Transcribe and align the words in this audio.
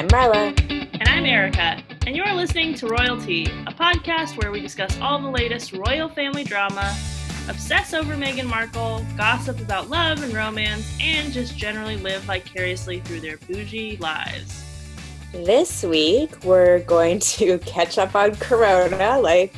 I'm 0.00 0.08
Marla. 0.08 0.58
And 0.98 1.06
I'm 1.06 1.26
Erica. 1.26 1.82
And 2.06 2.16
you're 2.16 2.32
listening 2.32 2.72
to 2.76 2.86
Royalty, 2.86 3.44
a 3.66 3.70
podcast 3.70 4.40
where 4.40 4.50
we 4.50 4.58
discuss 4.58 4.98
all 4.98 5.20
the 5.20 5.28
latest 5.28 5.74
royal 5.74 6.08
family 6.08 6.42
drama, 6.42 6.96
obsess 7.50 7.92
over 7.92 8.14
Meghan 8.14 8.46
Markle, 8.46 9.04
gossip 9.18 9.60
about 9.60 9.90
love 9.90 10.22
and 10.22 10.32
romance, 10.32 10.90
and 11.02 11.30
just 11.34 11.54
generally 11.54 11.98
live 11.98 12.22
vicariously 12.22 13.00
through 13.00 13.20
their 13.20 13.36
bougie 13.46 13.98
lives. 13.98 14.64
This 15.32 15.82
week, 15.82 16.44
we're 16.44 16.78
going 16.78 17.18
to 17.18 17.58
catch 17.66 17.98
up 17.98 18.14
on 18.14 18.36
Corona, 18.36 19.20
like 19.20 19.54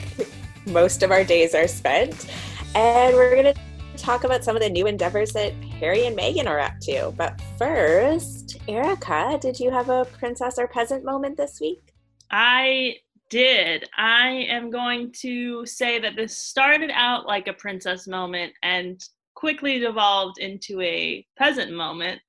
most 0.67 1.05
of 1.05 1.13
our 1.13 1.23
days 1.23 1.55
are 1.55 1.69
spent. 1.69 2.27
And 2.75 3.15
we're 3.15 3.41
going 3.41 3.55
to 3.55 3.61
talk 4.03 4.25
about 4.25 4.43
some 4.43 4.57
of 4.57 4.63
the 4.63 4.69
new 4.69 4.87
endeavors 4.89 5.33
that 5.33 5.53
Harry 5.79 6.07
and 6.07 6.19
Meghan 6.19 6.47
are 6.47 6.59
up 6.59 6.79
to. 6.83 7.13
But 7.17 7.41
first, 7.57 8.59
Erica, 8.67 9.39
did 9.41 9.61
you 9.61 9.71
have 9.71 9.91
a 9.91 10.05
princess 10.05 10.59
or 10.59 10.67
peasant 10.67 11.05
moment 11.05 11.37
this 11.37 11.61
week? 11.61 11.95
I 12.31 12.97
did. 13.31 13.89
I 13.97 14.47
am 14.51 14.71
going 14.71 15.13
to 15.21 15.65
say 15.67 16.01
that 16.01 16.17
this 16.17 16.37
started 16.37 16.91
out 16.93 17.27
like 17.27 17.47
a 17.47 17.53
princess 17.53 18.09
moment 18.09 18.53
and 18.65 19.01
quickly 19.35 19.79
devolved 19.79 20.39
into 20.39 20.81
a 20.81 21.25
peasant 21.39 21.73
moment. 21.73 22.21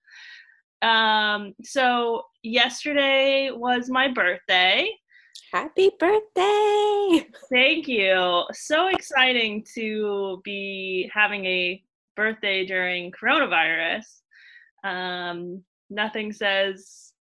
Um, 0.83 1.55
so, 1.63 2.23
yesterday 2.43 3.49
was 3.51 3.89
my 3.89 4.09
birthday. 4.09 4.89
Happy 5.53 5.91
birthday! 5.99 7.27
Thank 7.51 7.87
you. 7.87 8.43
So 8.53 8.87
exciting 8.87 9.63
to 9.75 10.41
be 10.43 11.11
having 11.13 11.45
a 11.45 11.79
birthday 12.15 12.65
during 12.65 13.11
coronavirus. 13.11 14.05
Um, 14.83 15.61
nothing 15.91 16.31
says 16.31 17.13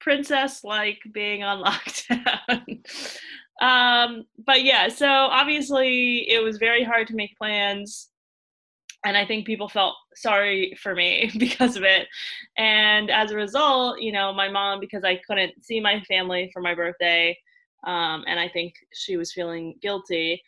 princess 0.00 0.62
like 0.62 1.00
being 1.12 1.42
on 1.42 1.64
lockdown. 1.64 2.86
um, 3.60 4.26
but 4.46 4.62
yeah, 4.62 4.86
so 4.86 5.08
obviously 5.08 6.30
it 6.30 6.40
was 6.40 6.58
very 6.58 6.84
hard 6.84 7.08
to 7.08 7.16
make 7.16 7.36
plans. 7.36 8.10
And 9.04 9.16
I 9.16 9.26
think 9.26 9.46
people 9.46 9.68
felt 9.68 9.94
sorry 10.14 10.76
for 10.82 10.94
me 10.94 11.30
because 11.38 11.76
of 11.76 11.82
it. 11.82 12.08
And 12.56 13.10
as 13.10 13.30
a 13.30 13.36
result, 13.36 14.00
you 14.00 14.12
know, 14.12 14.32
my 14.32 14.48
mom, 14.48 14.80
because 14.80 15.04
I 15.04 15.20
couldn't 15.26 15.64
see 15.64 15.80
my 15.80 16.00
family 16.02 16.50
for 16.52 16.62
my 16.62 16.74
birthday, 16.74 17.36
um, 17.86 18.24
and 18.26 18.40
I 18.40 18.48
think 18.48 18.74
she 18.94 19.16
was 19.16 19.32
feeling 19.32 19.74
guilty, 19.82 20.42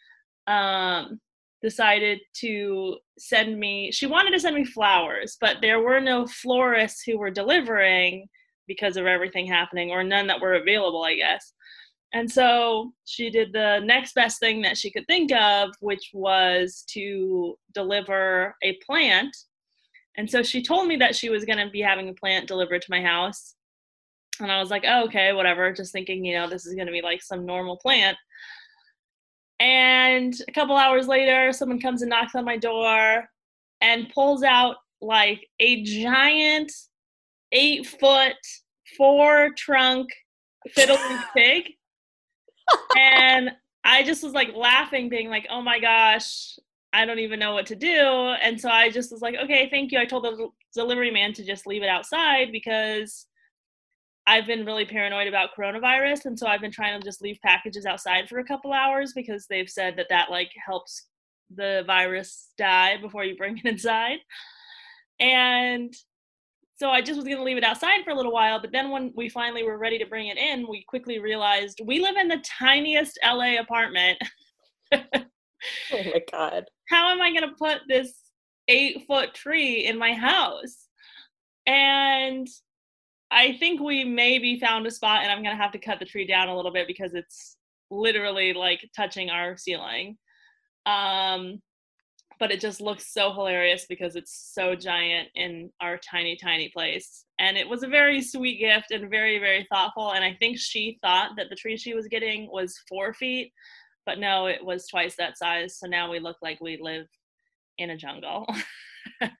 um, 0.46 1.20
decided 1.62 2.20
to 2.36 2.96
send 3.18 3.58
me, 3.58 3.90
she 3.92 4.06
wanted 4.06 4.30
to 4.30 4.40
send 4.40 4.56
me 4.56 4.64
flowers, 4.64 5.36
but 5.40 5.58
there 5.60 5.80
were 5.80 6.00
no 6.00 6.26
florists 6.26 7.02
who 7.02 7.18
were 7.18 7.30
delivering 7.30 8.26
because 8.66 8.96
of 8.96 9.06
everything 9.06 9.46
happening, 9.46 9.90
or 9.90 10.02
none 10.02 10.26
that 10.26 10.40
were 10.40 10.54
available, 10.54 11.04
I 11.04 11.14
guess. 11.14 11.52
And 12.16 12.32
so 12.32 12.92
she 13.04 13.28
did 13.28 13.52
the 13.52 13.80
next 13.84 14.14
best 14.14 14.40
thing 14.40 14.62
that 14.62 14.78
she 14.78 14.90
could 14.90 15.06
think 15.06 15.30
of, 15.32 15.74
which 15.80 16.12
was 16.14 16.82
to 16.92 17.58
deliver 17.74 18.56
a 18.62 18.78
plant. 18.86 19.36
And 20.16 20.30
so 20.30 20.42
she 20.42 20.62
told 20.62 20.88
me 20.88 20.96
that 20.96 21.14
she 21.14 21.28
was 21.28 21.44
going 21.44 21.58
to 21.58 21.68
be 21.68 21.82
having 21.82 22.08
a 22.08 22.14
plant 22.14 22.48
delivered 22.48 22.80
to 22.80 22.90
my 22.90 23.02
house. 23.02 23.54
And 24.40 24.50
I 24.50 24.60
was 24.60 24.70
like, 24.70 24.84
oh, 24.88 25.04
okay, 25.04 25.34
whatever. 25.34 25.70
Just 25.74 25.92
thinking, 25.92 26.24
you 26.24 26.34
know, 26.34 26.48
this 26.48 26.64
is 26.64 26.74
going 26.74 26.86
to 26.86 26.92
be 26.92 27.02
like 27.02 27.22
some 27.22 27.44
normal 27.44 27.76
plant. 27.76 28.16
And 29.60 30.32
a 30.48 30.52
couple 30.52 30.74
hours 30.74 31.08
later, 31.08 31.52
someone 31.52 31.82
comes 31.82 32.00
and 32.00 32.08
knocks 32.08 32.34
on 32.34 32.46
my 32.46 32.56
door 32.56 33.28
and 33.82 34.08
pulls 34.08 34.42
out 34.42 34.76
like 35.02 35.46
a 35.60 35.82
giant 35.82 36.72
eight 37.52 37.86
foot, 37.86 38.36
four 38.96 39.50
trunk 39.58 40.08
fiddly 40.74 41.22
pig. 41.36 41.72
And 42.96 43.50
I 43.84 44.02
just 44.02 44.22
was 44.22 44.32
like 44.32 44.54
laughing, 44.54 45.08
being 45.08 45.28
like, 45.28 45.46
oh 45.50 45.62
my 45.62 45.78
gosh, 45.78 46.58
I 46.92 47.04
don't 47.04 47.18
even 47.18 47.38
know 47.38 47.52
what 47.52 47.66
to 47.66 47.76
do. 47.76 47.88
And 48.42 48.60
so 48.60 48.68
I 48.68 48.90
just 48.90 49.12
was 49.12 49.20
like, 49.20 49.36
okay, 49.36 49.68
thank 49.70 49.92
you. 49.92 49.98
I 49.98 50.06
told 50.06 50.24
the 50.24 50.48
delivery 50.74 51.10
man 51.10 51.32
to 51.34 51.44
just 51.44 51.66
leave 51.66 51.82
it 51.82 51.88
outside 51.88 52.50
because 52.52 53.26
I've 54.26 54.46
been 54.46 54.66
really 54.66 54.84
paranoid 54.84 55.28
about 55.28 55.50
coronavirus. 55.56 56.24
And 56.24 56.38
so 56.38 56.46
I've 56.46 56.60
been 56.60 56.72
trying 56.72 57.00
to 57.00 57.06
just 57.06 57.22
leave 57.22 57.38
packages 57.44 57.86
outside 57.86 58.28
for 58.28 58.38
a 58.38 58.44
couple 58.44 58.72
hours 58.72 59.12
because 59.12 59.46
they've 59.46 59.70
said 59.70 59.96
that 59.98 60.08
that 60.10 60.30
like 60.30 60.50
helps 60.66 61.06
the 61.54 61.84
virus 61.86 62.48
die 62.58 62.96
before 62.96 63.24
you 63.24 63.36
bring 63.36 63.58
it 63.58 63.66
inside. 63.66 64.18
And 65.20 65.94
so 66.76 66.90
I 66.90 67.00
just 67.00 67.16
was 67.16 67.24
going 67.24 67.38
to 67.38 67.42
leave 67.42 67.56
it 67.56 67.64
outside 67.64 68.04
for 68.04 68.10
a 68.10 68.14
little 68.14 68.32
while. 68.32 68.60
But 68.60 68.70
then 68.70 68.90
when 68.90 69.12
we 69.16 69.30
finally 69.30 69.64
were 69.64 69.78
ready 69.78 69.98
to 69.98 70.06
bring 70.06 70.28
it 70.28 70.36
in, 70.36 70.68
we 70.68 70.84
quickly 70.86 71.18
realized 71.18 71.80
we 71.84 72.00
live 72.00 72.16
in 72.16 72.28
the 72.28 72.44
tiniest 72.44 73.18
LA 73.24 73.58
apartment. 73.58 74.18
oh 74.92 75.00
my 75.92 76.22
God. 76.30 76.66
How 76.90 77.10
am 77.10 77.22
I 77.22 77.30
going 77.30 77.48
to 77.48 77.56
put 77.58 77.78
this 77.88 78.12
eight 78.68 79.04
foot 79.06 79.32
tree 79.32 79.86
in 79.86 79.98
my 79.98 80.12
house? 80.12 80.88
And 81.66 82.46
I 83.30 83.56
think 83.58 83.80
we 83.80 84.04
maybe 84.04 84.60
found 84.60 84.86
a 84.86 84.90
spot, 84.90 85.22
and 85.22 85.32
I'm 85.32 85.42
going 85.42 85.56
to 85.56 85.62
have 85.62 85.72
to 85.72 85.78
cut 85.78 85.98
the 85.98 86.04
tree 86.04 86.26
down 86.26 86.48
a 86.48 86.54
little 86.56 86.72
bit 86.72 86.86
because 86.86 87.14
it's 87.14 87.56
literally 87.90 88.52
like 88.52 88.86
touching 88.94 89.30
our 89.30 89.56
ceiling. 89.56 90.18
Um, 90.84 91.62
but 92.38 92.50
it 92.50 92.60
just 92.60 92.80
looks 92.80 93.12
so 93.12 93.32
hilarious 93.32 93.86
because 93.88 94.14
it's 94.16 94.52
so 94.54 94.74
giant 94.74 95.28
in 95.34 95.70
our 95.80 95.98
tiny 95.98 96.36
tiny 96.36 96.68
place. 96.68 97.24
And 97.38 97.56
it 97.56 97.68
was 97.68 97.82
a 97.82 97.88
very 97.88 98.20
sweet 98.20 98.58
gift 98.58 98.90
and 98.90 99.10
very 99.10 99.38
very 99.38 99.66
thoughtful. 99.70 100.12
And 100.12 100.24
i 100.24 100.34
think 100.38 100.58
she 100.58 100.98
thought 101.02 101.32
that 101.36 101.46
the 101.50 101.56
tree 101.56 101.76
she 101.76 101.94
was 101.94 102.08
getting 102.08 102.48
was 102.50 102.80
four 102.88 103.14
feet 103.14 103.52
but 104.04 104.20
no 104.20 104.46
it 104.46 104.64
was 104.64 104.86
twice 104.86 105.16
that 105.16 105.36
size. 105.36 105.78
So 105.78 105.86
now 105.86 106.10
we 106.10 106.20
look 106.20 106.36
like 106.40 106.60
we 106.60 106.78
live 106.80 107.06
in 107.78 107.90
a 107.90 107.96
jungle. 107.96 108.46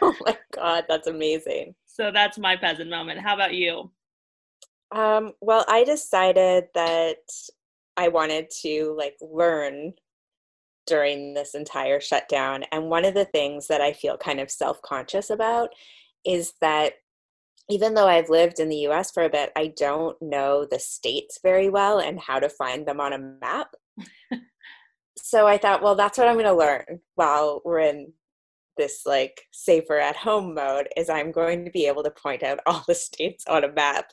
Oh 0.00 0.14
my 0.24 0.38
god 0.54 0.84
that's 0.88 1.08
amazing. 1.08 1.74
So 1.86 2.12
that's 2.12 2.38
my 2.38 2.56
peasant 2.56 2.88
moment. 2.88 3.18
How 3.18 3.34
about 3.34 3.54
you? 3.54 3.90
Um, 4.92 5.32
well 5.40 5.64
i 5.68 5.84
decided 5.84 6.68
that 6.74 7.18
i 7.96 8.08
wanted 8.08 8.48
to 8.62 8.94
like 8.96 9.16
learn 9.20 9.92
during 10.88 11.34
this 11.34 11.54
entire 11.54 12.00
shutdown. 12.00 12.64
And 12.72 12.90
one 12.90 13.04
of 13.04 13.14
the 13.14 13.26
things 13.26 13.68
that 13.68 13.80
I 13.80 13.92
feel 13.92 14.16
kind 14.16 14.40
of 14.40 14.50
self 14.50 14.80
conscious 14.82 15.30
about 15.30 15.68
is 16.24 16.54
that 16.60 16.94
even 17.70 17.94
though 17.94 18.08
I've 18.08 18.30
lived 18.30 18.60
in 18.60 18.70
the 18.70 18.88
US 18.88 19.10
for 19.10 19.22
a 19.22 19.30
bit, 19.30 19.52
I 19.54 19.72
don't 19.76 20.20
know 20.22 20.66
the 20.68 20.78
states 20.78 21.38
very 21.42 21.68
well 21.68 21.98
and 21.98 22.18
how 22.18 22.40
to 22.40 22.48
find 22.48 22.86
them 22.86 23.00
on 23.00 23.12
a 23.12 23.18
map. 23.18 23.68
so 25.18 25.46
I 25.46 25.58
thought, 25.58 25.82
well, 25.82 25.94
that's 25.94 26.16
what 26.16 26.28
I'm 26.28 26.36
going 26.36 26.46
to 26.46 26.54
learn 26.54 27.00
while 27.14 27.60
we're 27.64 27.80
in 27.80 28.12
this 28.78 29.02
like 29.04 29.42
safer 29.52 29.98
at 29.98 30.16
home 30.16 30.54
mode 30.54 30.88
is 30.96 31.10
I'm 31.10 31.32
going 31.32 31.64
to 31.64 31.70
be 31.70 31.86
able 31.86 32.04
to 32.04 32.10
point 32.10 32.42
out 32.42 32.60
all 32.66 32.84
the 32.88 32.94
states 32.94 33.44
on 33.46 33.64
a 33.64 33.72
map. 33.72 34.10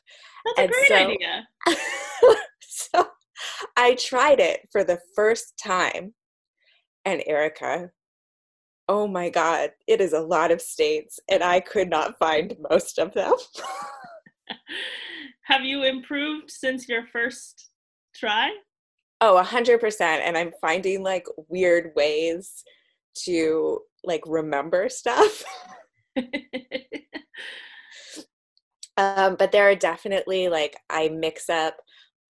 That's 0.58 0.60
and 0.60 0.70
a 0.70 0.74
great 0.74 0.88
so, 0.88 0.96
idea. 0.96 1.48
so 2.60 3.08
I 3.78 3.96
tried 3.96 4.40
it 4.42 4.68
for 4.72 4.84
the 4.84 5.00
first 5.16 5.54
time 5.64 6.14
and 7.06 7.24
Erica. 7.26 7.92
Oh 8.88 9.08
my 9.08 9.30
God, 9.30 9.72
it 9.88 10.02
is 10.02 10.14
a 10.14 10.22
lot 10.22 10.52
of 10.52 10.62
states, 10.62 11.20
and 11.30 11.44
I 11.44 11.60
could 11.60 11.90
not 11.90 12.20
find 12.20 12.56
most 12.70 13.00
of 13.00 13.14
them. 13.14 13.34
Have 15.46 15.64
you 15.64 15.84
improved 15.84 16.52
since 16.52 16.90
your 16.90 17.06
first 17.12 17.70
try? 18.16 18.52
Oh, 19.22 19.38
a 19.38 19.44
hundred 19.44 19.80
percent. 19.80 20.24
And 20.26 20.38
I'm 20.38 20.52
finding 20.60 21.04
like 21.04 21.26
weird 21.48 21.92
ways 21.96 22.64
to 23.26 23.80
like 24.04 24.24
remember 24.26 24.90
stuff. 24.90 25.44
um, 28.98 29.36
but 29.38 29.52
there 29.52 29.70
are 29.70 29.76
definitely 29.76 30.50
like 30.50 30.78
I 30.90 31.10
mix 31.10 31.50
up 31.50 31.78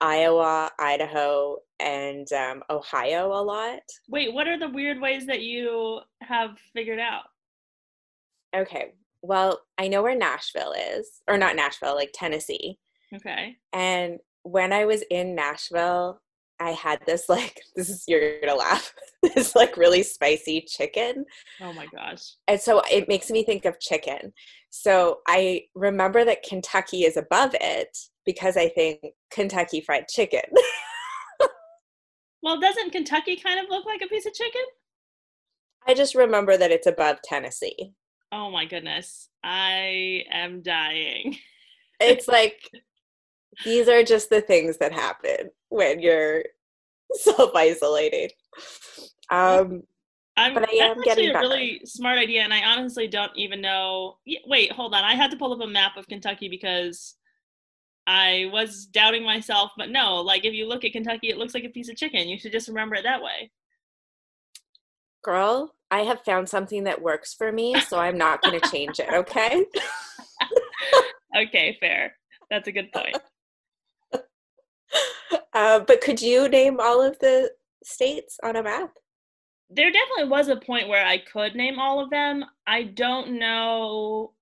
Iowa, 0.01 0.71
Idaho, 0.79 1.57
and 1.79 2.31
um, 2.33 2.63
Ohio 2.69 3.27
a 3.27 3.41
lot. 3.41 3.81
Wait, 4.09 4.33
what 4.33 4.47
are 4.47 4.59
the 4.59 4.69
weird 4.69 4.99
ways 4.99 5.25
that 5.25 5.41
you 5.41 5.99
have 6.21 6.57
figured 6.73 6.99
out? 6.99 7.23
Okay, 8.55 8.93
well, 9.21 9.61
I 9.77 9.87
know 9.87 10.03
where 10.03 10.15
Nashville 10.15 10.73
is, 10.73 11.21
or 11.27 11.37
not 11.37 11.55
Nashville, 11.55 11.95
like 11.95 12.11
Tennessee. 12.13 12.77
Okay. 13.13 13.57
And 13.73 14.19
when 14.43 14.71
I 14.71 14.85
was 14.85 15.03
in 15.09 15.35
Nashville, 15.35 16.21
I 16.59 16.71
had 16.71 16.99
this 17.05 17.27
like 17.29 17.59
this 17.75 17.89
is 17.89 18.03
you're 18.07 18.39
gonna 18.39 18.55
laugh 18.55 18.93
this 19.35 19.55
like 19.55 19.77
really 19.77 20.03
spicy 20.03 20.61
chicken. 20.61 21.25
Oh 21.61 21.73
my 21.73 21.87
gosh! 21.87 22.33
And 22.47 22.59
so 22.59 22.81
it 22.91 23.07
makes 23.07 23.29
me 23.29 23.43
think 23.43 23.65
of 23.65 23.79
chicken. 23.79 24.33
So 24.69 25.19
I 25.27 25.63
remember 25.73 26.25
that 26.25 26.43
Kentucky 26.43 27.03
is 27.03 27.17
above 27.17 27.55
it 27.59 27.97
because 28.25 28.57
I 28.57 28.69
think 28.69 28.99
Kentucky 29.31 29.81
Fried 29.81 30.07
Chicken. 30.07 30.41
well, 32.45 32.59
doesn't 32.59 32.91
Kentucky 32.91 33.35
kind 33.37 33.59
of 33.59 33.71
look 33.71 33.85
like 33.87 34.01
a 34.03 34.07
piece 34.07 34.27
of 34.27 34.33
chicken? 34.33 34.61
I 35.87 35.95
just 35.95 36.13
remember 36.13 36.55
that 36.55 36.71
it's 36.71 36.85
above 36.85 37.17
Tennessee. 37.23 37.93
Oh 38.31 38.51
my 38.51 38.65
goodness. 38.65 39.29
I 39.43 40.25
am 40.31 40.61
dying. 40.61 41.37
it's 41.99 42.27
like 42.37 42.69
These 43.63 43.89
are 43.89 44.03
just 44.03 44.29
the 44.29 44.41
things 44.41 44.77
that 44.77 44.93
happen 44.93 45.49
when 45.69 45.99
you're 45.99 46.43
self 47.13 47.51
isolating. 47.55 48.29
Um, 49.31 49.81
I'm, 50.37 50.53
But 50.53 50.69
I 50.69 50.73
am 50.73 50.97
that's 50.97 51.09
actually 51.09 51.29
a 51.29 51.33
better. 51.33 51.47
really 51.47 51.81
smart 51.85 52.19
idea, 52.19 52.41
and 52.43 52.53
I 52.53 52.61
honestly 52.63 53.07
don't 53.07 53.31
even 53.35 53.59
know. 53.59 54.17
Wait, 54.45 54.71
hold 54.71 54.93
on. 54.93 55.03
I 55.03 55.15
had 55.15 55.31
to 55.31 55.37
pull 55.37 55.51
up 55.53 55.61
a 55.61 55.71
map 55.71 55.97
of 55.97 56.07
Kentucky 56.07 56.47
because 56.49 57.15
I 58.07 58.49
was 58.51 58.85
doubting 58.85 59.23
myself. 59.23 59.71
But 59.77 59.89
no, 59.89 60.15
like 60.17 60.45
if 60.45 60.53
you 60.53 60.67
look 60.67 60.85
at 60.85 60.93
Kentucky, 60.93 61.29
it 61.29 61.37
looks 61.37 61.53
like 61.53 61.63
a 61.63 61.69
piece 61.69 61.89
of 61.89 61.95
chicken. 61.97 62.27
You 62.27 62.37
should 62.39 62.51
just 62.51 62.67
remember 62.67 62.95
it 62.95 63.03
that 63.03 63.21
way. 63.23 63.51
girl, 65.23 65.73
I 65.91 66.01
have 66.01 66.21
found 66.23 66.49
something 66.49 66.83
that 66.85 67.01
works 67.01 67.33
for 67.33 67.51
me, 67.51 67.79
so 67.81 67.97
I'm 67.99 68.17
not 68.17 68.41
going 68.41 68.59
to 68.59 68.69
change 68.69 68.99
it, 68.99 69.11
okay? 69.11 69.65
Okay, 71.35 71.77
fair. 71.79 72.15
That's 72.49 72.67
a 72.67 72.71
good 72.71 72.91
point. 72.91 73.17
Uh, 75.53 75.79
but 75.79 76.01
could 76.01 76.21
you 76.21 76.49
name 76.49 76.81
all 76.81 77.01
of 77.01 77.17
the 77.19 77.49
states 77.83 78.37
on 78.43 78.57
a 78.57 78.63
map? 78.63 78.91
There 79.69 79.89
definitely 79.89 80.29
was 80.29 80.49
a 80.49 80.57
point 80.57 80.89
where 80.89 81.05
I 81.05 81.17
could 81.17 81.55
name 81.55 81.79
all 81.79 82.01
of 82.01 82.09
them. 82.09 82.43
I 82.67 82.83
don't 82.83 83.39
know 83.39 84.33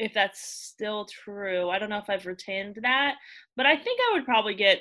if 0.00 0.14
that's 0.14 0.40
still 0.40 1.04
true. 1.04 1.68
I 1.68 1.78
don't 1.78 1.90
know 1.90 1.98
if 1.98 2.08
I've 2.08 2.26
retained 2.26 2.78
that, 2.82 3.16
but 3.56 3.66
I 3.66 3.76
think 3.76 4.00
I 4.00 4.14
would 4.14 4.24
probably 4.24 4.54
get 4.54 4.80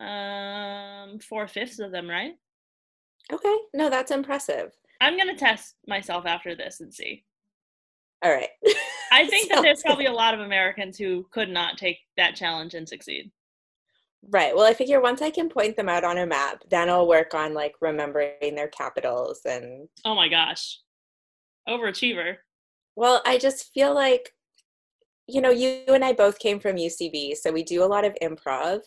um 0.00 1.18
four 1.20 1.46
fifths 1.46 1.78
of 1.78 1.92
them 1.92 2.08
right. 2.08 2.32
Okay, 3.32 3.56
no, 3.74 3.90
that's 3.90 4.10
impressive. 4.10 4.72
I'm 5.00 5.18
gonna 5.18 5.36
test 5.36 5.76
myself 5.86 6.24
after 6.26 6.56
this 6.56 6.80
and 6.80 6.92
see. 6.92 7.24
All 8.24 8.32
right. 8.32 8.48
I 9.12 9.26
think 9.26 9.50
that 9.50 9.62
there's 9.62 9.82
probably 9.82 10.06
a 10.06 10.12
lot 10.12 10.34
of 10.34 10.40
Americans 10.40 10.96
who 10.96 11.26
could 11.30 11.50
not 11.50 11.76
take 11.76 11.98
that 12.16 12.34
challenge 12.34 12.74
and 12.74 12.88
succeed. 12.88 13.30
Right. 14.28 14.56
Well, 14.56 14.66
I 14.66 14.72
figure 14.72 15.00
once 15.00 15.22
I 15.22 15.30
can 15.30 15.48
point 15.48 15.76
them 15.76 15.88
out 15.88 16.02
on 16.02 16.18
a 16.18 16.26
map, 16.26 16.62
then 16.70 16.88
I'll 16.88 17.06
work 17.06 17.34
on 17.34 17.52
like 17.52 17.74
remembering 17.80 18.54
their 18.54 18.68
capitals 18.68 19.40
and 19.44 19.86
Oh 20.04 20.14
my 20.14 20.28
gosh, 20.28 20.80
overachiever. 21.68 22.36
Well, 22.96 23.22
I 23.26 23.38
just 23.38 23.72
feel 23.72 23.94
like 23.94 24.32
you 25.28 25.40
know, 25.40 25.50
you 25.50 25.82
and 25.88 26.04
I 26.04 26.12
both 26.12 26.38
came 26.38 26.60
from 26.60 26.76
UCB, 26.76 27.36
so 27.36 27.50
we 27.50 27.64
do 27.64 27.82
a 27.82 27.86
lot 27.86 28.04
of 28.04 28.16
improv 28.22 28.80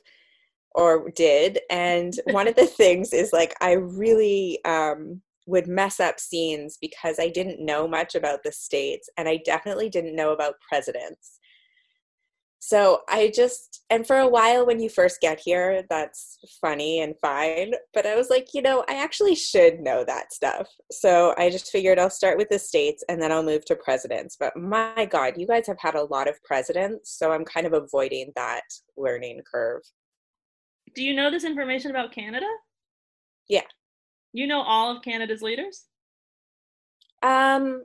or 0.71 1.09
did, 1.11 1.59
and 1.69 2.13
one 2.31 2.47
of 2.47 2.55
the 2.55 2.65
things 2.67 3.13
is 3.13 3.33
like 3.33 3.55
I 3.61 3.73
really 3.73 4.63
um 4.65 5.21
would 5.47 5.67
mess 5.67 5.99
up 5.99 6.19
scenes 6.19 6.77
because 6.79 7.17
I 7.19 7.29
didn't 7.29 7.63
know 7.65 7.87
much 7.87 8.13
about 8.13 8.43
the 8.43 8.51
states 8.51 9.09
and 9.17 9.27
I 9.27 9.37
definitely 9.45 9.89
didn't 9.89 10.15
know 10.15 10.31
about 10.31 10.59
presidents. 10.67 11.38
So 12.61 13.01
I 13.07 13.31
just, 13.33 13.85
and 13.89 14.05
for 14.05 14.17
a 14.17 14.27
while 14.27 14.65
when 14.65 14.81
you 14.81 14.89
first 14.89 15.21
get 15.21 15.39
here, 15.39 15.83
that's 15.89 16.37
funny 16.59 16.99
and 16.99 17.15
fine. 17.21 17.71
But 17.93 18.05
I 18.05 18.15
was 18.15 18.29
like, 18.29 18.49
you 18.53 18.61
know, 18.61 18.83
I 18.89 18.95
actually 18.95 19.35
should 19.35 19.79
know 19.79 20.03
that 20.05 20.33
stuff. 20.33 20.67
So 20.91 21.33
I 21.37 21.49
just 21.49 21.71
figured 21.71 21.97
I'll 21.97 22.09
start 22.09 22.37
with 22.37 22.49
the 22.49 22.59
states 22.59 23.01
and 23.07 23.21
then 23.21 23.31
I'll 23.31 23.43
move 23.43 23.63
to 23.65 23.77
presidents. 23.77 24.35
But 24.37 24.57
my 24.57 25.07
God, 25.09 25.35
you 25.37 25.47
guys 25.47 25.67
have 25.67 25.79
had 25.79 25.95
a 25.95 26.03
lot 26.03 26.27
of 26.27 26.43
presidents. 26.43 27.17
So 27.17 27.31
I'm 27.31 27.45
kind 27.45 27.65
of 27.65 27.71
avoiding 27.71 28.33
that 28.35 28.63
learning 28.97 29.41
curve. 29.49 29.81
Do 30.93 31.03
you 31.03 31.15
know 31.15 31.31
this 31.31 31.45
information 31.45 31.91
about 31.91 32.11
Canada? 32.11 32.47
Yeah. 33.47 33.63
You 34.33 34.47
know 34.47 34.61
all 34.61 34.95
of 34.95 35.01
Canada's 35.01 35.41
leaders? 35.41 35.85
Um, 37.23 37.83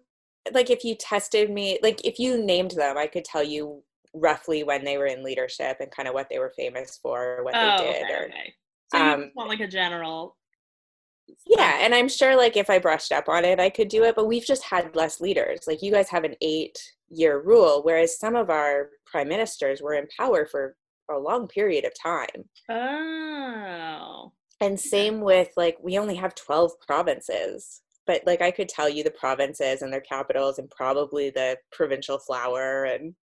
like 0.52 0.68
if 0.68 0.84
you 0.84 0.96
tested 0.96 1.50
me, 1.50 1.78
like 1.82 2.04
if 2.04 2.18
you 2.18 2.44
named 2.44 2.72
them, 2.72 2.98
I 2.98 3.06
could 3.06 3.24
tell 3.24 3.44
you 3.44 3.82
roughly 4.14 4.62
when 4.62 4.84
they 4.84 4.96
were 4.96 5.06
in 5.06 5.24
leadership 5.24 5.78
and 5.80 5.90
kind 5.90 6.08
of 6.08 6.14
what 6.14 6.28
they 6.30 6.38
were 6.38 6.52
famous 6.56 6.98
for, 7.02 7.38
or 7.38 7.44
what 7.44 7.54
oh, 7.56 7.78
they 7.78 7.84
did, 7.84 8.04
okay, 8.04 8.14
or 8.14 8.24
okay. 8.26 8.54
So 8.92 8.98
um, 8.98 9.30
want 9.34 9.48
like 9.48 9.60
a 9.60 9.68
general. 9.68 10.36
Yeah, 11.46 11.78
and 11.80 11.94
I'm 11.94 12.08
sure 12.08 12.36
like 12.36 12.56
if 12.56 12.70
I 12.70 12.78
brushed 12.78 13.12
up 13.12 13.28
on 13.28 13.44
it, 13.44 13.58
I 13.58 13.70
could 13.70 13.88
do 13.88 14.04
it, 14.04 14.14
but 14.14 14.26
we've 14.26 14.44
just 14.44 14.62
had 14.62 14.94
less 14.94 15.20
leaders. 15.20 15.60
Like 15.66 15.82
you 15.82 15.90
guys 15.90 16.08
have 16.10 16.24
an 16.24 16.36
8-year 16.42 17.40
rule 17.40 17.82
whereas 17.82 18.18
some 18.18 18.36
of 18.36 18.50
our 18.50 18.90
prime 19.06 19.28
ministers 19.28 19.80
were 19.80 19.94
in 19.94 20.06
power 20.18 20.46
for 20.46 20.76
a 21.10 21.18
long 21.18 21.48
period 21.48 21.84
of 21.84 21.92
time. 22.00 22.44
Oh. 22.68 24.32
And 24.60 24.78
same 24.78 25.20
with 25.20 25.48
like 25.56 25.78
we 25.82 25.98
only 25.98 26.14
have 26.16 26.34
12 26.34 26.72
provinces. 26.86 27.82
But 28.06 28.22
like 28.26 28.42
I 28.42 28.50
could 28.50 28.68
tell 28.68 28.88
you 28.88 29.02
the 29.02 29.10
provinces 29.10 29.82
and 29.82 29.92
their 29.92 30.00
capitals 30.00 30.58
and 30.58 30.70
probably 30.70 31.30
the 31.30 31.56
provincial 31.72 32.18
flower 32.18 32.84
and 32.84 33.14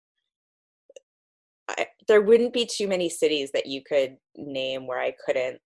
there 2.10 2.20
wouldn't 2.20 2.52
be 2.52 2.66
too 2.66 2.88
many 2.88 3.08
cities 3.08 3.52
that 3.52 3.66
you 3.66 3.80
could 3.84 4.16
name 4.36 4.84
where 4.84 4.98
I 4.98 5.14
couldn't 5.24 5.60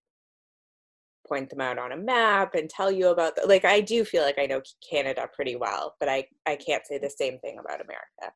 point 1.27 1.49
them 1.49 1.59
out 1.59 1.79
on 1.79 1.91
a 1.91 1.97
map 1.97 2.53
and 2.53 2.69
tell 2.69 2.91
you 2.91 3.07
about 3.07 3.35
the, 3.35 3.47
like 3.47 3.65
I 3.65 3.81
do 3.81 4.05
feel 4.05 4.21
like 4.21 4.37
I 4.37 4.45
know 4.45 4.61
Canada 4.87 5.27
pretty 5.33 5.55
well, 5.55 5.95
but 5.99 6.07
I 6.07 6.27
I 6.45 6.55
can't 6.55 6.85
say 6.85 6.99
the 6.99 7.09
same 7.09 7.39
thing 7.39 7.57
about 7.57 7.81
America. 7.81 8.35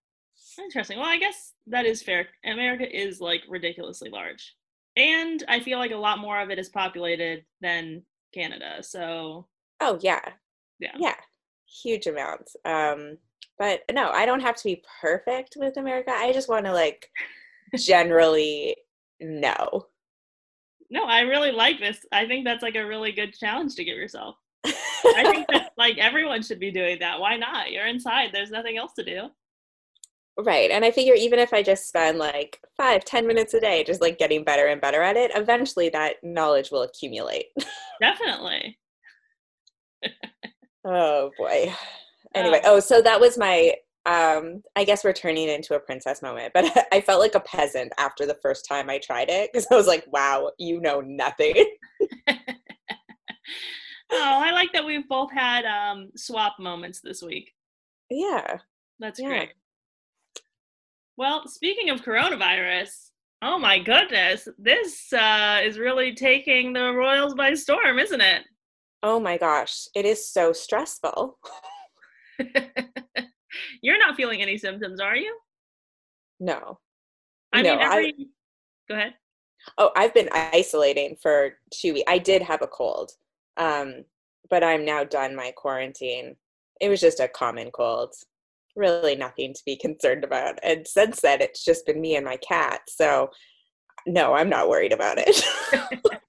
Interesting. 0.57 0.97
Well, 0.97 1.07
I 1.07 1.17
guess 1.17 1.53
that 1.67 1.85
is 1.85 2.01
fair. 2.01 2.25
America 2.43 2.83
is 2.91 3.21
like 3.21 3.41
ridiculously 3.47 4.09
large. 4.09 4.55
And 4.97 5.43
I 5.47 5.59
feel 5.59 5.77
like 5.77 5.91
a 5.91 5.95
lot 5.95 6.17
more 6.17 6.41
of 6.41 6.49
it 6.49 6.57
is 6.57 6.69
populated 6.69 7.45
than 7.61 8.01
Canada. 8.33 8.77
So, 8.81 9.47
Oh 9.81 9.99
yeah. 10.01 10.29
Yeah. 10.79 10.95
Yeah. 10.97 11.15
Huge 11.83 12.07
amounts. 12.07 12.55
Um 12.65 13.19
but 13.59 13.81
no, 13.91 14.09
I 14.09 14.25
don't 14.25 14.39
have 14.39 14.55
to 14.55 14.63
be 14.63 14.83
perfect 14.99 15.57
with 15.59 15.77
America. 15.77 16.09
I 16.11 16.33
just 16.33 16.49
want 16.49 16.65
to 16.65 16.73
like 16.73 17.07
generally 17.75 18.75
no. 19.19 19.85
no, 20.89 21.05
I 21.05 21.21
really 21.21 21.51
like 21.51 21.79
this. 21.79 22.05
I 22.11 22.25
think 22.25 22.45
that's 22.45 22.63
like 22.63 22.75
a 22.75 22.85
really 22.85 23.11
good 23.11 23.33
challenge 23.33 23.75
to 23.75 23.83
give 23.83 23.97
yourself. 23.97 24.35
I 24.65 25.23
think 25.31 25.47
that 25.51 25.71
like 25.77 25.97
everyone 25.97 26.41
should 26.41 26.59
be 26.59 26.71
doing 26.71 26.99
that. 26.99 27.19
Why 27.19 27.37
not? 27.37 27.71
You're 27.71 27.87
inside. 27.87 28.29
There's 28.33 28.51
nothing 28.51 28.77
else 28.77 28.93
to 28.93 29.03
do. 29.03 29.29
Right. 30.37 30.71
And 30.71 30.85
I 30.85 30.91
figure 30.91 31.15
even 31.15 31.39
if 31.39 31.53
I 31.53 31.61
just 31.61 31.87
spend 31.87 32.17
like 32.17 32.59
five, 32.77 33.03
ten 33.03 33.27
minutes 33.27 33.53
a 33.53 33.59
day 33.59 33.83
just 33.83 34.01
like 34.01 34.17
getting 34.17 34.43
better 34.43 34.67
and 34.67 34.79
better 34.79 35.01
at 35.01 35.17
it, 35.17 35.31
eventually 35.35 35.89
that 35.89 36.15
knowledge 36.23 36.71
will 36.71 36.83
accumulate. 36.83 37.47
Definitely. 38.01 38.79
oh 40.85 41.31
boy. 41.37 41.73
Um, 42.35 42.43
anyway, 42.43 42.61
oh, 42.63 42.79
so 42.79 43.01
that 43.01 43.19
was 43.19 43.39
my 43.39 43.73
um 44.09 44.63
I 44.75 44.83
guess 44.83 45.03
we're 45.03 45.13
turning 45.13 45.47
into 45.49 45.75
a 45.75 45.79
princess 45.79 46.21
moment, 46.21 46.51
but 46.53 46.65
I 46.91 47.01
felt 47.01 47.19
like 47.21 47.35
a 47.35 47.39
peasant 47.41 47.93
after 47.97 48.25
the 48.25 48.37
first 48.41 48.65
time 48.67 48.89
I 48.89 48.97
tried 48.97 49.29
it 49.29 49.51
because 49.51 49.67
I 49.71 49.75
was 49.75 49.87
like, 49.87 50.05
wow, 50.11 50.51
you 50.57 50.79
know 50.81 51.01
nothing. 51.01 51.53
Oh, 54.11 54.41
I 54.43 54.49
like 54.51 54.73
that 54.73 54.85
we've 54.85 55.07
both 55.07 55.31
had 55.31 55.65
um 55.65 56.09
swap 56.15 56.55
moments 56.59 56.99
this 56.99 57.21
week. 57.21 57.51
yeah. 58.09 58.57
That's 58.99 59.19
Yeah. 59.19 59.27
great. 59.27 59.49
Well, 61.15 61.47
speaking 61.47 61.89
of 61.91 62.01
coronavirus, 62.01 63.11
oh 63.43 63.59
my 63.59 63.77
goodness, 63.77 64.47
this 64.57 65.13
uh, 65.13 65.59
is 65.63 65.77
really 65.77 66.15
taking 66.15 66.73
the 66.73 66.91
Royals 66.93 67.35
by 67.35 67.53
storm, 67.53 67.99
isn't 67.99 68.19
it? 68.21 68.43
Oh 69.03 69.19
my 69.19 69.37
gosh. 69.37 69.87
It 69.95 70.05
is 70.05 70.27
so 70.31 70.53
stressful. 70.53 71.37
You're 73.81 73.99
not 73.99 74.15
feeling 74.15 74.41
any 74.41 74.57
symptoms, 74.57 74.99
are 74.99 75.15
you? 75.15 75.37
No. 76.39 76.79
I 77.53 77.61
No, 77.61 77.75
mean, 77.75 77.79
I- 77.79 77.95
every. 77.95 78.13
Go 78.87 78.95
ahead. 78.95 79.13
Oh, 79.77 79.91
I've 79.95 80.13
been 80.13 80.29
isolating 80.31 81.15
for 81.21 81.57
two 81.71 81.93
weeks. 81.93 82.09
I 82.09 82.17
did 82.17 82.41
have 82.41 82.61
a 82.61 82.67
cold, 82.67 83.11
um, 83.57 84.05
but 84.49 84.63
I'm 84.63 84.85
now 84.85 85.03
done 85.03 85.35
my 85.35 85.51
quarantine. 85.55 86.35
It 86.79 86.87
was 86.89 87.01
just 87.01 87.19
a 87.19 87.27
common 87.27 87.69
cold, 87.71 88.15
really 88.75 89.15
nothing 89.15 89.53
to 89.53 89.61
be 89.65 89.75
concerned 89.75 90.23
about. 90.23 90.57
And 90.63 90.87
since 90.87 91.19
then, 91.21 91.41
it's 91.41 91.63
just 91.65 91.85
been 91.85 91.99
me 91.99 92.15
and 92.15 92.25
my 92.25 92.37
cat. 92.37 92.81
So, 92.87 93.29
no, 94.07 94.33
I'm 94.33 94.49
not 94.49 94.69
worried 94.69 94.93
about 94.93 95.17
it. 95.19 95.43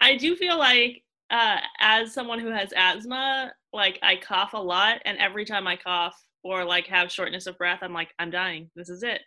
I 0.00 0.16
do 0.16 0.34
feel 0.36 0.58
like, 0.58 1.02
uh, 1.30 1.58
as 1.80 2.12
someone 2.12 2.38
who 2.38 2.50
has 2.50 2.72
asthma, 2.76 3.52
like 3.76 3.98
I 4.02 4.16
cough 4.16 4.54
a 4.54 4.58
lot, 4.58 5.00
and 5.04 5.18
every 5.18 5.44
time 5.44 5.68
I 5.68 5.76
cough 5.76 6.16
or 6.42 6.64
like 6.64 6.86
have 6.88 7.12
shortness 7.12 7.46
of 7.46 7.58
breath, 7.58 7.80
I'm 7.82 7.92
like, 7.92 8.08
I'm 8.18 8.30
dying. 8.30 8.70
This 8.74 8.88
is 8.88 9.02
it. 9.02 9.20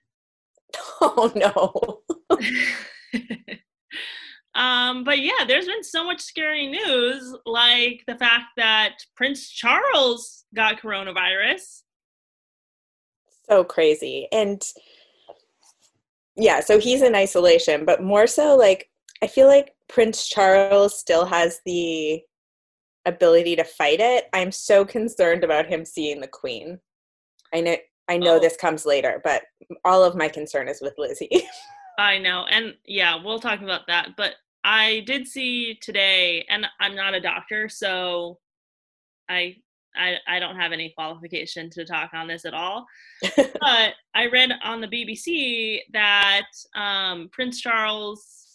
oh 1.02 1.32
no. 1.36 2.38
um, 4.62 5.04
but 5.04 5.20
yeah, 5.20 5.46
there's 5.48 5.68
been 5.68 5.84
so 5.84 6.04
much 6.04 6.22
scary 6.22 6.68
news, 6.68 7.36
like 7.46 8.04
the 8.08 8.18
fact 8.18 8.46
that 8.58 8.96
Prince 9.16 9.50
Charles 9.50 10.46
got 10.54 10.82
coronavirus. 10.82 11.84
so 13.50 13.64
crazy. 13.64 14.28
And 14.32 14.62
yeah, 16.36 16.60
so 16.60 16.80
he's 16.80 17.02
in 17.02 17.16
isolation, 17.16 17.86
but 17.86 18.04
more 18.04 18.28
so 18.28 18.56
like 18.56 18.90
I 19.22 19.28
feel 19.28 19.48
like 19.48 19.74
Prince 19.88 20.28
Charles 20.28 20.98
still 20.98 21.26
has 21.26 21.60
the 21.66 22.22
ability 23.06 23.56
to 23.56 23.64
fight 23.64 24.00
it. 24.00 24.26
I'm 24.34 24.52
so 24.52 24.86
concerned 24.86 25.44
about 25.44 25.68
him 25.68 25.86
seeing 25.86 26.20
the 26.22 26.28
queen. 26.28 26.80
I 27.54 27.62
know 27.62 27.76
I 28.10 28.18
know 28.18 28.36
Oh. 28.36 28.40
this 28.40 28.58
comes 28.58 28.86
later, 28.88 29.22
but 29.24 29.44
all 29.86 30.04
of 30.04 30.16
my 30.16 30.28
concern 30.28 30.68
is 30.68 30.82
with 30.82 30.96
Lizzie. 30.98 31.30
I 32.00 32.18
know. 32.18 32.46
And 32.50 32.74
yeah, 32.86 33.22
we'll 33.24 33.40
talk 33.40 33.62
about 33.62 33.82
that. 33.88 34.16
But 34.18 34.34
I 34.64 35.04
did 35.06 35.28
see 35.28 35.76
today, 35.82 36.46
and 36.50 36.66
I'm 36.80 36.96
not 36.96 37.14
a 37.14 37.22
doctor, 37.22 37.70
so 37.70 38.40
I 39.30 39.58
I, 39.96 40.16
I 40.28 40.40
don't 40.40 40.56
have 40.56 40.72
any 40.72 40.92
qualification 40.96 41.70
to 41.72 41.84
talk 41.86 42.14
on 42.14 42.28
this 42.28 42.46
at 42.46 42.54
all. 42.54 42.86
but 43.36 43.94
I 44.16 44.28
read 44.32 44.52
on 44.64 44.82
the 44.82 44.88
BBC 44.88 45.80
that 45.94 46.46
um, 46.76 47.30
Prince 47.32 47.60
Charles 47.60 48.49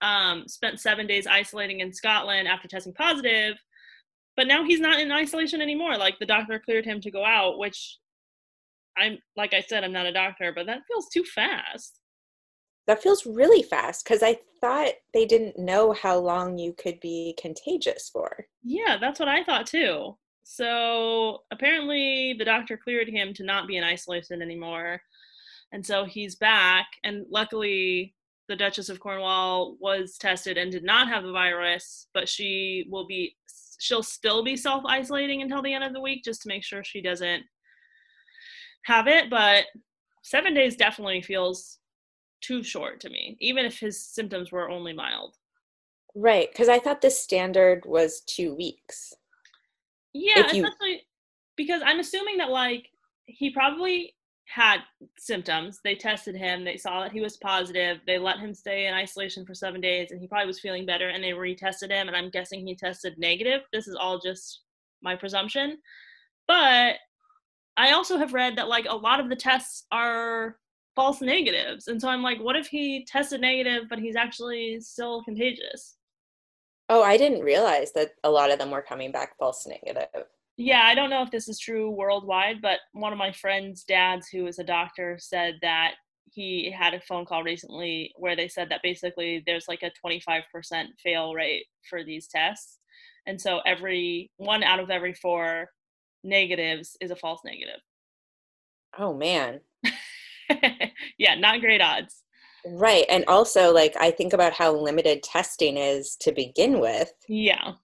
um, 0.00 0.46
spent 0.48 0.80
seven 0.80 1.06
days 1.06 1.26
isolating 1.26 1.80
in 1.80 1.92
Scotland 1.92 2.48
after 2.48 2.68
testing 2.68 2.92
positive, 2.94 3.56
but 4.36 4.46
now 4.46 4.64
he's 4.64 4.80
not 4.80 5.00
in 5.00 5.10
isolation 5.12 5.60
anymore. 5.60 5.96
Like 5.96 6.18
the 6.18 6.26
doctor 6.26 6.58
cleared 6.58 6.84
him 6.86 7.00
to 7.02 7.10
go 7.10 7.24
out, 7.24 7.58
which 7.58 7.98
I'm 8.96 9.18
like 9.36 9.54
I 9.54 9.60
said, 9.60 9.84
I'm 9.84 9.92
not 9.92 10.06
a 10.06 10.12
doctor, 10.12 10.52
but 10.54 10.66
that 10.66 10.82
feels 10.88 11.08
too 11.08 11.24
fast. 11.24 12.00
that 12.86 13.02
feels 13.02 13.26
really 13.26 13.62
fast 13.62 14.04
because 14.04 14.22
I 14.22 14.38
thought 14.60 14.94
they 15.14 15.26
didn't 15.26 15.58
know 15.58 15.92
how 15.92 16.18
long 16.18 16.58
you 16.58 16.72
could 16.72 16.98
be 17.00 17.34
contagious 17.40 18.08
for. 18.12 18.46
Yeah, 18.62 18.96
that's 19.00 19.20
what 19.20 19.28
I 19.28 19.44
thought 19.44 19.66
too. 19.66 20.16
So 20.42 21.42
apparently, 21.50 22.34
the 22.38 22.44
doctor 22.46 22.78
cleared 22.78 23.08
him 23.08 23.34
to 23.34 23.44
not 23.44 23.68
be 23.68 23.76
in 23.76 23.84
isolation 23.84 24.40
anymore. 24.40 25.00
And 25.72 25.84
so 25.84 26.06
he's 26.06 26.34
back. 26.36 26.86
And 27.04 27.26
luckily, 27.30 28.14
the 28.48 28.56
Duchess 28.56 28.88
of 28.88 28.98
Cornwall 29.00 29.76
was 29.78 30.16
tested 30.18 30.56
and 30.56 30.72
did 30.72 30.82
not 30.84 31.08
have 31.08 31.22
the 31.24 31.32
virus, 31.32 32.06
but 32.14 32.28
she 32.28 32.86
will 32.90 33.06
be, 33.06 33.36
she'll 33.78 34.02
still 34.02 34.42
be 34.42 34.56
self 34.56 34.84
isolating 34.86 35.42
until 35.42 35.62
the 35.62 35.72
end 35.72 35.84
of 35.84 35.92
the 35.92 36.00
week 36.00 36.24
just 36.24 36.42
to 36.42 36.48
make 36.48 36.64
sure 36.64 36.82
she 36.82 37.02
doesn't 37.02 37.42
have 38.84 39.06
it. 39.06 39.28
But 39.30 39.64
seven 40.22 40.54
days 40.54 40.76
definitely 40.76 41.20
feels 41.22 41.78
too 42.40 42.62
short 42.62 43.00
to 43.00 43.10
me, 43.10 43.36
even 43.40 43.64
if 43.66 43.78
his 43.78 44.02
symptoms 44.04 44.50
were 44.50 44.70
only 44.70 44.92
mild. 44.92 45.34
Right, 46.14 46.48
because 46.50 46.68
I 46.68 46.78
thought 46.78 47.02
the 47.02 47.10
standard 47.10 47.84
was 47.84 48.22
two 48.22 48.54
weeks. 48.54 49.12
Yeah, 50.14 50.50
you- 50.52 50.64
especially 50.64 51.06
because 51.56 51.82
I'm 51.84 52.00
assuming 52.00 52.38
that 52.38 52.50
like 52.50 52.88
he 53.26 53.50
probably 53.50 54.14
had 54.52 54.78
symptoms. 55.18 55.80
They 55.84 55.94
tested 55.94 56.34
him, 56.34 56.64
they 56.64 56.76
saw 56.76 57.02
that 57.02 57.12
he 57.12 57.20
was 57.20 57.36
positive, 57.36 57.98
they 58.06 58.18
let 58.18 58.38
him 58.38 58.54
stay 58.54 58.86
in 58.86 58.94
isolation 58.94 59.44
for 59.44 59.54
seven 59.54 59.80
days, 59.80 60.10
and 60.10 60.20
he 60.20 60.26
probably 60.26 60.46
was 60.46 60.60
feeling 60.60 60.86
better, 60.86 61.08
and 61.10 61.22
they 61.22 61.30
retested 61.30 61.90
him, 61.90 62.08
and 62.08 62.16
I'm 62.16 62.30
guessing 62.30 62.66
he 62.66 62.74
tested 62.74 63.18
negative. 63.18 63.60
This 63.72 63.86
is 63.86 63.94
all 63.94 64.18
just 64.18 64.62
my 65.02 65.14
presumption. 65.14 65.78
But 66.46 66.96
I 67.76 67.92
also 67.92 68.16
have 68.16 68.32
read 68.32 68.56
that 68.56 68.68
like 68.68 68.86
a 68.88 68.96
lot 68.96 69.20
of 69.20 69.28
the 69.28 69.36
tests 69.36 69.84
are 69.92 70.56
false 70.96 71.20
negatives. 71.20 71.86
And 71.86 72.00
so 72.00 72.08
I'm 72.08 72.22
like, 72.22 72.40
what 72.40 72.56
if 72.56 72.66
he 72.66 73.04
tested 73.04 73.40
negative, 73.40 73.84
but 73.88 74.00
he's 74.00 74.16
actually 74.16 74.80
still 74.80 75.22
contagious? 75.22 75.96
Oh, 76.88 77.02
I 77.02 77.16
didn't 77.16 77.42
realize 77.44 77.92
that 77.92 78.12
a 78.24 78.30
lot 78.30 78.50
of 78.50 78.58
them 78.58 78.70
were 78.70 78.82
coming 78.82 79.12
back 79.12 79.36
false 79.38 79.66
negative. 79.66 80.24
Yeah, 80.60 80.82
I 80.82 80.96
don't 80.96 81.08
know 81.08 81.22
if 81.22 81.30
this 81.30 81.48
is 81.48 81.60
true 81.60 81.88
worldwide, 81.88 82.60
but 82.60 82.80
one 82.92 83.12
of 83.12 83.18
my 83.18 83.30
friends' 83.30 83.84
dads, 83.84 84.28
who 84.28 84.48
is 84.48 84.58
a 84.58 84.64
doctor, 84.64 85.16
said 85.20 85.54
that 85.62 85.94
he 86.32 86.68
had 86.70 86.94
a 86.94 87.00
phone 87.00 87.24
call 87.24 87.44
recently 87.44 88.12
where 88.16 88.34
they 88.34 88.48
said 88.48 88.68
that 88.70 88.82
basically 88.82 89.42
there's 89.46 89.68
like 89.68 89.84
a 89.84 89.92
25% 90.04 90.42
fail 91.00 91.32
rate 91.32 91.66
for 91.88 92.02
these 92.04 92.26
tests. 92.26 92.78
And 93.26 93.40
so 93.40 93.60
every 93.66 94.32
one 94.36 94.64
out 94.64 94.80
of 94.80 94.90
every 94.90 95.14
four 95.14 95.70
negatives 96.24 96.96
is 97.00 97.12
a 97.12 97.16
false 97.16 97.40
negative. 97.44 97.80
Oh 98.98 99.14
man. 99.14 99.60
yeah, 101.18 101.36
not 101.36 101.60
great 101.60 101.80
odds. 101.80 102.24
Right. 102.66 103.04
And 103.08 103.24
also 103.28 103.72
like 103.72 103.94
I 104.00 104.10
think 104.10 104.32
about 104.32 104.54
how 104.54 104.74
limited 104.74 105.22
testing 105.22 105.76
is 105.76 106.16
to 106.22 106.32
begin 106.32 106.80
with. 106.80 107.12
Yeah. 107.28 107.74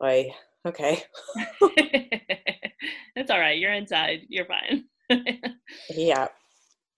Like, 0.00 0.28
okay. 0.66 1.02
it's 3.16 3.30
all 3.30 3.38
right. 3.40 3.58
You're 3.58 3.72
inside. 3.72 4.20
You're 4.28 4.46
fine. 4.46 4.84
Yeah. 5.90 6.28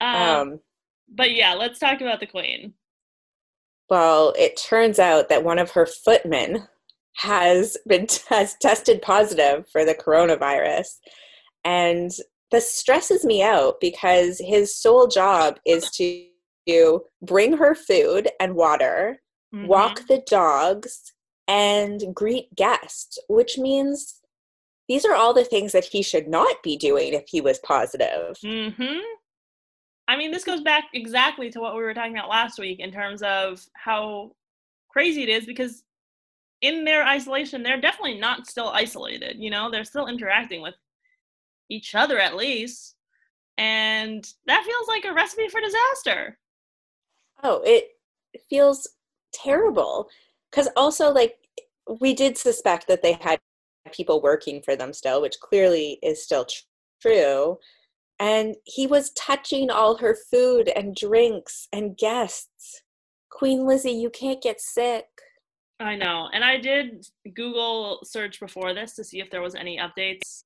um, 0.01 0.15
Um 0.15 0.59
but 1.09 1.31
yeah, 1.33 1.53
let's 1.53 1.79
talk 1.79 2.01
about 2.01 2.19
the 2.19 2.27
queen. 2.27 2.73
well, 3.89 4.33
it 4.37 4.57
turns 4.57 4.99
out 4.99 5.29
that 5.29 5.43
one 5.43 5.59
of 5.59 5.71
her 5.71 5.85
footmen 5.85 6.67
has 7.17 7.77
been 7.87 8.07
has 8.29 8.55
tested 8.61 9.01
positive 9.01 9.65
for 9.71 9.85
the 9.85 9.93
coronavirus. 9.95 10.87
And 11.65 12.11
this 12.51 12.71
stresses 12.73 13.23
me 13.25 13.41
out 13.43 13.75
because 13.81 14.39
his 14.39 14.75
sole 14.79 15.07
job 15.07 15.57
is 15.65 15.89
to 15.91 17.01
bring 17.21 17.57
her 17.57 17.75
food 17.75 18.29
and 18.39 18.55
water, 18.55 19.21
Mhm. 19.53 19.67
walk 19.67 20.07
the 20.07 20.23
dogs, 20.27 21.13
and 21.47 22.13
greet 22.13 22.53
guests, 22.55 23.19
which 23.27 23.57
means 23.57 24.21
these 24.87 25.05
are 25.05 25.15
all 25.15 25.33
the 25.33 25.45
things 25.45 25.71
that 25.71 25.85
he 25.85 26.01
should 26.01 26.27
not 26.27 26.61
be 26.63 26.77
doing 26.77 27.13
if 27.13 27.25
he 27.27 27.41
was 27.41 27.59
positive. 27.59 28.37
hmm 28.43 28.99
I 30.05 30.17
mean, 30.17 30.31
this 30.31 30.43
goes 30.43 30.61
back 30.61 30.85
exactly 30.93 31.49
to 31.51 31.61
what 31.61 31.75
we 31.75 31.81
were 31.81 31.93
talking 31.93 32.17
about 32.17 32.29
last 32.29 32.59
week 32.59 32.79
in 32.79 32.91
terms 32.91 33.21
of 33.21 33.65
how 33.73 34.35
crazy 34.89 35.23
it 35.23 35.29
is 35.29 35.45
because 35.45 35.83
in 36.61 36.83
their 36.83 37.05
isolation, 37.05 37.63
they're 37.63 37.79
definitely 37.79 38.19
not 38.19 38.47
still 38.47 38.69
isolated. 38.69 39.37
You 39.39 39.49
know, 39.49 39.71
they're 39.71 39.85
still 39.85 40.07
interacting 40.07 40.61
with 40.61 40.75
each 41.69 41.95
other 41.95 42.19
at 42.19 42.35
least. 42.35 42.95
And 43.57 44.27
that 44.45 44.65
feels 44.65 44.87
like 44.87 45.05
a 45.05 45.13
recipe 45.13 45.47
for 45.47 45.61
disaster. 45.61 46.37
Oh, 47.43 47.61
it 47.65 47.85
feels 48.49 48.87
terrible. 49.33 50.09
Because 50.53 50.69
also, 50.75 51.11
like, 51.11 51.37
we 51.99 52.13
did 52.13 52.37
suspect 52.37 52.87
that 52.87 53.01
they 53.01 53.13
had 53.13 53.39
people 53.91 54.21
working 54.21 54.61
for 54.61 54.75
them 54.75 54.93
still, 54.93 55.21
which 55.21 55.39
clearly 55.39 55.97
is 56.03 56.23
still 56.23 56.45
tr- 56.45 56.61
true. 57.01 57.57
And 58.19 58.55
he 58.63 58.85
was 58.85 59.09
touching 59.11 59.71
all 59.71 59.97
her 59.97 60.15
food 60.31 60.69
and 60.75 60.95
drinks 60.95 61.67
and 61.73 61.97
guests. 61.97 62.83
Queen 63.31 63.65
Lizzie, 63.65 63.91
you 63.91 64.11
can't 64.11 64.43
get 64.43 64.61
sick. 64.61 65.05
I 65.79 65.95
know. 65.95 66.29
And 66.31 66.43
I 66.43 66.59
did 66.59 67.07
Google 67.33 67.99
search 68.03 68.39
before 68.39 68.75
this 68.75 68.93
to 68.95 69.03
see 69.03 69.19
if 69.19 69.31
there 69.31 69.41
was 69.41 69.55
any 69.55 69.79
updates 69.79 70.43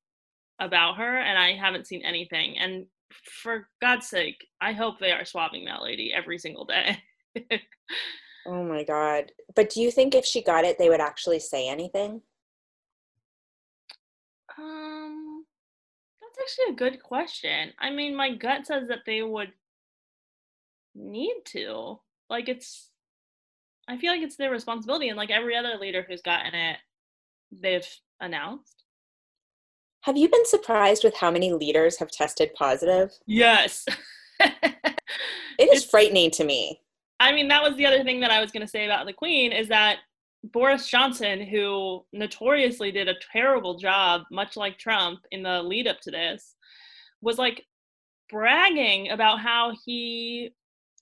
about 0.60 0.98
her, 0.98 1.20
and 1.20 1.38
I 1.38 1.54
haven't 1.54 1.86
seen 1.86 2.02
anything. 2.04 2.58
And 2.58 2.86
for 3.44 3.68
God's 3.82 4.08
sake, 4.08 4.48
I 4.62 4.72
hope 4.72 5.00
they 5.00 5.12
are 5.12 5.26
swabbing 5.26 5.66
that 5.66 5.84
lady 5.84 6.14
every 6.14 6.38
single 6.38 6.66
day. 6.66 6.98
Oh 8.48 8.64
my 8.64 8.84
God. 8.84 9.32
But 9.56 9.70
do 9.70 9.82
you 9.82 9.92
think 9.92 10.16
if 10.16 10.26
she 10.26 10.42
got 10.42 10.64
it, 10.66 10.78
they 10.80 10.90
would 10.90 11.02
actually 11.02 11.40
say 11.40 11.68
anything? 11.68 12.22
um, 14.58 15.46
that's 16.22 16.38
actually 16.42 16.74
a 16.74 16.78
good 16.78 17.04
question. 17.04 17.72
I 17.80 17.92
mean, 17.92 18.16
my 18.16 18.34
gut 18.36 18.66
says 18.66 18.88
that 18.88 19.00
they 19.06 19.22
would 19.22 19.52
need 20.96 21.36
to. 21.48 22.00
Like, 22.30 22.50
it's. 22.50 22.90
I 23.88 23.98
feel 23.98 24.12
like 24.12 24.22
it's 24.22 24.36
their 24.36 24.52
responsibility, 24.52 25.10
and 25.10 25.18
like 25.18 25.30
every 25.30 25.56
other 25.56 25.78
leader 25.80 26.04
who's 26.08 26.22
gotten 26.22 26.54
it, 26.56 26.78
they've 27.52 27.88
announced. 28.20 28.84
Have 30.02 30.18
you 30.18 30.28
been 30.30 30.46
surprised 30.46 31.04
with 31.04 31.16
how 31.16 31.30
many 31.32 31.52
leaders 31.54 31.98
have 32.00 32.10
tested 32.12 32.54
positive? 32.56 33.12
Yes. 33.26 33.86
It 35.60 35.70
is 35.74 35.80
It's- 35.80 35.90
frightening 35.90 36.30
to 36.32 36.44
me. 36.44 36.82
I 37.20 37.32
mean, 37.32 37.48
that 37.48 37.64
was 37.64 37.76
the 37.76 37.86
other 37.86 38.04
thing 38.04 38.20
that 38.22 38.32
I 38.32 38.42
was 38.42 38.52
going 38.52 38.66
to 38.66 38.72
say 38.72 38.86
about 38.86 39.06
the 39.06 39.14
Queen 39.14 39.52
is 39.52 39.68
that 39.70 39.98
Boris 40.44 40.88
Johnson, 40.88 41.42
who 41.42 42.06
notoriously 42.14 42.92
did 42.92 43.08
a 43.08 43.16
terrible 43.32 43.78
job, 43.78 44.22
much 44.32 44.56
like 44.56 44.78
Trump 44.78 45.20
in 45.32 45.44
the 45.44 45.62
lead 45.64 45.88
up 45.88 46.00
to 46.02 46.12
this, 46.12 46.56
was 47.22 47.38
like 47.38 47.64
bragging 48.30 49.10
about 49.10 49.40
how 49.40 49.74
he 49.86 50.54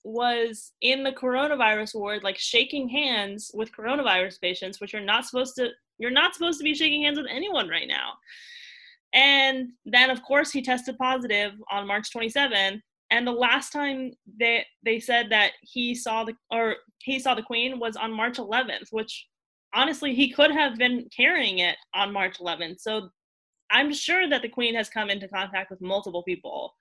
was 0.04 0.72
in 0.80 1.02
the 1.02 1.12
coronavirus 1.12 1.94
ward, 1.94 2.22
like 2.22 2.38
shaking 2.38 2.88
hands 2.88 3.50
with 3.52 3.72
coronavirus 3.72 4.40
patients, 4.40 4.80
which 4.80 4.92
you're 4.92 5.02
not 5.02 5.26
supposed 5.26 5.56
to. 5.56 5.68
You're 5.98 6.10
not 6.10 6.34
supposed 6.34 6.58
to 6.58 6.64
be 6.64 6.74
shaking 6.74 7.02
hands 7.02 7.18
with 7.18 7.26
anyone 7.30 7.68
right 7.68 7.88
now. 7.88 8.12
And 9.14 9.70
then, 9.86 10.10
of 10.10 10.22
course, 10.22 10.50
he 10.50 10.62
tested 10.62 10.98
positive 10.98 11.52
on 11.70 11.86
March 11.86 12.08
27th. 12.14 12.80
And 13.10 13.26
the 13.26 13.32
last 13.32 13.70
time 13.72 14.12
they 14.38 14.64
they 14.84 14.98
said 14.98 15.30
that 15.30 15.52
he 15.62 15.94
saw 15.94 16.24
the 16.24 16.34
or 16.50 16.76
he 17.02 17.18
saw 17.18 17.34
the 17.34 17.42
queen 17.42 17.78
was 17.78 17.96
on 17.96 18.12
March 18.12 18.38
11th, 18.38 18.88
which 18.90 19.26
honestly 19.74 20.14
he 20.14 20.30
could 20.30 20.50
have 20.50 20.76
been 20.76 21.08
carrying 21.16 21.60
it 21.60 21.76
on 21.94 22.12
March 22.12 22.38
11th. 22.38 22.80
So 22.80 23.10
I'm 23.70 23.92
sure 23.92 24.28
that 24.28 24.42
the 24.42 24.48
queen 24.48 24.74
has 24.74 24.88
come 24.88 25.10
into 25.10 25.28
contact 25.28 25.70
with 25.70 25.80
multiple 25.80 26.22
people 26.22 26.72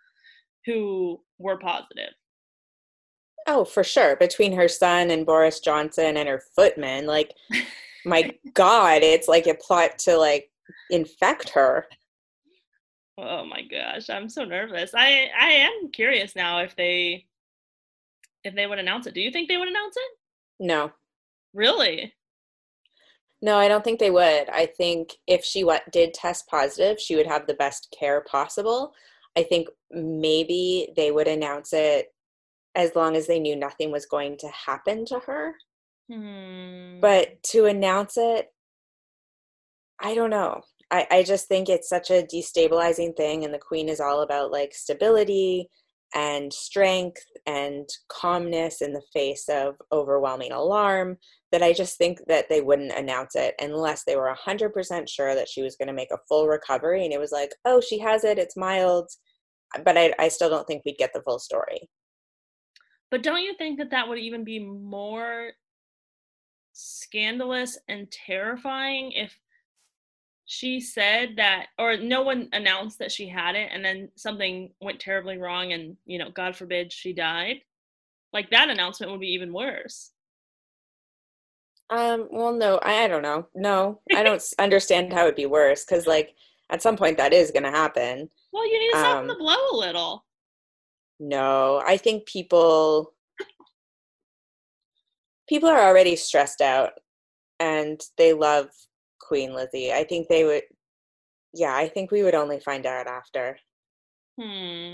who 0.66 1.22
were 1.38 1.58
positive. 1.58 2.14
Oh, 3.48 3.64
for 3.64 3.84
sure. 3.84 4.16
Between 4.16 4.54
her 4.54 4.68
son 4.68 5.12
and 5.12 5.26
Boris 5.26 5.60
Johnson 5.60 6.18
and 6.18 6.28
her 6.28 6.42
footman, 6.56 7.06
like, 7.06 7.34
my 8.06 8.34
God, 8.54 9.04
it's 9.04 9.28
like 9.28 9.48
a 9.48 9.54
plot 9.54 10.00
to 10.00 10.18
like 10.18 10.50
infect 10.90 11.50
her. 11.50 11.88
Oh 13.18 13.46
my 13.46 13.62
gosh, 13.62 14.10
I'm 14.10 14.28
so 14.30 14.44
nervous. 14.44 14.92
I 14.94 15.30
I 15.40 15.50
am 15.52 15.90
curious 15.92 16.36
now 16.36 16.60
if 16.60 16.76
they 16.76 17.26
if 18.44 18.56
they 18.56 18.68
would 18.68 18.80
announce 18.80 19.08
it. 19.08 19.14
Do 19.14 19.22
you 19.22 19.32
think 19.32 19.48
they 19.48 19.58
would 19.58 19.70
announce 19.70 19.96
it? 19.96 20.18
No. 20.60 20.92
Really? 21.54 22.14
No, 23.42 23.58
I 23.58 23.68
don't 23.68 23.84
think 23.84 24.00
they 24.00 24.12
would. 24.12 24.50
I 24.50 24.66
think 24.66 25.14
if 25.28 25.44
she 25.46 25.64
what 25.64 25.90
did 25.92 26.14
test 26.14 26.48
positive, 26.48 27.00
she 27.00 27.16
would 27.16 27.28
have 27.28 27.48
the 27.48 27.54
best 27.54 27.96
care 27.98 28.22
possible. 28.22 28.94
I 29.38 29.44
think 29.44 29.68
maybe 29.92 30.92
they 30.96 31.12
would 31.12 31.28
announce 31.28 31.74
it 31.74 32.14
as 32.76 32.96
long 32.96 33.16
as 33.16 33.28
they 33.28 33.40
knew 33.40 33.56
nothing 33.56 33.92
was 33.92 34.06
going 34.06 34.38
to 34.38 34.48
happen 34.50 35.06
to 35.06 35.20
her. 35.20 35.56
Hmm. 36.12 37.00
But 37.00 37.42
to 37.52 37.66
announce 37.66 38.18
it, 38.18 38.52
I 40.00 40.14
don't 40.14 40.30
know. 40.30 40.62
I, 40.92 41.08
I 41.10 41.24
just 41.24 41.48
think 41.48 41.70
it's 41.70 41.90
such 41.90 42.10
a 42.12 42.24
destabilizing 42.24 43.16
thing, 43.16 43.44
and 43.44 43.54
the 43.54 43.60
queen 43.60 43.90
is 43.90 44.00
all 44.00 44.22
about 44.22 44.52
like 44.52 44.74
stability 44.74 45.70
and 46.14 46.54
strength 46.54 47.24
and 47.46 47.90
calmness 48.08 48.82
in 48.82 48.94
the 48.94 49.02
face 49.14 49.50
of 49.50 49.76
overwhelming 49.92 50.52
alarm 50.52 51.18
that 51.52 51.62
I 51.62 51.74
just 51.74 51.98
think 51.98 52.20
that 52.28 52.48
they 52.48 52.62
wouldn't 52.62 52.94
announce 52.94 53.36
it 53.36 53.56
unless 53.60 54.04
they 54.04 54.16
were 54.16 54.34
100% 54.48 55.10
sure 55.10 55.36
that 55.36 55.50
she 55.50 55.62
was 55.62 55.76
going 55.76 55.88
to 55.88 55.94
make 55.94 56.12
a 56.12 56.20
full 56.28 56.48
recovery. 56.48 57.04
And 57.04 57.14
it 57.14 57.20
was 57.20 57.32
like, 57.32 57.52
oh, 57.66 57.82
she 57.82 58.00
has 58.00 58.24
it, 58.24 58.40
it's 58.40 58.56
mild. 58.56 59.10
But 59.84 59.98
I, 59.98 60.14
I 60.18 60.30
still 60.30 60.50
don't 60.50 60.66
think 60.66 60.84
we'd 60.86 60.98
get 60.98 61.12
the 61.14 61.22
full 61.22 61.40
story. 61.40 61.90
But 63.12 63.24
don't 63.24 63.44
you 63.44 63.54
think 63.58 63.78
that 63.80 63.92
that 63.92 64.08
would 64.08 64.20
even 64.20 64.44
be 64.44 64.60
more 64.60 65.52
scandalous 66.74 67.78
and 67.88 68.10
terrifying 68.12 69.12
if 69.12 69.38
she 70.46 70.80
said 70.80 71.30
that 71.38 71.68
or 71.80 71.98
no 71.98 72.22
one 72.22 72.48
announced 72.54 73.00
that 73.00 73.12
she 73.12 73.28
had 73.28 73.56
it 73.56 73.70
and 73.74 73.84
then 73.84 74.10
something 74.16 74.72
went 74.80 75.00
terribly 75.00 75.38
wrong 75.38 75.74
and 75.74 75.98
you 76.06 76.20
know 76.20 76.30
god 76.30 76.56
forbid 76.56 76.94
she 76.94 77.14
died 77.14 77.58
like 78.32 78.50
that 78.52 78.70
announcement 78.70 79.12
would 79.12 79.22
be 79.22 79.30
even 79.34 79.54
worse. 79.54 80.12
Um 81.90 82.28
well 82.32 82.52
no 82.54 82.78
i, 82.80 83.04
I 83.04 83.08
don't 83.08 83.22
know. 83.22 83.48
No 83.56 84.02
i 84.16 84.22
don't 84.24 84.44
understand 84.60 85.14
how 85.14 85.24
it'd 85.24 85.36
be 85.36 85.46
worse 85.46 85.86
because 85.86 86.06
like 86.06 86.36
at 86.70 86.82
some 86.82 86.98
point 86.98 87.18
that 87.18 87.34
is 87.34 87.52
to 87.64 87.72
happen. 87.72 88.30
Well 88.52 88.68
you 88.68 88.80
need 88.80 88.92
to 88.92 89.00
soften 89.00 89.22
um, 89.22 89.28
the 89.28 89.36
blow 89.36 89.56
a 89.72 89.78
little. 89.78 90.26
no 91.20 91.82
i 91.88 91.98
think 91.98 92.26
people 92.26 93.14
people 95.48 95.70
are 95.70 95.82
already 95.82 96.16
stressed 96.16 96.62
out 96.62 96.92
and 97.60 98.02
they 98.18 98.34
love 98.34 98.70
Queen 99.28 99.54
Lizzie. 99.54 99.92
I 99.92 100.04
think 100.04 100.28
they 100.28 100.44
would, 100.44 100.64
yeah, 101.54 101.76
I 101.76 101.88
think 101.88 102.12
we 102.12 102.24
would 102.24 102.36
only 102.36 102.60
find 102.60 102.86
out 102.86 103.08
after. 103.08 103.58
Hmm. 104.40 104.94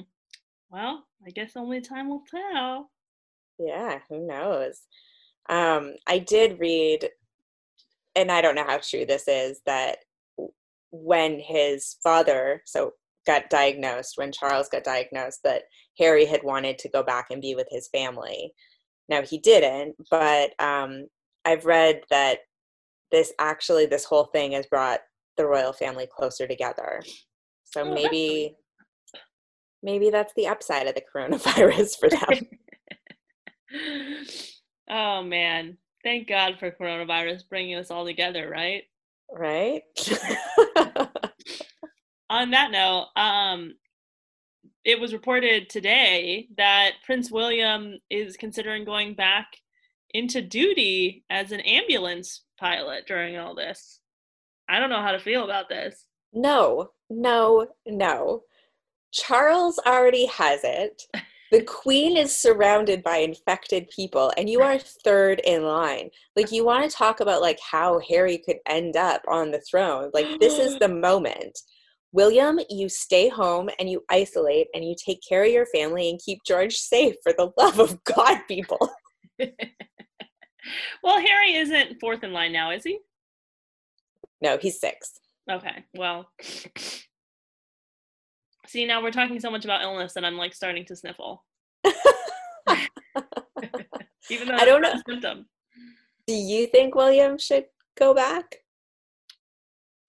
Well, 0.70 1.06
I 1.26 1.32
guess 1.32 1.56
only 1.56 1.82
time 1.82 2.10
will 2.10 2.24
tell. 2.30 2.92
Yeah, 3.60 4.00
who 4.10 4.26
knows? 4.26 4.82
Um, 5.50 5.94
I 6.08 6.20
did 6.20 6.60
read, 6.60 7.10
and 8.16 8.32
I 8.32 8.42
don't 8.42 8.56
know 8.56 8.66
how 8.66 8.78
true 8.78 9.06
this 9.06 9.28
is, 9.28 9.62
that 9.66 9.98
when 10.92 11.40
his 11.40 11.98
father, 12.04 12.62
so 12.66 12.94
got 13.28 13.50
diagnosed, 13.50 14.14
when 14.18 14.32
Charles 14.32 14.70
got 14.70 14.84
diagnosed, 14.84 15.42
that 15.44 15.64
Harry 16.00 16.26
had 16.26 16.44
wanted 16.44 16.78
to 16.80 16.90
go 16.90 17.04
back 17.04 17.28
and 17.32 17.42
be 17.42 17.56
with 17.56 17.68
his 17.70 17.90
family. 17.90 18.54
Now 19.10 19.22
he 19.22 19.38
didn't, 19.38 19.96
but 20.10 20.52
um, 20.60 21.08
I've 21.44 21.66
read 21.66 22.02
that 22.10 22.40
this 23.12 23.34
actually 23.40 23.86
this 23.86 24.06
whole 24.06 24.26
thing 24.26 24.54
has 24.54 24.66
brought 24.66 25.02
the 25.38 25.46
royal 25.46 25.74
family 25.74 26.08
closer 26.08 26.48
together. 26.48 27.02
So 27.64 27.82
oh, 27.82 27.94
maybe 27.94 28.56
maybe 29.84 30.10
that's 30.10 30.34
the 30.36 30.48
upside 30.48 30.88
of 30.88 30.96
the 30.96 31.04
coronavirus 31.14 32.00
for 32.00 32.10
them. 32.10 32.48
oh 34.90 35.24
man. 35.24 35.78
Thank 36.04 36.28
God 36.28 36.56
for 36.60 36.72
coronavirus 36.72 37.48
bringing 37.48 37.76
us 37.76 37.92
all 37.92 38.06
together, 38.06 38.50
right? 38.50 38.84
Right? 39.32 39.84
On 42.30 42.50
that 42.52 42.72
note, 42.72 43.08
um 43.16 43.76
it 44.84 45.00
was 45.00 45.14
reported 45.14 45.70
today 45.70 46.48
that 46.58 46.94
Prince 47.06 47.30
William 47.32 48.00
is 48.10 48.36
considering 48.36 48.84
going 48.84 49.14
back 49.14 49.46
into 50.14 50.42
duty 50.42 51.24
as 51.30 51.52
an 51.52 51.60
ambulance 51.62 52.44
pilot 52.62 53.06
during 53.08 53.38
all 53.38 53.56
this. 53.56 54.00
I 54.70 54.80
don't 54.80 54.90
know 54.90 55.02
how 55.02 55.12
to 55.12 55.20
feel 55.20 55.44
about 55.44 55.68
this. 55.68 56.06
No, 56.32 56.92
no, 57.10 57.68
no. 57.86 58.44
Charles 59.12 59.80
already 59.86 60.28
has 60.28 60.62
it. 60.64 61.04
The 61.52 61.64
queen 61.66 62.16
is 62.16 62.34
surrounded 62.34 63.04
by 63.04 63.18
infected 63.18 63.90
people, 63.90 64.32
and 64.38 64.50
you 64.50 64.62
are 64.62 64.78
third 64.78 65.42
in 65.44 65.64
line. 65.64 66.10
Like, 66.38 66.52
you 66.52 66.64
want 66.64 66.90
to 66.90 66.96
talk 66.96 67.20
about 67.20 67.42
like 67.42 67.60
how 67.60 68.00
Harry 68.08 68.38
could 68.38 68.58
end 68.68 68.96
up 68.96 69.22
on 69.28 69.52
the 69.52 69.62
throne. 69.70 70.12
Like, 70.14 70.40
this 70.40 70.58
is 70.58 70.80
the 70.80 70.88
moment. 71.08 71.60
William, 72.14 72.60
you 72.70 72.88
stay 72.90 73.30
home 73.30 73.70
and 73.80 73.90
you 73.90 74.04
isolate 74.10 74.68
and 74.74 74.84
you 74.84 74.96
take 75.04 75.20
care 75.28 75.44
of 75.44 75.52
your 75.52 75.66
family 75.68 76.10
and 76.10 76.20
keep 76.24 76.40
George 76.46 76.76
safe 76.76 77.16
for 77.24 77.34
the 77.34 77.52
love 77.58 77.80
of 77.80 78.04
God, 78.04 78.40
people. 78.48 78.90
well, 81.04 81.20
Harry 81.20 81.56
isn't 81.56 82.00
fourth 82.00 82.24
in 82.24 82.34
line 82.34 82.52
now, 82.54 82.72
is 82.72 82.84
he? 82.84 83.00
No, 84.42 84.58
he's 84.58 84.80
six. 84.80 85.20
Okay, 85.50 85.86
well. 85.96 86.30
See, 88.68 88.86
now 88.86 89.02
we're 89.04 89.12
talking 89.12 89.40
so 89.40 89.52
much 89.52 89.66
about 89.66 89.82
illness 89.82 90.14
that 90.14 90.24
I'm 90.24 90.38
like 90.38 90.54
starting 90.54 90.86
to 90.86 90.96
sniffle. 90.96 91.44
Even 94.30 94.48
though 94.48 94.56
I 94.56 94.66
don't 94.66 94.82
know. 94.82 94.94
symptom. 95.08 95.46
Do 96.28 96.34
you 96.34 96.68
think 96.68 96.96
William 96.96 97.38
should 97.38 97.66
go 97.98 98.14
back? 98.14 98.58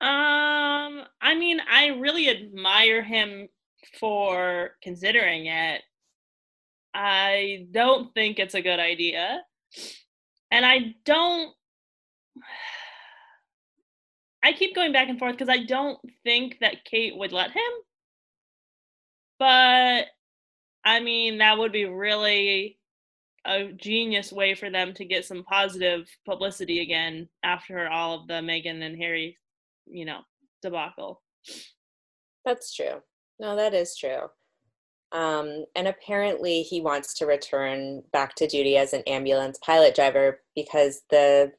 Um, 0.01 1.03
I 1.21 1.35
mean, 1.37 1.61
I 1.69 1.89
really 1.99 2.29
admire 2.29 3.03
him 3.03 3.49
for 3.99 4.77
considering 4.83 5.47
it. 5.47 5.83
I 6.95 7.67
don't 7.71 8.13
think 8.15 8.39
it's 8.39 8.55
a 8.55 8.63
good 8.63 8.81
idea. 8.81 9.43
And 10.53 10.65
I 10.65 10.95
don't 11.05 11.53
I 14.45 14.53
keep 14.53 14.75
going 14.75 14.93
back 14.93 15.09
and 15.09 15.19
forth 15.19 15.33
because 15.33 15.49
I 15.49 15.65
don't 15.65 15.99
think 16.25 16.59
that 16.61 16.85
Kate 16.85 17.17
would 17.17 17.33
let 17.33 17.53
him. 17.53 17.73
But 19.39 20.07
I 20.85 21.01
mean, 21.01 21.39
that 21.39 21.59
would 21.59 21.73
be 21.73 21.85
really 21.85 22.79
a 23.45 23.73
genius 23.73 24.33
way 24.33 24.55
for 24.55 24.71
them 24.71 24.95
to 24.95 25.05
get 25.05 25.25
some 25.25 25.45
positive 25.45 26.09
publicity 26.27 26.81
again 26.81 27.29
after 27.43 27.89
all 27.89 28.21
of 28.21 28.29
the 28.29 28.35
Meghan 28.35 28.83
and 28.83 28.97
Harry, 28.97 29.39
you 29.87 30.05
know, 30.05 30.21
debacle. 30.61 31.23
That's 32.45 32.75
true. 32.75 33.01
No, 33.39 33.57
that 33.57 33.75
is 33.75 33.97
true. 33.97 34.29
Um, 35.13 35.67
and 35.77 35.89
apparently, 35.89 36.63
he 36.63 36.81
wants 36.81 37.15
to 37.15 37.27
return 37.27 38.03
back 38.13 38.35
to 38.37 38.47
duty 38.47 38.77
as 38.77 38.93
an 38.93 39.03
ambulance 39.07 39.59
pilot 39.59 39.95
driver 39.95 40.41
because 40.55 41.03
the 41.11 41.53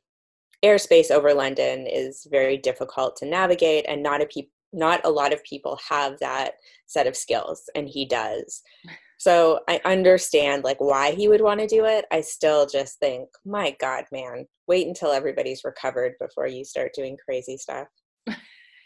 airspace 0.64 1.12
over 1.12 1.34
London 1.34 1.86
is 1.88 2.28
very 2.32 2.58
difficult 2.58 3.16
to 3.18 3.26
navigate, 3.26 3.86
and 3.88 4.02
not 4.02 4.22
a 4.22 4.26
pe- 4.26 4.48
not 4.72 5.02
a 5.04 5.12
lot 5.12 5.34
of 5.34 5.44
people 5.44 5.80
have 5.88 6.18
that 6.20 6.56
set 6.88 7.06
of 7.06 7.16
skills, 7.16 7.70
and 7.76 7.88
he 7.88 8.06
does. 8.06 8.62
So 9.20 9.62
I 9.70 9.80
understand 9.86 10.66
like 10.66 10.82
why 10.82 11.14
he 11.14 11.30
would 11.30 11.40
want 11.40 11.62
to 11.62 11.68
do 11.68 11.86
it. 11.86 12.04
I 12.12 12.20
still 12.20 12.66
just 12.66 13.00
think, 13.00 13.30
my 13.46 13.74
God, 13.80 14.04
man, 14.12 14.46
wait 14.68 14.86
until 14.86 15.14
everybody's 15.14 15.64
recovered 15.64 16.16
before 16.20 16.48
you 16.48 16.66
start 16.66 16.92
doing 16.94 17.16
crazy 17.24 17.56
stuff. 17.56 17.88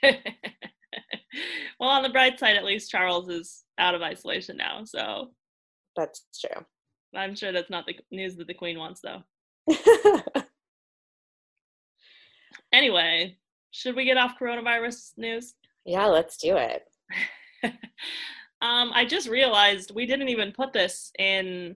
well, 1.80 1.90
on 1.90 2.04
the 2.04 2.10
bright 2.10 2.40
side, 2.40 2.56
at 2.56 2.66
least 2.66 2.92
Charles 2.92 3.30
is 3.30 3.64
out 3.78 3.96
of 3.96 4.02
isolation 4.02 4.58
now. 4.58 4.84
So 4.84 5.32
that's 5.96 6.26
true. 6.40 6.66
I'm 7.16 7.36
sure 7.36 7.52
that's 7.52 7.70
not 7.70 7.86
the 7.86 7.98
news 8.12 8.36
that 8.36 8.48
the 8.48 8.54
Queen 8.54 8.78
wants, 8.78 9.02
though. 9.02 9.24
anyway, 12.72 13.38
should 13.72 13.96
we 13.96 14.06
get 14.06 14.18
off 14.18 14.40
coronavirus 14.40 15.12
news? 15.18 15.54
Yeah, 15.86 16.06
let's 16.06 16.38
do 16.38 16.58
it. 16.58 16.84
um, 17.64 18.92
I 18.94 19.06
just 19.06 19.30
realized 19.30 19.92
we 19.96 20.06
didn't 20.06 20.30
even 20.30 20.52
put 20.52 20.74
this 20.74 21.12
in 21.18 21.76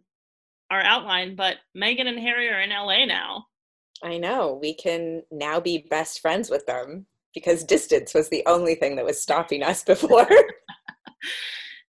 our 0.70 0.82
outline, 0.82 1.36
but 1.36 1.58
Meghan 1.76 2.08
and 2.08 2.20
Harry 2.20 2.50
are 2.50 2.62
in 2.62 2.70
LA 2.70 3.06
now. 3.06 3.46
I 4.04 4.18
know. 4.18 4.58
We 4.62 4.74
can 4.74 5.24
now 5.32 5.60
be 5.60 5.86
best 5.90 6.22
friends 6.22 6.50
with 6.50 6.66
them 6.66 7.06
because 7.34 7.64
distance 7.64 8.14
was 8.14 8.30
the 8.30 8.44
only 8.46 8.76
thing 8.76 8.96
that 8.96 9.06
was 9.06 9.22
stopping 9.22 9.64
us 9.64 9.84
before. 9.86 10.28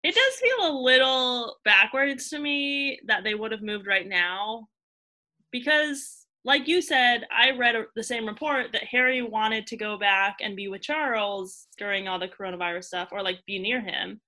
it 0.04 0.16
does 0.16 0.36
feel 0.42 0.70
a 0.70 0.80
little 0.80 1.58
backwards 1.66 2.30
to 2.30 2.40
me 2.40 3.00
that 3.06 3.24
they 3.24 3.36
would 3.36 3.52
have 3.52 3.62
moved 3.62 3.88
right 3.88 4.08
now 4.08 4.68
because 5.52 6.28
like 6.48 6.66
you 6.66 6.82
said, 6.82 7.26
I 7.30 7.52
read 7.52 7.76
the 7.96 8.04
same 8.04 8.26
report 8.26 8.68
that 8.72 8.86
Harry 8.86 9.22
wanted 9.22 9.68
to 9.68 9.76
go 9.76 9.98
back 9.98 10.38
and 10.42 10.56
be 10.56 10.70
with 10.70 10.82
Charles 10.82 11.68
during 11.78 12.08
all 12.08 12.20
the 12.20 12.30
coronavirus 12.30 12.86
stuff 12.86 13.10
or 13.12 13.22
like 13.22 13.46
be 13.46 13.60
near 13.60 13.82
him. 13.82 14.22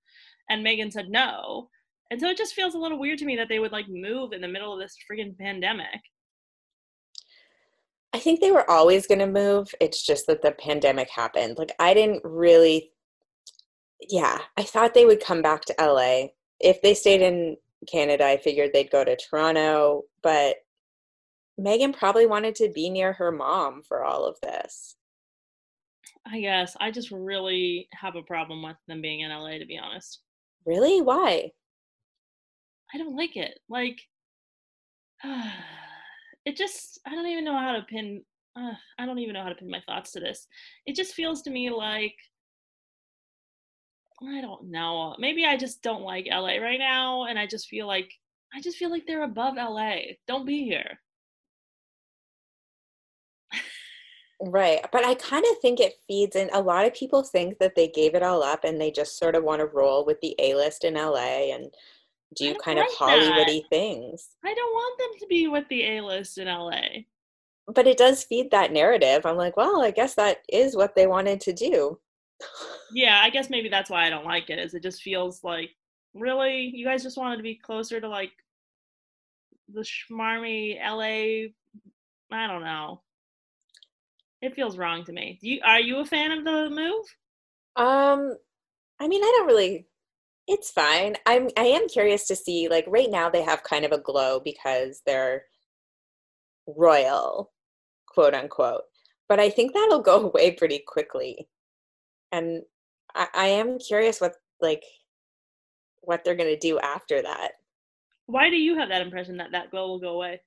And 0.50 0.64
Meghan 0.64 0.92
said 0.92 1.08
no. 1.08 1.70
And 2.10 2.20
so 2.20 2.28
it 2.28 2.36
just 2.36 2.52
feels 2.54 2.74
a 2.74 2.78
little 2.78 2.98
weird 2.98 3.18
to 3.20 3.24
me 3.24 3.36
that 3.36 3.48
they 3.48 3.58
would 3.58 3.72
like 3.72 3.88
move 3.88 4.32
in 4.32 4.42
the 4.42 4.48
middle 4.48 4.74
of 4.74 4.80
this 4.80 4.96
freaking 5.10 5.38
pandemic. 5.38 6.00
I 8.12 8.18
think 8.18 8.40
they 8.40 8.50
were 8.50 8.68
always 8.68 9.06
going 9.06 9.20
to 9.20 9.26
move. 9.26 9.72
It's 9.80 10.04
just 10.04 10.26
that 10.26 10.42
the 10.42 10.52
pandemic 10.52 11.08
happened. 11.10 11.58
Like, 11.58 11.72
I 11.78 11.94
didn't 11.94 12.22
really, 12.24 12.90
yeah, 14.08 14.38
I 14.56 14.64
thought 14.64 14.94
they 14.94 15.06
would 15.06 15.24
come 15.24 15.42
back 15.42 15.64
to 15.66 15.74
LA. 15.78 16.28
If 16.58 16.82
they 16.82 16.94
stayed 16.94 17.22
in 17.22 17.56
Canada, 17.90 18.26
I 18.26 18.36
figured 18.36 18.72
they'd 18.72 18.90
go 18.90 19.04
to 19.04 19.16
Toronto, 19.16 20.02
but 20.22 20.56
Meghan 21.58 21.96
probably 21.96 22.26
wanted 22.26 22.54
to 22.56 22.70
be 22.74 22.90
near 22.90 23.12
her 23.12 23.30
mom 23.30 23.82
for 23.86 24.04
all 24.04 24.26
of 24.26 24.36
this. 24.42 24.96
I 26.26 26.40
guess. 26.40 26.76
I 26.80 26.90
just 26.90 27.10
really 27.10 27.88
have 27.92 28.16
a 28.16 28.22
problem 28.22 28.62
with 28.62 28.76
them 28.88 29.00
being 29.00 29.20
in 29.20 29.30
LA, 29.30 29.58
to 29.58 29.66
be 29.66 29.78
honest. 29.78 30.20
Really? 30.66 31.00
Why? 31.00 31.50
I 32.92 32.98
don't 32.98 33.16
like 33.16 33.36
it. 33.36 33.58
Like, 33.68 34.00
it 36.44 36.56
just, 36.56 37.00
I 37.06 37.14
don't 37.14 37.26
even 37.26 37.44
know 37.44 37.58
how 37.58 37.72
to 37.72 37.82
pin, 37.82 38.22
uh, 38.56 38.72
I 38.98 39.06
don't 39.06 39.18
even 39.18 39.34
know 39.34 39.42
how 39.42 39.48
to 39.48 39.54
pin 39.54 39.70
my 39.70 39.82
thoughts 39.86 40.12
to 40.12 40.20
this. 40.20 40.46
It 40.86 40.96
just 40.96 41.14
feels 41.14 41.42
to 41.42 41.50
me 41.50 41.70
like, 41.70 42.14
I 44.22 44.40
don't 44.40 44.70
know. 44.70 45.16
Maybe 45.18 45.44
I 45.46 45.56
just 45.56 45.82
don't 45.82 46.02
like 46.02 46.26
LA 46.30 46.56
right 46.56 46.78
now. 46.78 47.24
And 47.24 47.38
I 47.38 47.46
just 47.46 47.68
feel 47.68 47.86
like, 47.86 48.10
I 48.54 48.60
just 48.60 48.76
feel 48.76 48.90
like 48.90 49.06
they're 49.06 49.22
above 49.22 49.54
LA. 49.56 49.96
Don't 50.26 50.46
be 50.46 50.64
here. 50.64 50.98
Right. 54.42 54.80
But 54.90 55.04
I 55.04 55.14
kind 55.16 55.44
of 55.50 55.58
think 55.60 55.80
it 55.80 55.98
feeds 56.08 56.34
in. 56.34 56.48
A 56.54 56.62
lot 56.62 56.86
of 56.86 56.94
people 56.94 57.22
think 57.22 57.58
that 57.58 57.74
they 57.76 57.88
gave 57.88 58.14
it 58.14 58.22
all 58.22 58.42
up 58.42 58.64
and 58.64 58.80
they 58.80 58.90
just 58.90 59.18
sort 59.18 59.34
of 59.34 59.44
want 59.44 59.60
to 59.60 59.66
roll 59.66 60.06
with 60.06 60.18
the 60.22 60.34
A 60.38 60.54
list 60.54 60.84
in 60.84 60.94
LA 60.94 61.52
and 61.52 61.66
do 62.36 62.54
kind 62.54 62.78
like 62.78 62.88
of 62.88 62.94
Hollywoody 62.94 63.62
that. 63.62 63.70
things. 63.70 64.28
I 64.44 64.54
don't 64.54 64.72
want 64.72 64.98
them 64.98 65.20
to 65.20 65.26
be 65.26 65.48
with 65.48 65.68
the 65.68 65.96
A 65.96 66.00
list 66.00 66.38
in 66.38 66.46
LA. 66.46 66.80
But 67.66 67.86
it 67.86 67.98
does 67.98 68.24
feed 68.24 68.50
that 68.50 68.72
narrative. 68.72 69.26
I'm 69.26 69.36
like, 69.36 69.56
well, 69.56 69.82
I 69.82 69.90
guess 69.90 70.14
that 70.14 70.38
is 70.48 70.76
what 70.76 70.94
they 70.94 71.06
wanted 71.06 71.40
to 71.42 71.52
do. 71.52 71.98
yeah, 72.92 73.20
I 73.22 73.30
guess 73.30 73.50
maybe 73.50 73.68
that's 73.68 73.90
why 73.90 74.06
I 74.06 74.10
don't 74.10 74.24
like 74.24 74.50
it, 74.50 74.58
is 74.58 74.74
it 74.74 74.82
just 74.82 75.02
feels 75.02 75.44
like, 75.44 75.70
really? 76.14 76.70
You 76.74 76.84
guys 76.84 77.02
just 77.02 77.18
wanted 77.18 77.36
to 77.36 77.42
be 77.42 77.54
closer 77.54 78.00
to 78.00 78.08
like 78.08 78.32
the 79.72 79.82
schmarmy 79.82 80.78
LA 80.80 81.50
I 82.32 82.46
don't 82.46 82.62
know. 82.62 83.02
It 84.40 84.54
feels 84.54 84.78
wrong 84.78 85.04
to 85.04 85.12
me. 85.12 85.38
Do 85.40 85.48
you 85.48 85.60
are 85.64 85.80
you 85.80 85.98
a 85.98 86.04
fan 86.04 86.30
of 86.30 86.44
the 86.44 86.70
move? 86.70 87.04
Um, 87.76 88.36
I 88.98 89.08
mean, 89.08 89.22
I 89.22 89.34
don't 89.36 89.46
really. 89.46 89.86
It's 90.46 90.70
fine. 90.70 91.16
I'm. 91.26 91.48
I 91.56 91.64
am 91.64 91.88
curious 91.88 92.26
to 92.28 92.36
see. 92.36 92.68
Like 92.68 92.84
right 92.88 93.10
now, 93.10 93.30
they 93.30 93.42
have 93.42 93.62
kind 93.62 93.84
of 93.84 93.92
a 93.92 93.98
glow 93.98 94.40
because 94.40 95.02
they're 95.06 95.44
royal, 96.66 97.52
quote 98.08 98.34
unquote. 98.34 98.82
But 99.28 99.40
I 99.40 99.50
think 99.50 99.72
that'll 99.72 100.02
go 100.02 100.20
away 100.26 100.52
pretty 100.52 100.82
quickly, 100.86 101.48
and 102.32 102.62
I, 103.14 103.28
I 103.34 103.46
am 103.46 103.78
curious 103.78 104.20
what 104.20 104.34
like 104.60 104.82
what 106.00 106.24
they're 106.24 106.34
gonna 106.34 106.58
do 106.58 106.78
after 106.80 107.22
that. 107.22 107.52
Why 108.26 108.48
do 108.48 108.56
you 108.56 108.76
have 108.78 108.88
that 108.88 109.02
impression 109.02 109.36
that 109.38 109.52
that 109.52 109.70
glow 109.70 109.88
will 109.88 110.00
go 110.00 110.14
away? 110.14 110.40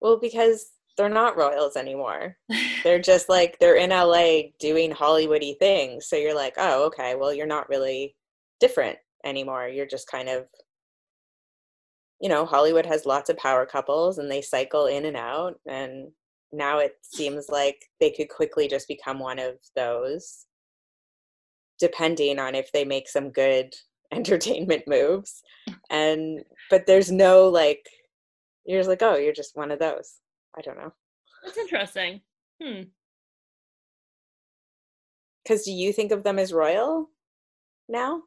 Well, 0.00 0.18
because 0.20 0.72
they're 0.96 1.08
not 1.08 1.36
royals 1.36 1.76
anymore. 1.76 2.36
they're 2.84 2.98
just 3.02 3.28
like 3.28 3.58
they're 3.58 3.76
in 3.76 3.90
LA 3.90 4.50
doing 4.58 4.90
Hollywoody 4.92 5.58
things. 5.58 6.06
So 6.06 6.16
you're 6.16 6.34
like, 6.34 6.54
oh, 6.58 6.86
okay, 6.86 7.14
well, 7.14 7.32
you're 7.32 7.46
not 7.46 7.68
really 7.68 8.14
different 8.62 8.96
anymore. 9.24 9.66
You're 9.66 9.86
just 9.86 10.06
kind 10.08 10.28
of, 10.28 10.46
you 12.20 12.28
know, 12.28 12.46
Hollywood 12.46 12.86
has 12.86 13.04
lots 13.04 13.28
of 13.28 13.36
power 13.36 13.66
couples 13.66 14.18
and 14.18 14.30
they 14.30 14.40
cycle 14.40 14.86
in 14.86 15.04
and 15.04 15.16
out. 15.16 15.58
And 15.68 16.12
now 16.52 16.78
it 16.78 16.94
seems 17.02 17.48
like 17.48 17.84
they 18.00 18.12
could 18.12 18.28
quickly 18.28 18.68
just 18.68 18.86
become 18.86 19.18
one 19.18 19.40
of 19.40 19.54
those, 19.74 20.46
depending 21.80 22.38
on 22.38 22.54
if 22.54 22.70
they 22.70 22.84
make 22.84 23.08
some 23.08 23.30
good 23.30 23.74
entertainment 24.12 24.84
moves. 24.86 25.42
And, 25.90 26.44
but 26.70 26.86
there's 26.86 27.10
no 27.10 27.48
like, 27.48 27.84
you're 28.64 28.78
just 28.78 28.88
like, 28.88 29.02
oh, 29.02 29.16
you're 29.16 29.32
just 29.32 29.56
one 29.56 29.72
of 29.72 29.80
those. 29.80 30.20
I 30.56 30.60
don't 30.60 30.76
know. 30.76 30.92
That's 31.44 31.58
interesting. 31.58 32.20
Hmm. 32.62 32.82
Because 35.42 35.64
do 35.64 35.72
you 35.72 35.92
think 35.92 36.12
of 36.12 36.22
them 36.22 36.38
as 36.38 36.52
royal 36.52 37.10
now? 37.88 38.22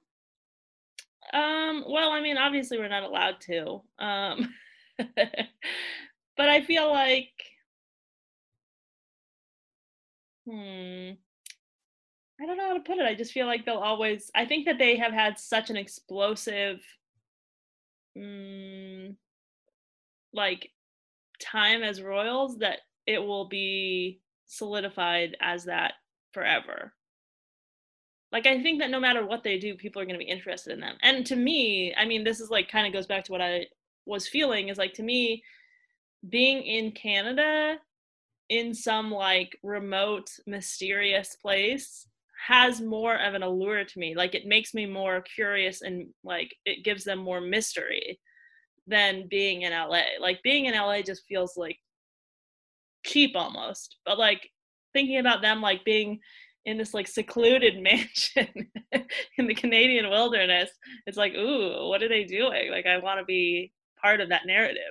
Um, 1.36 1.84
well, 1.88 2.12
I 2.12 2.22
mean, 2.22 2.38
obviously 2.38 2.78
we're 2.80 2.88
not 2.88 3.04
allowed 3.04 3.42
to. 3.42 3.82
Um, 4.00 4.54
but 4.98 6.50
I 6.50 6.62
feel 6.62 6.90
like, 6.90 7.32
hmm, 10.46 11.12
I 12.42 12.46
don't 12.46 12.58
know 12.58 12.68
how 12.68 12.74
to 12.74 12.80
put 12.82 12.98
it. 13.00 13.06
I 13.06 13.16
just 13.16 13.34
feel 13.34 13.48
like 13.48 13.66
they'll 13.66 13.76
always, 13.76 14.32
I 14.36 14.46
think 14.46 14.66
that 14.66 14.78
they 14.78 14.98
have 14.98 15.12
had 15.14 15.38
such 15.38 15.70
an 15.70 15.78
explosive, 15.78 16.80
mm, 18.18 19.16
like 20.34 20.72
time 21.42 21.84
as 21.84 22.02
royals 22.02 22.60
that 22.60 22.80
it 23.06 23.20
will 23.20 23.48
be 23.48 24.22
solidified 24.46 25.36
as 25.42 25.66
that 25.66 25.94
forever. 26.34 26.94
Like 28.32 28.48
I 28.48 28.62
think 28.62 28.80
that 28.80 28.90
no 28.90 29.00
matter 29.00 29.26
what 29.26 29.44
they 29.44 29.58
do, 29.58 29.76
people 29.76 30.02
are 30.02 30.06
going 30.06 30.20
to 30.20 30.26
be 30.26 30.30
interested 30.30 30.74
in 30.74 30.80
them. 30.80 30.98
And 31.02 31.26
to 31.28 31.36
me, 31.36 31.94
I 31.96 32.06
mean, 32.06 32.24
this 32.24 32.40
is 32.40 32.50
like 32.50 32.70
kind 32.70 32.88
of 32.88 32.94
goes 32.94 33.06
back 33.06 33.24
to 33.26 33.32
what 33.32 33.42
I 33.42 33.68
was 34.06 34.28
feeling 34.28 34.70
is 34.70 34.78
like 34.78 34.94
to 34.96 35.04
me, 35.04 35.44
being 36.28 36.64
in 36.64 36.92
Canada 36.92 37.78
in 38.50 38.74
some 38.74 39.12
like 39.12 39.58
remote, 39.64 40.30
mysterious 40.46 41.36
place 41.42 42.08
has 42.48 42.82
more 42.82 43.16
of 43.16 43.34
an 43.34 43.44
allure 43.44 43.84
to 43.84 44.00
me. 44.00 44.16
Like 44.16 44.36
it 44.36 44.46
makes 44.46 44.74
me 44.74 44.86
more 44.86 45.22
curious 45.22 45.82
and 45.82 46.08
like 46.24 46.56
it 46.66 46.84
gives 46.84 47.04
them 47.04 47.20
more 47.20 47.42
mystery 47.42 48.20
than 48.88 49.28
being 49.28 49.64
in 49.64 49.72
LA. 49.72 50.02
Like 50.20 50.44
being 50.44 50.66
in 50.66 50.76
LA 50.76 51.02
just 51.02 51.26
feels 51.28 51.58
like 51.58 51.78
cheap 53.06 53.36
almost. 53.36 53.98
But 54.06 54.20
like 54.20 54.50
thinking 54.94 55.18
about 55.18 55.42
them 55.42 55.62
like 55.62 55.84
being 55.86 56.20
in 56.66 56.78
this 56.78 56.94
like 56.94 57.08
secluded 57.08 57.80
mansion 57.82 58.70
in 59.38 59.48
the 59.48 59.56
Canadian 59.56 60.10
wilderness, 60.10 60.70
it's 61.06 61.18
like, 61.18 61.34
ooh, 61.34 61.88
what 61.88 62.04
are 62.04 62.10
they 62.10 62.24
doing? 62.24 62.72
Like 62.72 62.86
I 62.86 62.98
want 62.98 63.20
to 63.20 63.26
be 63.26 63.72
part 64.02 64.22
of 64.22 64.30
that 64.30 64.46
narrative. 64.46 64.82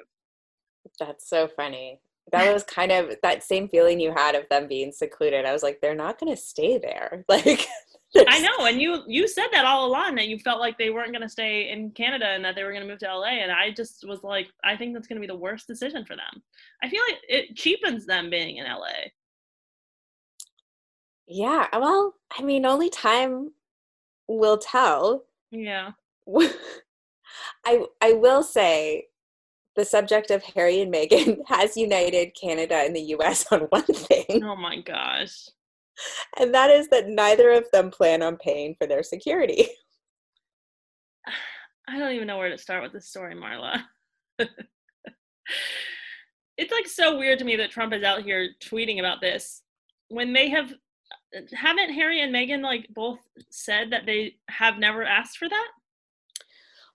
That's 0.99 1.29
so 1.29 1.49
funny. 1.49 2.01
That 2.33 2.53
was 2.53 2.65
kind 2.65 2.91
of 2.91 3.17
that 3.23 3.43
same 3.43 3.69
feeling 3.69 4.01
you 4.01 4.13
had 4.17 4.35
of 4.35 4.49
them 4.49 4.67
being 4.67 4.93
secluded. 4.93 5.45
I 5.45 5.53
was 5.53 5.63
like, 5.63 5.81
they're 5.81 5.95
not 5.95 6.19
going 6.19 6.35
to 6.35 6.41
stay 6.41 6.79
there. 6.79 7.25
Like 8.17 8.29
I 8.29 8.39
know, 8.39 8.67
and 8.67 8.81
you 8.81 9.03
you 9.09 9.27
said 9.27 9.49
that 9.51 9.65
all 9.65 9.87
along 9.87 10.15
that 10.17 10.29
you 10.29 10.39
felt 10.39 10.61
like 10.61 10.79
they 10.79 10.91
weren't 10.91 11.11
going 11.11 11.23
to 11.23 11.29
stay 11.29 11.71
in 11.71 11.91
Canada 11.91 12.27
and 12.27 12.45
that 12.45 12.55
they 12.55 12.63
were 12.63 12.71
going 12.71 12.85
to 12.85 12.89
move 12.89 13.01
to 13.01 13.13
LA, 13.13 13.43
and 13.43 13.51
I 13.51 13.73
just 13.73 14.05
was 14.07 14.23
like, 14.23 14.47
I 14.63 14.77
think 14.77 14.95
that's 14.95 15.09
going 15.09 15.17
to 15.17 15.21
be 15.21 15.27
the 15.27 15.35
worst 15.35 15.67
decision 15.67 16.05
for 16.05 16.15
them. 16.15 16.43
I 16.83 16.89
feel 16.89 17.01
like 17.09 17.19
it 17.29 17.57
cheapens 17.57 18.07
them 18.07 18.31
being 18.31 18.59
in 18.59 18.67
LA. 18.67 19.11
Yeah, 21.27 21.69
uh, 21.73 21.79
well, 21.81 22.15
I 22.37 22.43
mean, 22.43 22.67
only 22.67 22.91
time 22.91 23.53
will 24.29 24.59
tell. 24.59 25.25
Yeah. 25.51 25.93
I 27.67 27.85
I 28.01 28.13
will 28.13 28.43
say 28.43 29.07
the 29.77 29.85
subject 29.85 30.31
of 30.31 30.43
Harry 30.43 30.81
and 30.81 30.93
Meghan 30.93 31.39
has 31.47 31.77
united 31.77 32.37
Canada 32.41 32.77
and 32.77 32.95
the 32.95 33.15
US 33.17 33.47
on 33.53 33.61
one 33.63 33.83
thing. 33.85 34.43
Oh 34.45 34.57
my 34.57 34.81
gosh 34.81 35.49
and 36.39 36.55
that 36.55 36.71
is 36.71 36.89
that 36.89 37.09
neither 37.09 37.51
of 37.51 37.71
them 37.73 37.91
plan 37.91 38.23
on 38.23 38.37
paying 38.37 38.75
for 38.79 38.87
their 38.87 39.03
security. 39.03 39.69
I 41.89 41.99
don't 41.99 42.13
even 42.13 42.27
know 42.27 42.39
where 42.39 42.51
to 42.51 42.59
start 42.59 42.83
with 42.83 42.93
this 42.93 43.09
story, 43.09 43.35
Marla. 43.35 43.83
it's 46.57 46.73
like 46.73 46.87
so 46.87 47.19
weird 47.19 47.39
to 47.39 47.45
me 47.45 47.57
that 47.57 47.71
Trump 47.71 47.93
is 47.93 48.03
out 48.03 48.23
here 48.23 48.49
tweeting 48.63 49.01
about 49.01 49.21
this 49.21 49.63
when 50.09 50.33
they 50.33 50.49
have 50.49 50.73
haven't 51.53 51.93
Harry 51.93 52.23
and 52.23 52.35
Meghan 52.35 52.63
like 52.63 52.89
both 52.95 53.21
said 53.51 53.91
that 53.91 54.07
they 54.07 54.37
have 54.49 54.79
never 54.79 55.05
asked 55.05 55.39
for 55.39 55.49
that? 55.49 55.69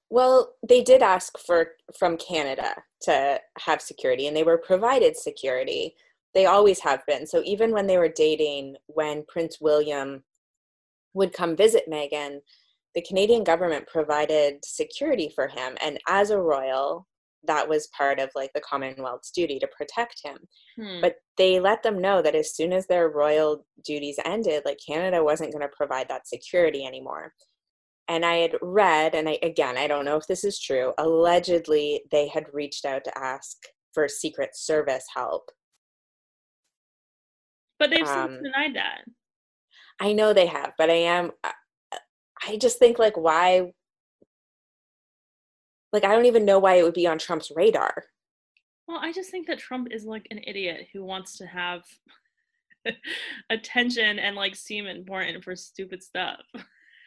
Well, 0.09 0.55
they 0.67 0.81
did 0.81 1.01
ask 1.01 1.37
for 1.37 1.71
from 1.97 2.17
Canada 2.17 2.73
to 3.03 3.39
have 3.59 3.81
security 3.81 4.27
and 4.27 4.35
they 4.35 4.43
were 4.43 4.57
provided 4.57 5.15
security 5.15 5.95
they 6.33 6.45
always 6.45 6.79
have 6.79 7.05
been. 7.05 7.25
So 7.25 7.41
even 7.43 7.71
when 7.71 7.87
they 7.87 7.97
were 7.97 8.09
dating, 8.09 8.75
when 8.87 9.25
Prince 9.27 9.59
William 9.59 10.23
would 11.13 11.33
come 11.33 11.55
visit 11.55 11.89
Meghan, 11.89 12.39
the 12.95 13.01
Canadian 13.01 13.43
government 13.43 13.87
provided 13.87 14.63
security 14.63 15.31
for 15.33 15.47
him. 15.47 15.75
And 15.81 15.99
as 16.07 16.29
a 16.29 16.39
royal, 16.39 17.07
that 17.45 17.67
was 17.69 17.87
part 17.97 18.19
of 18.19 18.29
like 18.35 18.51
the 18.53 18.61
Commonwealth's 18.61 19.31
duty 19.31 19.59
to 19.59 19.67
protect 19.67 20.21
him. 20.23 20.37
Hmm. 20.77 21.01
But 21.01 21.15
they 21.37 21.59
let 21.59 21.83
them 21.83 21.99
know 22.01 22.21
that 22.21 22.35
as 22.35 22.55
soon 22.55 22.73
as 22.73 22.85
their 22.87 23.09
royal 23.09 23.65
duties 23.85 24.19
ended, 24.25 24.63
like 24.65 24.77
Canada 24.85 25.23
wasn't 25.23 25.53
going 25.53 25.61
to 25.67 25.75
provide 25.75 26.09
that 26.09 26.27
security 26.27 26.85
anymore. 26.85 27.33
And 28.07 28.25
I 28.25 28.37
had 28.37 28.55
read, 28.61 29.13
and 29.15 29.29
I 29.29 29.37
again, 29.43 29.77
I 29.77 29.87
don't 29.87 30.03
know 30.05 30.17
if 30.17 30.27
this 30.27 30.43
is 30.43 30.59
true, 30.59 30.93
allegedly 30.97 32.01
they 32.11 32.27
had 32.27 32.45
reached 32.53 32.83
out 32.85 33.03
to 33.05 33.17
ask 33.17 33.55
for 33.93 34.07
Secret 34.07 34.49
Service 34.55 35.05
help. 35.15 35.49
but 37.79 37.89
they've 37.89 38.05
um, 38.07 38.29
since 38.31 38.43
denied 38.43 38.75
that. 38.75 39.01
I 39.99 40.13
know 40.13 40.33
they 40.33 40.47
have, 40.47 40.73
but 40.77 40.89
I 40.89 40.95
am, 40.95 41.31
I- 41.43 41.53
I 42.47 42.55
just 42.57 42.79
think 42.79 42.99
like, 42.99 43.17
why? 43.17 43.73
Like, 45.91 46.03
I 46.03 46.09
don't 46.09 46.25
even 46.25 46.45
know 46.45 46.59
why 46.59 46.75
it 46.75 46.83
would 46.83 46.93
be 46.93 47.07
on 47.07 47.17
Trump's 47.17 47.51
radar. 47.55 48.05
Well, 48.87 48.99
I 49.01 49.11
just 49.11 49.29
think 49.29 49.47
that 49.47 49.59
Trump 49.59 49.89
is 49.91 50.05
like 50.05 50.27
an 50.31 50.39
idiot 50.45 50.87
who 50.93 51.03
wants 51.03 51.37
to 51.37 51.45
have 51.45 51.83
attention 53.49 54.19
and 54.19 54.35
like 54.35 54.55
seem 54.55 54.87
important 54.87 55.43
for 55.43 55.55
stupid 55.55 56.03
stuff. 56.03 56.41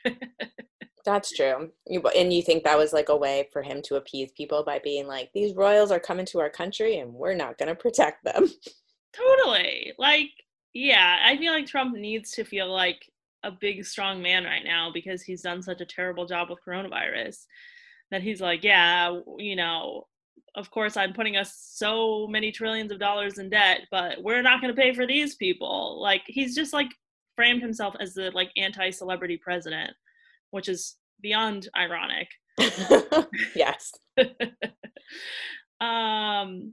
That's 1.05 1.33
true. 1.33 1.71
You, 1.89 2.01
and 2.17 2.33
you 2.33 2.43
think 2.43 2.63
that 2.65 2.79
was 2.79 2.93
like 2.93 3.09
a 3.09 3.17
way 3.17 3.49
for 3.53 3.63
him 3.63 3.83
to 3.87 3.97
appease 3.97 4.31
people 4.37 4.63
by 4.63 4.79
being 4.79 5.07
like, 5.09 5.31
these 5.35 5.55
royals 5.55 5.91
are 5.91 5.99
coming 5.99 6.27
to 6.27 6.41
our 6.41 6.51
country 6.51 6.99
and 6.99 7.13
we're 7.13 7.35
not 7.35 7.59
going 7.59 7.69
to 7.69 7.75
protect 7.75 8.25
them. 8.25 8.49
Totally. 9.13 9.93
Like, 9.99 10.31
yeah, 10.73 11.19
I 11.25 11.37
feel 11.37 11.53
like 11.53 11.67
Trump 11.67 11.97
needs 11.97 12.31
to 12.33 12.45
feel 12.45 12.73
like 12.73 13.11
a 13.43 13.51
big, 13.51 13.85
strong 13.85 14.23
man 14.23 14.45
right 14.45 14.65
now 14.65 14.91
because 14.93 15.23
he's 15.23 15.43
done 15.43 15.63
such 15.63 15.81
a 15.81 15.87
terrible 15.87 16.27
job 16.27 16.49
with 16.49 16.61
coronavirus 16.67 17.45
that 18.13 18.23
he's 18.23 18.41
like, 18.41 18.63
yeah, 18.63 19.19
you 19.39 19.57
know, 19.57 20.07
of 20.55 20.71
course 20.71 20.97
I'm 20.97 21.15
putting 21.15 21.37
us 21.37 21.57
so 21.57 22.29
many 22.29 22.53
trillions 22.53 22.93
of 22.93 23.01
dollars 23.01 23.39
in 23.39 23.51
debt, 23.51 23.81
but 23.91 24.23
we're 24.23 24.43
not 24.43 24.61
going 24.61 24.73
to 24.73 24.81
pay 24.81 24.95
for 24.95 25.07
these 25.07 25.35
people. 25.35 26.01
Like, 26.01 26.23
he's 26.27 26.55
just 26.55 26.73
like 26.73 26.91
framed 27.35 27.63
himself 27.63 27.97
as 27.99 28.15
the 28.15 28.31
like 28.33 28.51
anti 28.57 28.91
celebrity 28.91 29.39
president, 29.39 29.91
which 30.51 30.69
is 30.69 30.97
beyond 31.21 31.69
ironic. 31.77 32.29
yes. 33.57 33.93
um 35.81 36.73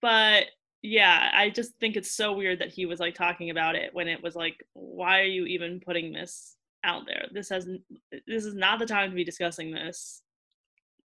but 0.00 0.44
yeah 0.80 1.30
i 1.34 1.50
just 1.50 1.72
think 1.78 1.96
it's 1.96 2.10
so 2.10 2.32
weird 2.32 2.58
that 2.60 2.72
he 2.72 2.86
was 2.86 2.98
like 2.98 3.14
talking 3.14 3.50
about 3.50 3.74
it 3.74 3.92
when 3.92 4.08
it 4.08 4.22
was 4.22 4.34
like 4.34 4.56
why 4.72 5.20
are 5.20 5.24
you 5.24 5.44
even 5.44 5.80
putting 5.84 6.12
this 6.12 6.56
out 6.82 7.02
there 7.06 7.26
this 7.32 7.50
has 7.50 7.68
this 8.26 8.44
is 8.44 8.54
not 8.54 8.78
the 8.78 8.86
time 8.86 9.10
to 9.10 9.16
be 9.16 9.22
discussing 9.22 9.70
this 9.70 10.22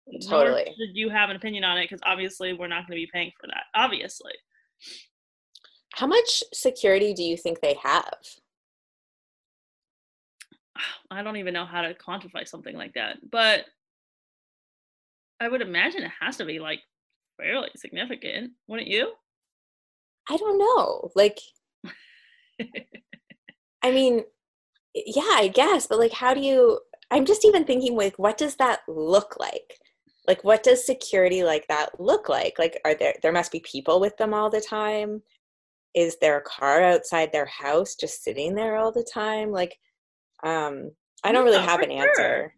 Nor 0.07 0.45
Totally. 0.45 0.65
should 0.65 0.95
you 0.95 1.09
have 1.09 1.31
an 1.31 1.37
opinion 1.37 1.65
on 1.65 1.79
it 1.79 1.85
because 1.85 2.01
obviously 2.05 2.53
we're 2.53 2.69
not 2.69 2.87
going 2.87 2.99
to 2.99 3.05
be 3.05 3.11
paying 3.13 3.33
for 3.41 3.47
that 3.49 3.65
obviously 3.75 4.33
How 5.95 6.07
much 6.07 6.43
security 6.55 7.13
do 7.13 7.23
you 7.23 7.37
think 7.37 7.61
they 7.61 7.77
have? 7.83 8.15
i 11.11 11.23
don't 11.23 11.37
even 11.37 11.55
know 11.55 11.65
how 11.65 11.83
to 11.83 11.95
quantify 11.95 12.47
something 12.47 12.77
like 12.77 12.95
that 12.95 13.19
but 13.31 13.65
i 15.41 15.49
would 15.49 15.63
imagine 15.63 16.03
it 16.03 16.13
has 16.21 16.37
to 16.37 16.45
be 16.45 16.59
like 16.61 16.81
fairly 17.37 17.71
significant 17.77 18.53
wouldn't 18.69 18.89
you 18.89 19.13
I 20.29 20.37
don't 20.37 20.59
know. 20.59 21.11
Like, 21.15 21.41
I 23.83 23.91
mean, 23.91 24.25
yeah, 24.95 25.23
I 25.23 25.49
guess, 25.49 25.87
but 25.87 25.99
like, 25.99 26.13
how 26.13 26.35
do 26.35 26.41
you? 26.41 26.81
I'm 27.11 27.25
just 27.25 27.45
even 27.45 27.65
thinking, 27.65 27.97
like, 27.97 28.19
what 28.19 28.37
does 28.37 28.57
that 28.57 28.81
look 28.89 29.37
like? 29.39 29.79
Like, 30.27 30.43
what 30.45 30.63
does 30.63 30.85
security 30.85 31.45
like 31.45 31.67
that 31.69 32.01
look 32.01 32.29
like? 32.29 32.59
Like, 32.59 32.81
are 32.85 32.95
there, 32.95 33.15
there 33.23 33.33
must 33.33 33.53
be 33.53 33.61
people 33.61 34.01
with 34.01 34.17
them 34.17 34.35
all 34.35 34.51
the 34.51 34.61
time? 34.61 35.23
Is 35.95 36.17
there 36.21 36.39
a 36.39 36.43
car 36.43 36.83
outside 36.83 37.33
their 37.33 37.47
house 37.47 37.95
just 37.95 38.23
sitting 38.23 38.55
there 38.55 38.77
all 38.77 38.93
the 38.93 39.07
time? 39.13 39.51
Like, 39.51 39.79
um, 40.43 40.91
I 41.25 41.33
don't 41.33 41.45
really 41.45 41.59
have 41.59 41.83
an 41.83 41.91
sure. 41.91 42.09
answer. 42.09 42.55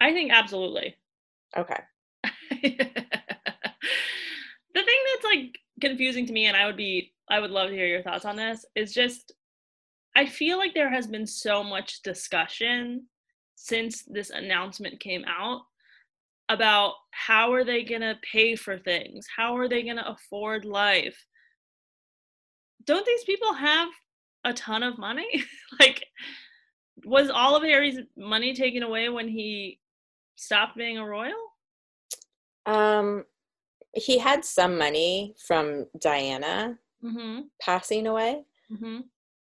i 0.00 0.12
think 0.12 0.32
absolutely 0.32 0.96
Okay. 1.56 1.80
the 2.62 2.70
thing 2.70 2.84
that's 4.74 5.24
like 5.24 5.58
confusing 5.80 6.26
to 6.26 6.32
me 6.32 6.46
and 6.46 6.56
i 6.56 6.66
would 6.66 6.76
be 6.76 7.12
i 7.28 7.40
would 7.40 7.50
love 7.50 7.70
to 7.70 7.74
hear 7.74 7.86
your 7.86 8.02
thoughts 8.02 8.24
on 8.24 8.36
this 8.36 8.64
is 8.74 8.94
just 8.94 9.32
i 10.14 10.24
feel 10.26 10.58
like 10.58 10.74
there 10.74 10.90
has 10.90 11.06
been 11.06 11.26
so 11.26 11.62
much 11.62 12.02
discussion 12.02 13.06
since 13.62 14.02
this 14.04 14.30
announcement 14.30 14.98
came 15.00 15.22
out 15.28 15.60
about 16.48 16.94
how 17.10 17.52
are 17.52 17.62
they 17.62 17.84
going 17.84 18.00
to 18.00 18.16
pay 18.32 18.56
for 18.56 18.78
things? 18.78 19.26
How 19.36 19.54
are 19.56 19.68
they 19.68 19.82
going 19.82 19.98
to 19.98 20.08
afford 20.08 20.64
life? 20.64 21.26
Don't 22.86 23.04
these 23.04 23.24
people 23.24 23.52
have 23.52 23.88
a 24.44 24.54
ton 24.54 24.82
of 24.82 24.98
money? 24.98 25.44
Like 25.78 26.04
was 27.06 27.30
all 27.30 27.56
of 27.56 27.62
harry's 27.62 27.98
money 28.18 28.52
taken 28.52 28.82
away 28.82 29.08
when 29.08 29.28
he 29.28 29.78
stopped 30.36 30.76
being 30.76 30.98
a 30.98 31.06
royal? 31.06 31.38
Um, 32.66 33.24
he 33.94 34.18
had 34.18 34.44
some 34.44 34.76
money 34.76 35.34
from 35.46 35.86
Diana 35.98 36.78
mm-hmm. 37.02 37.42
passing 37.62 38.06
away. 38.06 38.42
mm-hmm. 38.70 38.98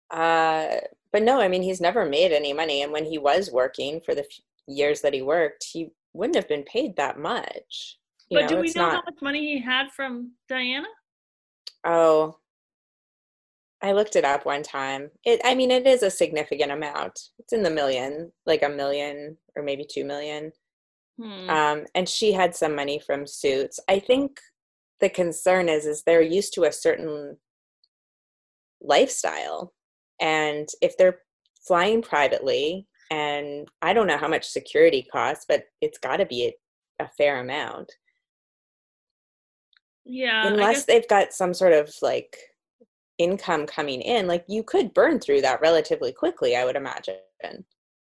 Uh, 0.09 0.77
but 1.13 1.21
no, 1.21 1.39
I 1.39 1.47
mean, 1.47 1.61
he's 1.61 1.79
never 1.79 2.05
made 2.05 2.31
any 2.31 2.51
money. 2.51 2.81
And 2.81 2.91
when 2.91 3.05
he 3.05 3.19
was 3.19 3.51
working 3.51 4.01
for 4.03 4.15
the 4.15 4.23
f- 4.23 4.39
years 4.67 5.01
that 5.01 5.13
he 5.13 5.21
worked, 5.21 5.63
he 5.71 5.91
wouldn't 6.13 6.35
have 6.35 6.49
been 6.49 6.63
paid 6.63 6.95
that 6.97 7.19
much. 7.19 7.99
You 8.29 8.39
But 8.39 8.49
do 8.49 8.57
we 8.57 8.73
know 8.75 8.89
how 8.89 9.03
much 9.05 9.21
money 9.21 9.53
he 9.53 9.61
had 9.61 9.91
from 9.91 10.31
Diana? 10.49 10.87
Oh, 11.85 12.37
I 13.83 13.91
looked 13.91 14.15
it 14.15 14.25
up 14.25 14.45
one 14.45 14.63
time. 14.63 15.11
It, 15.23 15.39
I 15.43 15.53
mean, 15.53 15.69
it 15.69 15.85
is 15.85 16.03
a 16.03 16.09
significant 16.09 16.71
amount. 16.71 17.19
It's 17.37 17.53
in 17.53 17.63
the 17.63 17.69
million, 17.69 18.31
like 18.45 18.63
a 18.63 18.69
million 18.69 19.37
or 19.55 19.61
maybe 19.63 19.85
two 19.87 20.05
million. 20.05 20.51
Hmm. 21.21 21.49
Um, 21.49 21.85
and 21.93 22.09
she 22.09 22.31
had 22.31 22.55
some 22.55 22.75
money 22.75 22.99
from 23.05 23.27
suits. 23.27 23.79
I 23.87 23.99
think 23.99 24.39
the 24.99 25.09
concern 25.09 25.69
is, 25.69 25.85
is 25.85 26.01
they're 26.01 26.21
used 26.21 26.53
to 26.53 26.63
a 26.63 26.71
certain 26.71 27.37
lifestyle, 28.81 29.73
and 30.23 30.67
if 30.81 30.97
they're 30.97 31.19
flying 31.67 32.01
privately, 32.01 32.87
and 33.11 33.67
I 33.83 33.93
don't 33.93 34.07
know 34.07 34.17
how 34.17 34.27
much 34.27 34.49
security 34.49 35.05
costs, 35.11 35.45
but 35.47 35.65
it's 35.81 35.99
got 35.99 36.17
to 36.17 36.25
be 36.25 36.55
a, 36.99 37.03
a 37.03 37.09
fair 37.15 37.39
amount. 37.39 37.91
yeah, 40.03 40.47
unless 40.47 40.85
they've 40.85 41.07
got 41.07 41.33
some 41.33 41.53
sort 41.53 41.73
of 41.73 41.93
like 42.01 42.35
income 43.19 43.67
coming 43.67 44.01
in 44.01 44.25
like 44.25 44.43
you 44.47 44.63
could 44.63 44.91
burn 44.95 45.19
through 45.19 45.39
that 45.39 45.61
relatively 45.61 46.11
quickly 46.11 46.55
i 46.55 46.65
would 46.65 46.75
imagine 46.75 47.13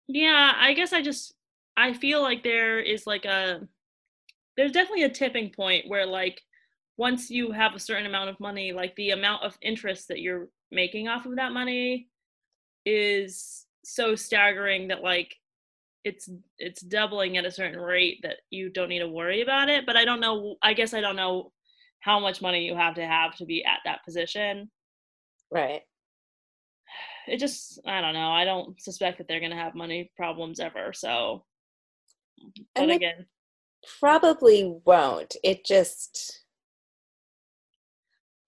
yeah, 0.08 0.52
I 0.56 0.72
guess 0.72 0.92
I 0.92 1.02
just 1.02 1.34
I 1.76 1.92
feel 1.92 2.22
like 2.22 2.42
there 2.42 2.80
is 2.80 3.06
like 3.06 3.24
a 3.24 3.60
there's 4.56 4.72
definitely 4.72 5.04
a 5.04 5.10
tipping 5.10 5.50
point 5.50 5.88
where 5.88 6.06
like 6.06 6.40
once 6.96 7.30
you 7.30 7.52
have 7.52 7.74
a 7.74 7.80
certain 7.80 8.06
amount 8.06 8.30
of 8.30 8.40
money, 8.40 8.72
like 8.72 8.94
the 8.96 9.10
amount 9.10 9.42
of 9.42 9.58
interest 9.60 10.08
that 10.08 10.20
you're 10.20 10.48
making 10.70 11.08
off 11.08 11.26
of 11.26 11.36
that 11.36 11.52
money 11.52 12.08
is 12.84 13.66
so 13.84 14.14
staggering 14.14 14.88
that 14.88 15.02
like 15.02 15.34
it's 16.04 16.28
it's 16.58 16.82
doubling 16.82 17.36
at 17.36 17.44
a 17.44 17.50
certain 17.50 17.80
rate 17.80 18.20
that 18.22 18.36
you 18.50 18.70
don't 18.70 18.88
need 18.88 19.00
to 19.00 19.08
worry 19.08 19.42
about 19.42 19.68
it. 19.68 19.86
But 19.86 19.96
I 19.96 20.04
don't 20.04 20.20
know 20.20 20.56
I 20.62 20.72
guess 20.72 20.94
I 20.94 21.00
don't 21.00 21.16
know 21.16 21.52
how 22.00 22.20
much 22.20 22.42
money 22.42 22.64
you 22.64 22.76
have 22.76 22.94
to 22.94 23.06
have 23.06 23.36
to 23.36 23.44
be 23.44 23.64
at 23.64 23.80
that 23.84 24.04
position. 24.04 24.70
right 25.50 25.82
it 27.26 27.38
just 27.38 27.80
I 27.86 28.00
don't 28.00 28.14
know. 28.14 28.30
I 28.30 28.44
don't 28.44 28.80
suspect 28.80 29.18
that 29.18 29.28
they're 29.28 29.40
gonna 29.40 29.56
have 29.56 29.74
money 29.74 30.10
problems 30.16 30.60
ever. 30.60 30.92
So, 30.92 31.44
but 32.74 32.82
And 32.82 32.90
again, 32.92 33.26
probably 33.98 34.72
won't 34.84 35.36
it 35.42 35.64
just 35.64 36.42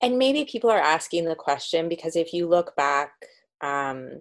and 0.03 0.19
maybe 0.19 0.45
people 0.45 0.71
are 0.71 0.81
asking 0.81 1.25
the 1.25 1.35
question 1.35 1.89
because 1.89 2.17
if 2.17 2.33
you 2.33 2.47
look 2.49 2.75
back 2.77 3.13
um 3.63 4.21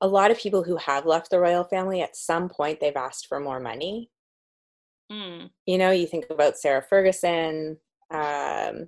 a 0.00 0.08
lot 0.08 0.30
of 0.30 0.38
people 0.38 0.62
who 0.62 0.76
have 0.76 1.04
left 1.04 1.30
the 1.30 1.38
royal 1.38 1.64
family 1.64 2.00
at 2.00 2.16
some 2.16 2.48
point 2.48 2.80
they've 2.80 2.96
asked 2.96 3.26
for 3.26 3.38
more 3.38 3.60
money. 3.60 4.10
Mm, 5.12 5.50
you 5.66 5.78
know 5.78 5.90
you 5.90 6.06
think 6.06 6.26
about 6.30 6.56
sarah 6.56 6.84
ferguson 6.88 7.78
um, 8.12 8.86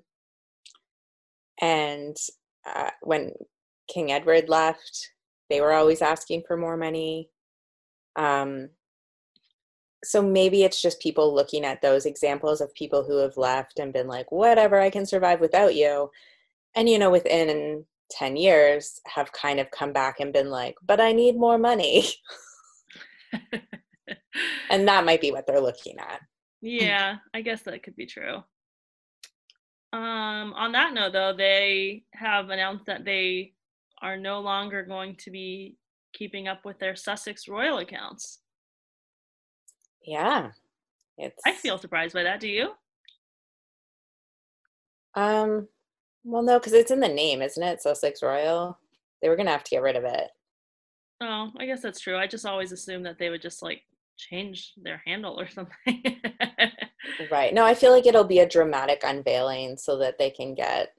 and 1.61 2.17
uh, 2.65 2.91
when 3.03 3.33
king 3.89 4.13
edward 4.13 4.49
left 4.49 5.13
they 5.53 5.61
were 5.61 5.75
always 5.75 6.01
asking 6.01 6.43
for 6.47 6.57
more 6.57 6.79
money. 6.79 7.29
Um, 8.17 8.71
so 10.05 10.23
maybe 10.23 10.65
it's 10.65 10.83
just 10.83 11.01
people 11.01 11.35
looking 11.35 11.65
at 11.65 11.81
those 11.81 12.07
examples 12.07 12.61
of 12.61 12.75
people 12.75 13.05
who 13.05 13.19
have 13.19 13.37
left 13.37 13.79
and 13.79 13.93
been 13.93 14.09
like 14.09 14.31
whatever 14.33 14.81
i 14.81 14.91
can 14.91 15.07
survive 15.07 15.41
without 15.41 15.75
you 15.75 16.11
and 16.75 16.89
you 16.89 16.99
know 16.99 17.11
within 17.11 17.85
10 18.11 18.37
years 18.37 19.01
have 19.07 19.33
kind 19.33 19.59
of 19.59 19.71
come 19.71 19.93
back 19.93 20.21
and 20.21 20.33
been 20.33 20.51
like 20.51 20.75
but 20.85 21.01
i 21.01 21.13
need 21.13 21.37
more 21.37 21.59
money 21.59 22.05
and 24.71 24.89
that 24.89 25.05
might 25.05 25.21
be 25.21 25.33
what 25.33 25.47
they're 25.47 25.61
looking 25.61 25.99
at. 25.99 26.21
Yeah, 26.61 27.17
I 27.35 27.43
guess 27.43 27.63
that 27.63 27.83
could 27.83 27.97
be 27.97 28.07
true. 28.07 28.37
Um, 29.93 30.55
on 30.55 30.73
that 30.73 30.95
note, 30.95 31.13
though, 31.13 31.35
they 31.37 32.05
have 32.15 32.51
announced 32.51 32.87
that 32.87 33.05
they 33.05 33.53
are 34.01 34.17
no 34.17 34.41
longer 34.41 34.83
going 34.85 35.17
to 35.17 35.31
be 35.31 35.77
keeping 36.13 36.49
up 36.49 36.65
with 36.65 36.79
their 36.79 36.97
Sussex 36.97 37.49
Royal 37.49 37.79
accounts. 37.79 38.41
Yeah, 40.05 40.51
it's. 41.19 41.41
I 41.47 41.53
feel 41.53 41.79
surprised 41.79 42.15
by 42.15 42.23
that. 42.25 42.41
Do 42.41 42.49
you? 42.49 42.71
Um. 45.15 45.69
Well, 46.25 46.43
no, 46.43 46.59
because 46.59 46.73
it's 46.73 46.91
in 46.91 47.01
the 47.01 47.09
name, 47.09 47.43
isn't 47.43 47.63
it? 47.63 47.83
Sussex 47.83 48.23
Royal. 48.23 48.79
They 49.21 49.29
were 49.29 49.37
gonna 49.37 49.51
have 49.51 49.65
to 49.65 49.71
get 49.71 49.83
rid 49.83 49.97
of 49.97 50.05
it. 50.05 50.29
Oh, 51.21 51.51
I 51.59 51.67
guess 51.67 51.83
that's 51.83 52.01
true. 52.01 52.17
I 52.17 52.27
just 52.27 52.47
always 52.47 52.73
assumed 52.73 53.07
that 53.07 53.19
they 53.19 53.31
would 53.31 53.43
just 53.43 53.63
like 53.63 53.83
change 54.17 54.73
their 54.83 55.03
handle 55.07 55.39
or 55.39 55.49
something. 55.49 56.21
right. 57.31 57.55
No, 57.55 57.65
I 57.65 57.75
feel 57.75 57.93
like 57.93 58.07
it'll 58.07 58.25
be 58.25 58.41
a 58.41 58.49
dramatic 58.49 59.03
unveiling 59.05 59.77
so 59.77 59.99
that 59.99 60.19
they 60.19 60.31
can 60.31 60.55
get 60.55 60.95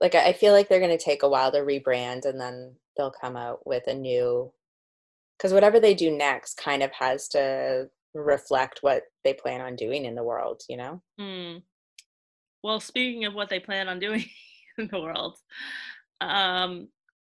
like 0.00 0.14
I 0.14 0.32
feel 0.32 0.52
like 0.52 0.68
they're 0.68 0.80
going 0.80 0.96
to 0.96 1.04
take 1.04 1.22
a 1.22 1.28
while 1.28 1.50
to 1.52 1.58
rebrand 1.58 2.24
and 2.24 2.40
then 2.40 2.74
they'll 2.96 3.10
come 3.10 3.36
out 3.36 3.66
with 3.66 3.86
a 3.86 3.94
new 3.94 4.52
cuz 5.38 5.52
whatever 5.52 5.80
they 5.80 5.94
do 5.94 6.10
next 6.10 6.56
kind 6.56 6.82
of 6.82 6.92
has 6.92 7.28
to 7.28 7.90
reflect 8.14 8.78
what 8.82 9.04
they 9.24 9.34
plan 9.34 9.60
on 9.60 9.76
doing 9.76 10.04
in 10.04 10.14
the 10.14 10.22
world, 10.22 10.62
you 10.68 10.76
know? 10.76 11.02
Hmm. 11.18 11.58
Well, 12.62 12.80
speaking 12.80 13.24
of 13.24 13.34
what 13.34 13.48
they 13.48 13.60
plan 13.60 13.88
on 13.88 13.98
doing 13.98 14.24
in 14.78 14.88
the 14.88 15.00
world, 15.00 15.38
um, 16.20 16.88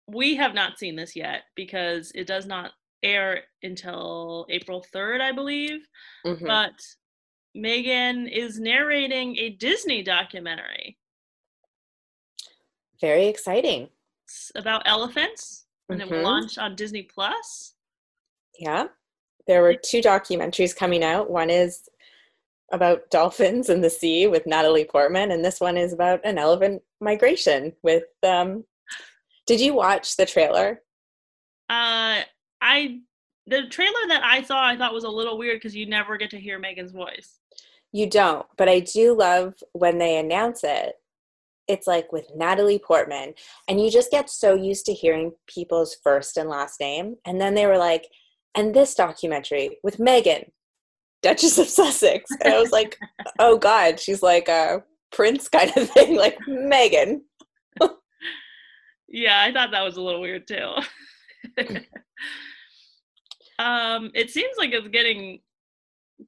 we 0.06 0.36
have 0.36 0.54
not 0.54 0.78
seen 0.78 0.96
this 0.96 1.14
yet 1.14 1.42
because 1.54 2.10
it 2.14 2.26
does 2.26 2.46
not 2.46 2.72
air 3.02 3.44
until 3.62 4.46
April 4.50 4.84
3rd, 4.94 5.20
I 5.20 5.32
believe. 5.32 5.86
Mm-hmm. 6.26 6.46
But 6.46 6.74
Meghan 7.56 8.30
is 8.30 8.58
narrating 8.58 9.36
a 9.38 9.50
Disney 9.50 10.02
documentary. 10.02 10.98
Very 13.00 13.26
exciting. 13.26 13.88
It's 14.26 14.52
about 14.54 14.82
elephants 14.86 15.66
and 15.88 16.00
mm-hmm. 16.00 16.12
it 16.12 16.16
will 16.16 16.24
launch 16.24 16.58
on 16.58 16.76
Disney 16.76 17.02
Plus. 17.02 17.74
Yeah. 18.60 18.88
There 19.46 19.62
were 19.62 19.74
two 19.74 20.02
documentaries 20.02 20.76
coming 20.76 21.02
out. 21.02 21.30
One 21.30 21.48
is 21.48 21.88
about 22.70 23.10
dolphins 23.10 23.68
in 23.68 23.80
the 23.80 23.90
sea 23.90 24.26
with 24.28 24.46
Natalie 24.46 24.84
Portman, 24.84 25.32
and 25.32 25.44
this 25.44 25.60
one 25.60 25.76
is 25.76 25.92
about 25.92 26.20
an 26.24 26.38
elephant 26.38 26.82
migration 27.00 27.72
with 27.82 28.04
um 28.22 28.64
did 29.46 29.60
you 29.60 29.74
watch 29.74 30.16
the 30.16 30.26
trailer? 30.26 30.82
Uh 31.68 32.20
I 32.60 33.00
the 33.46 33.66
trailer 33.68 34.06
that 34.08 34.22
I 34.22 34.42
saw 34.42 34.64
I 34.64 34.76
thought 34.76 34.94
was 34.94 35.04
a 35.04 35.08
little 35.08 35.38
weird 35.38 35.56
because 35.56 35.74
you 35.74 35.86
never 35.86 36.18
get 36.18 36.30
to 36.30 36.38
hear 36.38 36.60
Meghan's 36.60 36.92
voice. 36.92 37.38
You 37.92 38.08
don't, 38.08 38.46
but 38.56 38.68
I 38.68 38.80
do 38.80 39.16
love 39.16 39.54
when 39.72 39.98
they 39.98 40.18
announce 40.18 40.62
it. 40.62 40.94
It's 41.66 41.86
like 41.86 42.12
with 42.12 42.30
Natalie 42.36 42.78
Portman, 42.78 43.32
and 43.66 43.80
you 43.80 43.90
just 43.90 44.10
get 44.10 44.28
so 44.28 44.54
used 44.54 44.86
to 44.86 44.92
hearing 44.92 45.32
people's 45.48 45.96
first 46.04 46.36
and 46.36 46.48
last 46.48 46.78
name. 46.78 47.16
And 47.24 47.40
then 47.40 47.54
they 47.54 47.66
were 47.66 47.78
like, 47.78 48.06
and 48.54 48.74
this 48.74 48.94
documentary 48.94 49.78
with 49.82 49.98
Meghan, 49.98 50.44
Duchess 51.22 51.58
of 51.58 51.68
Sussex. 51.68 52.30
And 52.42 52.52
I 52.52 52.60
was 52.60 52.72
like, 52.72 52.98
oh 53.38 53.58
God, 53.58 54.00
she's 54.00 54.22
like 54.22 54.48
a 54.48 54.82
prince 55.12 55.48
kind 55.48 55.72
of 55.76 55.90
thing, 55.90 56.16
like 56.16 56.38
Meghan. 56.48 57.20
yeah, 59.08 59.42
I 59.42 59.52
thought 59.52 59.70
that 59.72 59.84
was 59.84 59.96
a 59.96 60.02
little 60.02 60.20
weird 60.20 60.46
too. 60.46 60.74
Um, 63.60 64.10
it 64.14 64.30
seems 64.30 64.56
like 64.56 64.72
it's 64.72 64.88
getting 64.88 65.40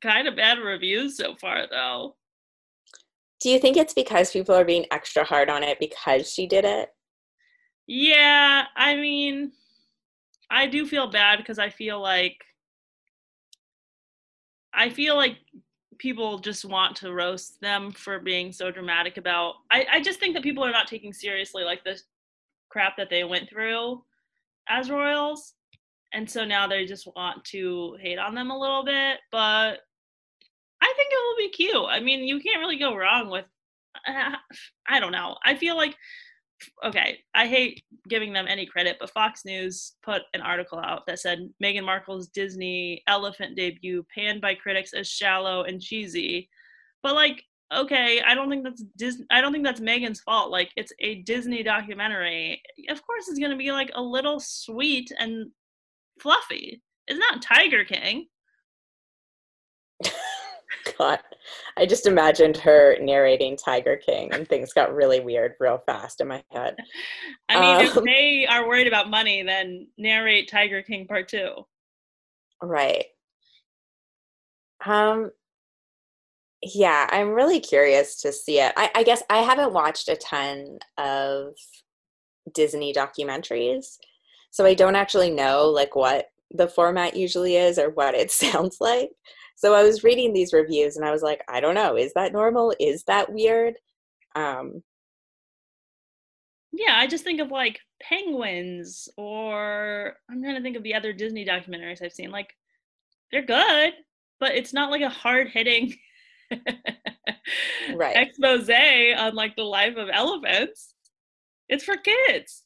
kind 0.02 0.28
of 0.28 0.36
bad 0.36 0.58
reviews 0.58 1.16
so 1.16 1.34
far, 1.36 1.66
though. 1.70 2.16
Do 3.40 3.48
you 3.48 3.58
think 3.58 3.78
it's 3.78 3.94
because 3.94 4.30
people 4.30 4.54
are 4.54 4.66
being 4.66 4.84
extra 4.92 5.24
hard 5.24 5.48
on 5.48 5.62
it 5.62 5.78
because 5.80 6.30
she 6.30 6.46
did 6.46 6.66
it? 6.66 6.90
Yeah, 7.86 8.64
I 8.76 8.96
mean, 8.96 9.52
I 10.52 10.66
do 10.66 10.86
feel 10.86 11.10
bad 11.10 11.38
because 11.38 11.58
I 11.58 11.70
feel 11.70 12.00
like 12.00 12.36
I 14.74 14.90
feel 14.90 15.16
like 15.16 15.38
people 15.98 16.38
just 16.38 16.64
want 16.64 16.96
to 16.96 17.12
roast 17.12 17.60
them 17.60 17.90
for 17.90 18.18
being 18.18 18.52
so 18.52 18.70
dramatic 18.70 19.16
about 19.16 19.54
I, 19.70 19.86
I 19.90 20.00
just 20.02 20.20
think 20.20 20.34
that 20.34 20.42
people 20.42 20.62
are 20.64 20.70
not 20.70 20.88
taking 20.88 21.12
seriously 21.12 21.64
like 21.64 21.82
the 21.84 21.98
crap 22.68 22.96
that 22.98 23.08
they 23.08 23.24
went 23.24 23.48
through 23.48 24.02
as 24.68 24.90
royals 24.90 25.54
and 26.12 26.28
so 26.28 26.44
now 26.44 26.66
they 26.66 26.84
just 26.84 27.08
want 27.16 27.44
to 27.46 27.96
hate 28.00 28.18
on 28.18 28.34
them 28.34 28.50
a 28.50 28.58
little 28.58 28.84
bit 28.84 29.18
but 29.30 29.78
i 30.82 30.92
think 30.96 31.12
it 31.12 31.22
will 31.22 31.36
be 31.38 31.50
cute. 31.50 31.86
I 31.88 32.00
mean 32.00 32.24
you 32.24 32.40
can't 32.40 32.60
really 32.60 32.78
go 32.78 32.94
wrong 32.96 33.30
with 33.30 33.46
uh, 34.06 34.36
i 34.88 35.00
don't 35.00 35.12
know. 35.12 35.36
I 35.44 35.54
feel 35.54 35.76
like 35.76 35.96
okay 36.84 37.18
i 37.34 37.46
hate 37.46 37.82
giving 38.08 38.32
them 38.32 38.46
any 38.48 38.66
credit 38.66 38.96
but 39.00 39.10
fox 39.10 39.44
news 39.44 39.94
put 40.02 40.22
an 40.34 40.40
article 40.40 40.78
out 40.78 41.06
that 41.06 41.18
said 41.18 41.48
meghan 41.62 41.84
markle's 41.84 42.28
disney 42.28 43.02
elephant 43.06 43.56
debut 43.56 44.04
panned 44.14 44.40
by 44.40 44.54
critics 44.54 44.92
as 44.92 45.08
shallow 45.08 45.62
and 45.64 45.80
cheesy 45.80 46.48
but 47.02 47.14
like 47.14 47.44
okay, 47.74 48.20
I 48.20 48.34
don't 48.34 48.50
think 48.50 48.64
that's 48.64 48.84
Dis- 48.96 49.22
I 49.30 49.40
don't 49.40 49.52
think 49.52 49.64
that's 49.64 49.80
Meghan's 49.80 50.20
fault. 50.20 50.50
Like 50.50 50.70
it's 50.76 50.92
a 51.00 51.22
Disney 51.22 51.62
documentary. 51.62 52.62
Of 52.88 53.04
course 53.04 53.28
it's 53.28 53.38
to 53.38 53.56
be 53.56 53.72
like 53.72 53.90
a 53.94 54.02
little 54.02 54.40
sweet 54.40 55.10
and 55.18 55.50
fluffy. 56.20 56.82
It's 57.06 57.18
not 57.18 57.42
Tiger 57.42 57.84
King. 57.84 58.26
God, 60.98 61.18
I 61.76 61.86
just 61.86 62.06
imagined 62.06 62.56
her 62.58 62.96
narrating 63.00 63.56
Tiger 63.56 63.96
King, 63.96 64.32
and 64.32 64.48
things 64.48 64.72
got 64.72 64.94
really 64.94 65.20
weird 65.20 65.54
real 65.60 65.82
fast 65.86 66.20
in 66.20 66.28
my 66.28 66.42
head. 66.50 66.76
I 67.48 67.60
mean, 67.60 67.86
um, 67.88 67.98
if 67.98 68.04
they 68.04 68.46
are 68.46 68.66
worried 68.66 68.86
about 68.86 69.10
money, 69.10 69.42
then 69.42 69.88
narrate 69.98 70.48
Tiger 70.50 70.82
King 70.82 71.06
Part 71.06 71.28
Two. 71.28 71.66
Right. 72.60 73.06
Um. 74.84 75.30
Yeah, 76.62 77.08
I'm 77.10 77.30
really 77.30 77.58
curious 77.58 78.20
to 78.20 78.32
see 78.32 78.60
it. 78.60 78.72
I, 78.76 78.88
I 78.94 79.02
guess 79.02 79.24
I 79.28 79.38
haven't 79.38 79.72
watched 79.72 80.08
a 80.08 80.14
ton 80.14 80.78
of 80.96 81.54
Disney 82.54 82.92
documentaries. 82.92 83.98
So 84.50 84.64
I 84.64 84.74
don't 84.74 84.96
actually 84.96 85.30
know 85.30 85.68
like 85.68 85.96
what 85.96 86.26
the 86.50 86.68
format 86.68 87.16
usually 87.16 87.56
is 87.56 87.78
or 87.78 87.90
what 87.90 88.14
it 88.14 88.30
sounds 88.30 88.78
like. 88.80 89.10
So 89.62 89.74
I 89.74 89.84
was 89.84 90.02
reading 90.02 90.32
these 90.32 90.52
reviews 90.52 90.96
and 90.96 91.06
I 91.06 91.12
was 91.12 91.22
like, 91.22 91.44
I 91.48 91.60
don't 91.60 91.76
know, 91.76 91.96
is 91.96 92.12
that 92.14 92.32
normal? 92.32 92.74
Is 92.80 93.04
that 93.04 93.32
weird? 93.32 93.76
Um 94.34 94.82
yeah, 96.72 96.96
I 96.96 97.06
just 97.06 97.22
think 97.22 97.40
of 97.40 97.52
like 97.52 97.78
penguins 98.02 99.08
or 99.16 100.14
I'm 100.28 100.42
trying 100.42 100.56
to 100.56 100.62
think 100.62 100.76
of 100.76 100.82
the 100.82 100.94
other 100.94 101.12
Disney 101.12 101.46
documentaries 101.46 102.02
I've 102.02 102.12
seen. 102.12 102.32
Like 102.32 102.56
they're 103.30 103.46
good, 103.46 103.92
but 104.40 104.56
it's 104.56 104.72
not 104.72 104.90
like 104.90 105.02
a 105.02 105.08
hard 105.08 105.46
hitting 105.48 105.94
right. 107.94 108.16
expose 108.16 108.68
on 108.68 109.36
like 109.36 109.54
the 109.54 109.62
life 109.62 109.96
of 109.96 110.08
elephants. 110.12 110.92
It's 111.68 111.84
for 111.84 111.96
kids. 111.96 112.64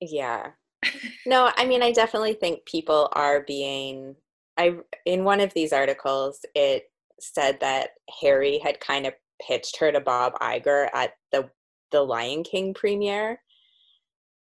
Yeah 0.00 0.50
no, 1.26 1.50
I 1.56 1.66
mean, 1.66 1.82
I 1.82 1.90
definitely 1.90 2.34
think 2.34 2.64
people 2.64 3.08
are 3.10 3.40
being. 3.40 4.14
I 4.58 4.76
in 5.06 5.24
one 5.24 5.40
of 5.40 5.54
these 5.54 5.72
articles, 5.72 6.40
it 6.54 6.84
said 7.20 7.58
that 7.60 7.90
Harry 8.20 8.58
had 8.58 8.80
kind 8.80 9.06
of 9.06 9.14
pitched 9.46 9.78
her 9.78 9.92
to 9.92 10.00
Bob 10.00 10.34
Iger 10.40 10.88
at 10.92 11.12
the 11.32 11.50
the 11.90 12.02
Lion 12.02 12.42
King 12.42 12.74
premiere, 12.74 13.40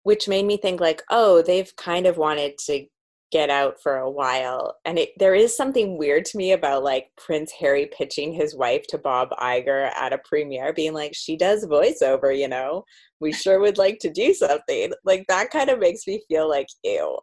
which 0.03 0.27
made 0.27 0.45
me 0.45 0.57
think 0.57 0.81
like, 0.81 1.01
oh, 1.09 1.41
they've 1.41 1.73
kind 1.77 2.05
of 2.05 2.17
wanted 2.17 2.57
to 2.65 2.85
get 3.31 3.49
out 3.49 3.81
for 3.81 3.97
a 3.97 4.09
while. 4.09 4.75
And 4.83 4.99
it, 4.99 5.11
there 5.17 5.33
is 5.33 5.55
something 5.55 5.97
weird 5.97 6.25
to 6.25 6.37
me 6.37 6.51
about 6.51 6.83
like 6.83 7.07
Prince 7.17 7.51
Harry 7.59 7.89
pitching 7.97 8.33
his 8.33 8.55
wife 8.55 8.85
to 8.87 8.97
Bob 8.97 9.29
Iger 9.39 9.89
at 9.95 10.13
a 10.13 10.17
premiere, 10.17 10.73
being 10.73 10.93
like, 10.93 11.15
she 11.15 11.37
does 11.37 11.65
voiceover, 11.65 12.37
you 12.37 12.49
know, 12.49 12.83
we 13.21 13.31
sure 13.31 13.59
would 13.59 13.77
like 13.77 13.99
to 13.99 14.11
do 14.11 14.33
something. 14.33 14.91
Like 15.05 15.25
that 15.29 15.49
kind 15.49 15.69
of 15.69 15.79
makes 15.79 16.05
me 16.05 16.21
feel 16.27 16.49
like, 16.49 16.67
ew. 16.83 17.17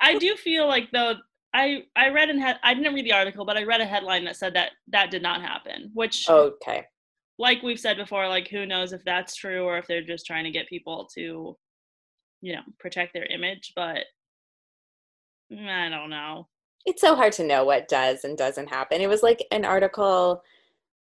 I 0.00 0.16
do 0.18 0.36
feel 0.36 0.66
like 0.66 0.88
though, 0.92 1.14
I, 1.52 1.84
I 1.96 2.10
read 2.10 2.30
and 2.30 2.40
had, 2.40 2.58
I 2.62 2.74
didn't 2.74 2.94
read 2.94 3.04
the 3.04 3.12
article, 3.12 3.44
but 3.44 3.56
I 3.56 3.64
read 3.64 3.80
a 3.80 3.86
headline 3.86 4.24
that 4.24 4.36
said 4.36 4.54
that 4.54 4.70
that 4.88 5.10
did 5.10 5.22
not 5.22 5.42
happen, 5.42 5.90
which, 5.94 6.28
okay. 6.28 6.86
Like 7.38 7.62
we've 7.62 7.80
said 7.80 7.96
before, 7.96 8.28
like 8.28 8.48
who 8.48 8.66
knows 8.66 8.92
if 8.92 9.02
that's 9.04 9.34
true 9.34 9.64
or 9.64 9.78
if 9.78 9.86
they're 9.86 10.02
just 10.02 10.26
trying 10.26 10.44
to 10.44 10.50
get 10.50 10.68
people 10.68 11.08
to, 11.14 11.56
you 12.42 12.52
know, 12.52 12.62
protect 12.78 13.14
their 13.14 13.24
image. 13.26 13.72
But 13.74 14.04
I 15.50 15.88
don't 15.88 16.10
know. 16.10 16.48
It's 16.86 17.00
so 17.00 17.16
hard 17.16 17.32
to 17.34 17.46
know 17.46 17.64
what 17.64 17.88
does 17.88 18.24
and 18.24 18.36
doesn't 18.38 18.68
happen. 18.68 19.00
It 19.00 19.08
was 19.08 19.22
like 19.22 19.44
an 19.50 19.64
article 19.64 20.42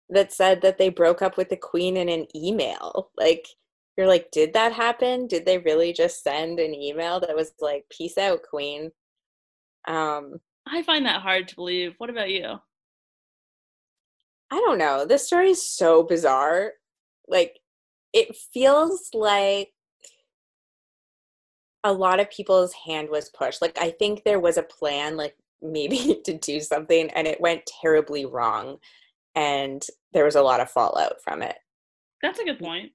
that 0.10 0.32
said 0.32 0.62
that 0.62 0.78
they 0.78 0.90
broke 0.90 1.22
up 1.22 1.36
with 1.36 1.50
the 1.50 1.58
queen 1.58 1.98
in 1.98 2.10
an 2.10 2.26
email. 2.36 3.12
Like, 3.18 3.48
you're 3.98 4.08
like, 4.08 4.32
did 4.32 4.54
that 4.54 4.72
happen? 4.72 5.28
Did 5.28 5.46
they 5.46 5.58
really 5.58 5.94
just 5.94 6.24
send 6.24 6.60
an 6.60 6.74
email 6.74 7.20
that 7.20 7.36
was 7.36 7.52
like, 7.60 7.86
peace 7.90 8.18
out, 8.18 8.40
queen? 8.50 8.92
Um, 9.90 10.40
I 10.68 10.84
find 10.84 11.06
that 11.06 11.22
hard 11.22 11.48
to 11.50 11.56
believe. 11.56 11.96
What 11.98 12.12
about 12.12 12.30
you? 12.30 12.60
I 14.52 14.56
don't 14.56 14.78
know. 14.78 15.06
This 15.06 15.26
story 15.28 15.50
is 15.50 15.68
so 15.68 16.04
bizarre. 16.04 16.74
Like, 17.28 17.60
it 18.14 18.36
feels 18.54 19.10
like 19.14 19.72
a 21.84 21.92
lot 21.92 22.20
of 22.20 22.30
people's 22.30 22.74
hand 22.74 23.10
was 23.10 23.30
pushed. 23.30 23.62
Like, 23.62 23.78
I 23.80 23.92
think 23.92 24.24
there 24.24 24.40
was 24.40 24.58
a 24.58 24.64
plan, 24.64 25.18
like, 25.18 25.36
maybe 25.62 26.22
to 26.24 26.38
do 26.38 26.62
something, 26.62 27.10
and 27.10 27.28
it 27.28 27.42
went 27.42 27.70
terribly 27.82 28.26
wrong. 28.26 28.78
And 29.36 29.86
there 30.14 30.24
was 30.24 30.36
a 30.36 30.42
lot 30.42 30.62
of 30.62 30.72
fallout 30.72 31.22
from 31.24 31.42
it. 31.42 31.56
That's 32.22 32.40
a 32.40 32.46
good 32.46 32.60
point. 32.60 32.92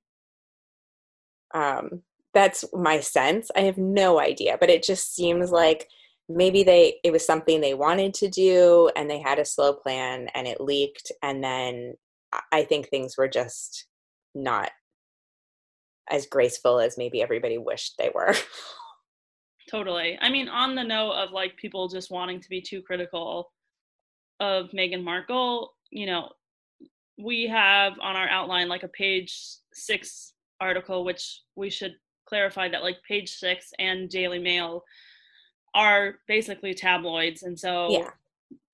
Um, 1.53 2.03
that's 2.33 2.65
my 2.73 3.01
sense. 3.01 3.51
I 3.57 3.61
have 3.61 3.79
no 3.79 4.19
idea, 4.19 4.57
but 4.59 4.71
it 4.71 4.83
just 4.83 5.15
seems 5.15 5.51
like 5.51 5.89
maybe 6.29 6.63
they 6.63 6.97
it 7.05 7.13
was 7.13 7.27
something 7.27 7.61
they 7.61 7.75
wanted 7.75 8.15
to 8.15 8.29
do 8.29 8.91
and 8.97 9.11
they 9.11 9.21
had 9.21 9.39
a 9.39 9.45
slow 9.45 9.75
plan 9.75 10.29
and 10.35 10.47
it 10.47 10.61
leaked 10.61 11.13
and 11.23 11.45
then 11.45 11.95
I 12.51 12.65
think 12.65 12.89
things 12.89 13.17
were 13.17 13.29
just 13.29 13.87
not 14.35 14.71
as 16.11 16.27
graceful 16.27 16.81
as 16.81 16.99
maybe 16.99 17.23
everybody 17.23 17.59
wished 17.59 17.95
they 17.99 18.11
were. 18.15 18.35
totally. 19.71 20.19
I 20.21 20.31
mean, 20.31 20.49
on 20.49 20.75
the 20.75 20.85
note 20.85 21.13
of 21.13 21.31
like 21.31 21.57
people 21.57 21.89
just 21.89 22.11
wanting 22.11 22.41
to 22.41 22.49
be 22.49 22.61
too 22.61 22.83
critical 22.83 23.53
of 24.41 24.71
Meghan 24.71 25.05
Markle, 25.05 25.75
you 25.91 26.07
know, 26.07 26.31
we 27.19 27.47
have 27.47 27.95
on 28.01 28.17
our 28.17 28.29
outline 28.29 28.69
like 28.69 28.83
a 28.83 28.89
page 28.89 29.37
six 29.73 30.33
article, 30.61 31.05
which 31.05 31.43
we 31.55 31.71
should 31.71 31.95
clarify 32.29 32.69
that 32.69 32.83
like 32.83 32.97
page 33.07 33.31
six 33.31 33.71
and 33.79 34.09
Daily 34.09 34.39
Mail 34.39 34.83
are 35.75 36.17
basically 36.29 36.75
tabloids. 36.75 37.43
And 37.43 37.59
so 37.59 37.91
yeah. 37.91 38.11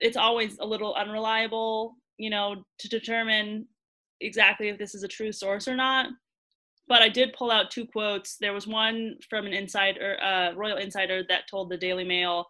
it's 0.00 0.16
always 0.16 0.58
a 0.58 0.66
little 0.66 0.94
unreliable, 0.94 1.96
you 2.18 2.30
know, 2.30 2.64
to 2.78 2.88
determine 2.88 3.66
exactly 4.20 4.68
if 4.68 4.78
this 4.78 4.94
is 4.94 5.02
a 5.02 5.08
true 5.08 5.32
source 5.32 5.66
or 5.66 5.76
not. 5.76 6.06
But 6.88 7.02
I 7.02 7.08
did 7.08 7.32
pull 7.32 7.50
out 7.50 7.70
two 7.70 7.86
quotes. 7.86 8.36
There 8.36 8.52
was 8.52 8.66
one 8.66 9.16
from 9.28 9.46
an 9.46 9.52
insider, 9.52 10.18
uh, 10.22 10.52
royal 10.54 10.76
insider, 10.76 11.22
that 11.28 11.48
told 11.48 11.70
the 11.70 11.76
Daily 11.76 12.04
Mail 12.04 12.46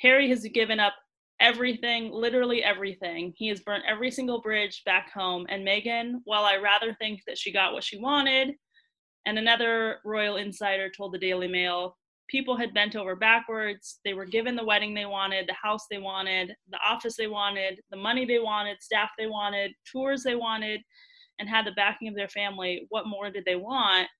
Harry 0.00 0.28
has 0.28 0.42
given 0.52 0.80
up 0.80 0.94
everything, 1.40 2.10
literally 2.10 2.62
everything. 2.62 3.32
He 3.36 3.48
has 3.48 3.60
burnt 3.60 3.84
every 3.88 4.10
single 4.10 4.40
bridge 4.40 4.82
back 4.84 5.12
home. 5.12 5.46
And 5.48 5.66
Meghan 5.66 6.20
while 6.24 6.44
I 6.44 6.56
rather 6.56 6.94
think 6.94 7.20
that 7.26 7.38
she 7.38 7.52
got 7.52 7.72
what 7.72 7.84
she 7.84 7.98
wanted, 7.98 8.54
and 9.26 9.38
another 9.38 9.98
royal 10.04 10.36
insider 10.36 10.90
told 10.90 11.12
the 11.12 11.18
Daily 11.18 11.48
Mail 11.48 11.96
people 12.30 12.56
had 12.56 12.72
bent 12.72 12.96
over 12.96 13.16
backwards. 13.16 13.98
They 14.04 14.14
were 14.14 14.24
given 14.24 14.54
the 14.54 14.64
wedding 14.64 14.94
they 14.94 15.06
wanted, 15.06 15.48
the 15.48 15.54
house 15.60 15.86
they 15.90 15.98
wanted, 15.98 16.54
the 16.70 16.78
office 16.86 17.16
they 17.16 17.26
wanted, 17.26 17.80
the 17.90 17.96
money 17.96 18.24
they 18.24 18.38
wanted, 18.38 18.80
staff 18.80 19.10
they 19.18 19.26
wanted, 19.26 19.72
tours 19.90 20.22
they 20.22 20.36
wanted, 20.36 20.80
and 21.38 21.48
had 21.48 21.66
the 21.66 21.72
backing 21.72 22.08
of 22.08 22.14
their 22.14 22.28
family. 22.28 22.86
What 22.88 23.06
more 23.06 23.30
did 23.30 23.44
they 23.44 23.56
want? 23.56 24.08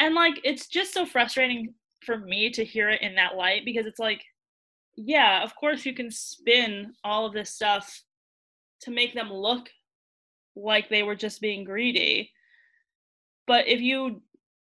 And 0.00 0.14
like, 0.14 0.40
it's 0.44 0.68
just 0.68 0.94
so 0.94 1.04
frustrating 1.04 1.74
for 2.04 2.18
me 2.18 2.50
to 2.50 2.64
hear 2.64 2.88
it 2.88 3.02
in 3.02 3.16
that 3.16 3.34
light 3.34 3.64
because 3.64 3.84
it's 3.84 3.98
like, 3.98 4.22
yeah, 4.94 5.42
of 5.42 5.56
course 5.56 5.84
you 5.84 5.92
can 5.92 6.08
spin 6.12 6.92
all 7.02 7.26
of 7.26 7.32
this 7.32 7.50
stuff 7.50 8.04
to 8.82 8.92
make 8.92 9.12
them 9.12 9.32
look 9.32 9.68
like 10.54 10.88
they 10.88 11.02
were 11.02 11.16
just 11.16 11.40
being 11.40 11.64
greedy. 11.64 12.30
But 13.48 13.66
if 13.66 13.80
you 13.80 14.22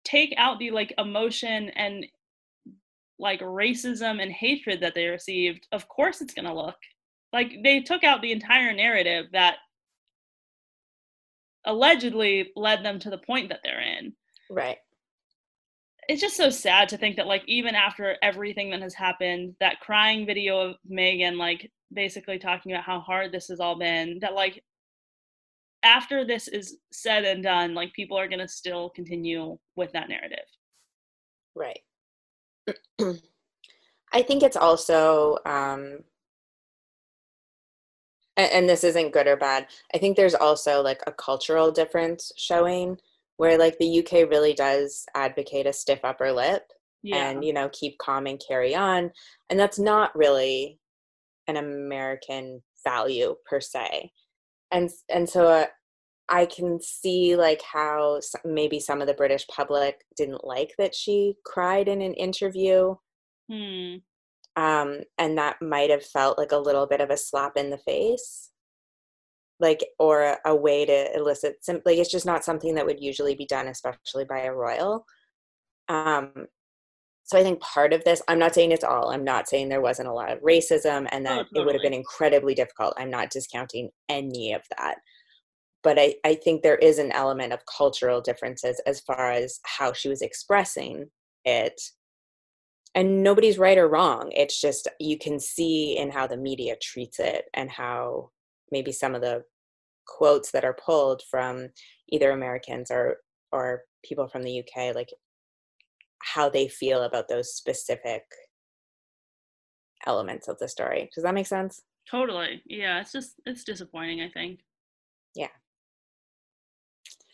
take 0.05 0.35
out 0.37 0.59
the 0.59 0.71
like 0.71 0.93
emotion 0.99 1.71
and 1.71 2.07
like 3.19 3.41
racism 3.41 4.23
and 4.23 4.33
hatred 4.33 4.81
that 4.81 4.95
they 4.95 5.07
received, 5.07 5.67
of 5.73 5.89
course 5.89 6.21
it's 6.21 6.35
going 6.35 6.47
to 6.47 6.55
look 6.55 6.77
like 7.33 7.53
they 7.63 7.81
took 7.81 8.03
out 8.03 8.23
the 8.23 8.33
entire 8.33 8.73
narrative 8.73 9.27
that 9.33 9.57
allegedly 11.65 12.51
led 12.57 12.85
them 12.85 12.99
to 12.99 13.11
the 13.11 13.19
point 13.19 13.51
that 13.51 13.61
they're 13.63 13.81
in. 13.81 14.13
Right 14.51 14.79
it's 16.11 16.21
just 16.21 16.37
so 16.37 16.51
sad 16.51 16.89
to 16.89 16.97
think 16.97 17.15
that 17.15 17.29
like 17.29 17.45
even 17.47 17.77
after 17.77 18.17
everything 18.21 18.69
that 18.69 18.83
has 18.83 18.95
happened 18.95 19.55
that 19.61 19.79
crying 19.79 20.27
video 20.27 20.59
of 20.59 20.77
Meghan 20.91 21.37
like 21.37 21.71
basically 21.93 22.37
talking 22.37 22.73
about 22.73 22.83
how 22.83 22.99
hard 22.99 23.31
this 23.31 23.47
has 23.47 23.61
all 23.61 23.79
been 23.79 24.19
that 24.21 24.35
like 24.35 24.61
after 25.83 26.25
this 26.25 26.49
is 26.49 26.77
said 26.93 27.25
and 27.25 27.43
done 27.43 27.75
like 27.75 27.93
people 27.93 28.19
are 28.19 28.29
going 28.29 28.41
to 28.41 28.49
still 28.49 28.91
continue 28.91 29.59
with 29.77 29.93
that 29.93 30.09
narrative. 30.09 30.39
Right. 31.55 31.81
I 34.13 34.23
think 34.23 34.43
it's 34.43 34.57
also 34.57 35.39
um 35.47 36.01
and, 38.37 38.53
and 38.53 38.69
this 38.69 38.85
isn't 38.85 39.13
good 39.13 39.27
or 39.27 39.37
bad 39.37 39.67
i 39.95 39.99
think 39.99 40.17
there's 40.17 40.35
also 40.35 40.83
like 40.83 41.01
a 41.07 41.13
cultural 41.13 41.71
difference 41.71 42.33
showing 42.37 42.97
where 43.37 43.59
like 43.59 43.79
the 43.79 44.01
UK 44.01 44.29
really 44.31 44.53
does 44.53 45.07
advocate 45.15 45.67
a 45.67 45.73
stiff 45.73 46.01
upper 46.05 46.33
lip 46.33 46.63
yeah. 47.03 47.31
and 47.31 47.45
you 47.45 47.53
know 47.53 47.69
keep 47.73 47.97
calm 47.99 48.27
and 48.27 48.43
carry 48.47 48.75
on 48.75 49.11
and 49.49 49.59
that's 49.59 49.79
not 49.79 50.15
really 50.17 50.79
an 51.49 51.57
American 51.57 52.63
value 52.85 53.35
per 53.49 53.61
se 53.61 54.13
and 54.71 54.91
and 55.09 55.29
so 55.29 55.47
uh, 55.47 55.67
I 56.29 56.47
can 56.47 56.81
see 56.81 57.37
like 57.37 57.63
how 57.63 58.21
maybe 58.45 58.81
some 58.81 59.01
of 59.01 59.07
the 59.07 59.15
British 59.15 59.47
public 59.49 60.05
didn't 60.17 60.45
like 60.45 60.75
that 60.79 60.95
she 60.95 61.35
cried 61.45 61.89
in 61.89 62.01
an 62.03 62.15
interview. 62.15 62.95
Hmm. 63.51 63.97
Um, 64.57 65.01
and 65.19 65.39
that 65.39 65.63
might 65.63 65.91
have 65.91 66.05
felt 66.05 66.39
like 66.39 66.53
a 66.53 66.59
little 66.59 66.87
bit 66.87 67.01
of 67.01 67.11
a 67.11 67.17
slap 67.17 67.57
in 67.57 67.71
the 67.71 67.79
face 67.79 68.51
like 69.61 69.85
or 69.99 70.23
a, 70.23 70.39
a 70.47 70.57
way 70.57 70.85
to 70.85 71.15
elicit 71.15 71.57
simply 71.63 71.93
like 71.93 72.01
it's 72.01 72.11
just 72.11 72.27
not 72.27 72.45
something 72.45 72.75
that 72.75 72.87
would 72.87 73.01
usually 73.01 73.35
be 73.35 73.47
done 73.47 73.69
especially 73.69 74.25
by 74.25 74.41
a 74.41 74.53
royal 74.53 75.05
um 75.89 76.47
so 77.31 77.39
i 77.39 77.43
think 77.43 77.61
part 77.61 77.93
of 77.93 78.03
this 78.05 78.21
i'm 78.29 78.39
not 78.39 78.55
saying 78.55 78.73
it's 78.73 78.85
all 78.85 79.11
i'm 79.11 79.25
not 79.25 79.49
saying 79.49 79.69
there 79.69 79.81
wasn't 79.81 80.09
a 80.09 80.13
lot 80.13 80.33
of 80.33 80.41
racism 80.41 81.07
and 81.13 81.27
oh, 81.27 81.31
that 81.31 81.39
oh, 81.39 81.43
totally. 81.45 81.61
it 81.63 81.67
would 81.67 81.75
have 81.75 81.83
been 81.83 81.95
incredibly 81.95 82.55
difficult 82.55 82.95
i'm 82.99 83.11
not 83.11 83.31
discounting 83.31 83.89
any 84.09 84.53
of 84.53 84.63
that 84.77 84.97
but 85.83 85.99
I, 85.99 86.17
I 86.27 86.35
think 86.35 86.61
there 86.61 86.77
is 86.77 86.99
an 86.99 87.11
element 87.13 87.55
of 87.55 87.61
cultural 87.65 88.21
differences 88.21 88.83
as 88.87 89.01
far 89.01 89.31
as 89.31 89.61
how 89.65 89.95
she 89.95 90.11
was 90.11 90.21
expressing 90.21 91.07
it 91.45 91.81
and 92.95 93.23
nobody's 93.23 93.59
right 93.59 93.79
or 93.79 93.89
wrong 93.89 94.31
it's 94.33 94.61
just 94.61 94.89
you 94.99 95.17
can 95.17 95.39
see 95.39 95.97
in 95.97 96.11
how 96.11 96.27
the 96.27 96.37
media 96.37 96.75
treats 96.83 97.19
it 97.21 97.45
and 97.55 97.71
how 97.71 98.31
maybe 98.73 98.93
some 98.93 99.15
of 99.15 99.21
the 99.21 99.43
quotes 100.07 100.51
that 100.51 100.65
are 100.65 100.77
pulled 100.85 101.23
from 101.31 101.69
either 102.11 102.31
Americans 102.33 102.91
or 102.91 103.19
or 103.53 103.83
people 104.05 104.29
from 104.29 104.43
the 104.43 104.61
UK, 104.61 104.95
like 104.95 105.09
how 106.23 106.49
they 106.49 106.69
feel 106.69 107.03
about 107.03 107.29
those 107.29 107.55
specific 107.55 108.23
elements 110.07 110.49
of 110.49 110.59
the 110.59 110.69
story. 110.69 111.11
Does 111.15 111.25
that 111.25 111.35
make 111.35 111.47
sense? 111.47 111.83
Totally. 112.11 112.63
Yeah, 112.67 113.01
it's 113.01 113.13
just 113.13 113.35
it's 113.47 113.65
disappointing, 113.65 114.23
I 114.23 114.31
think. 114.31 114.61
Yeah. 115.35 115.49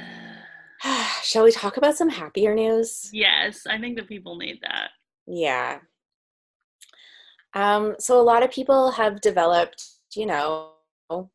Shall 1.23 1.45
we 1.45 1.53
talk 1.53 1.77
about 1.77 1.97
some 1.97 2.09
happier 2.09 2.55
news? 2.55 3.11
Yes, 3.13 3.67
I 3.67 3.79
think 3.79 3.97
the 3.97 4.05
people 4.05 4.37
need 4.37 4.61
that. 4.63 4.91
Yeah. 5.27 5.79
Um, 7.55 7.97
so 7.99 8.21
a 8.21 8.23
lot 8.23 8.43
of 8.43 8.51
people 8.51 8.91
have 8.93 9.21
developed, 9.21 9.85
you 10.15 10.27
know, 10.27 10.73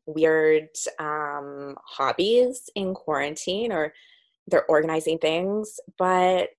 weird 0.05 0.69
um, 0.99 1.75
hobbies 1.85 2.69
in 2.75 2.93
quarantine 2.93 3.71
or 3.71 3.93
they're 4.47 4.65
organizing 4.65 5.17
things, 5.17 5.79
but 5.97 6.49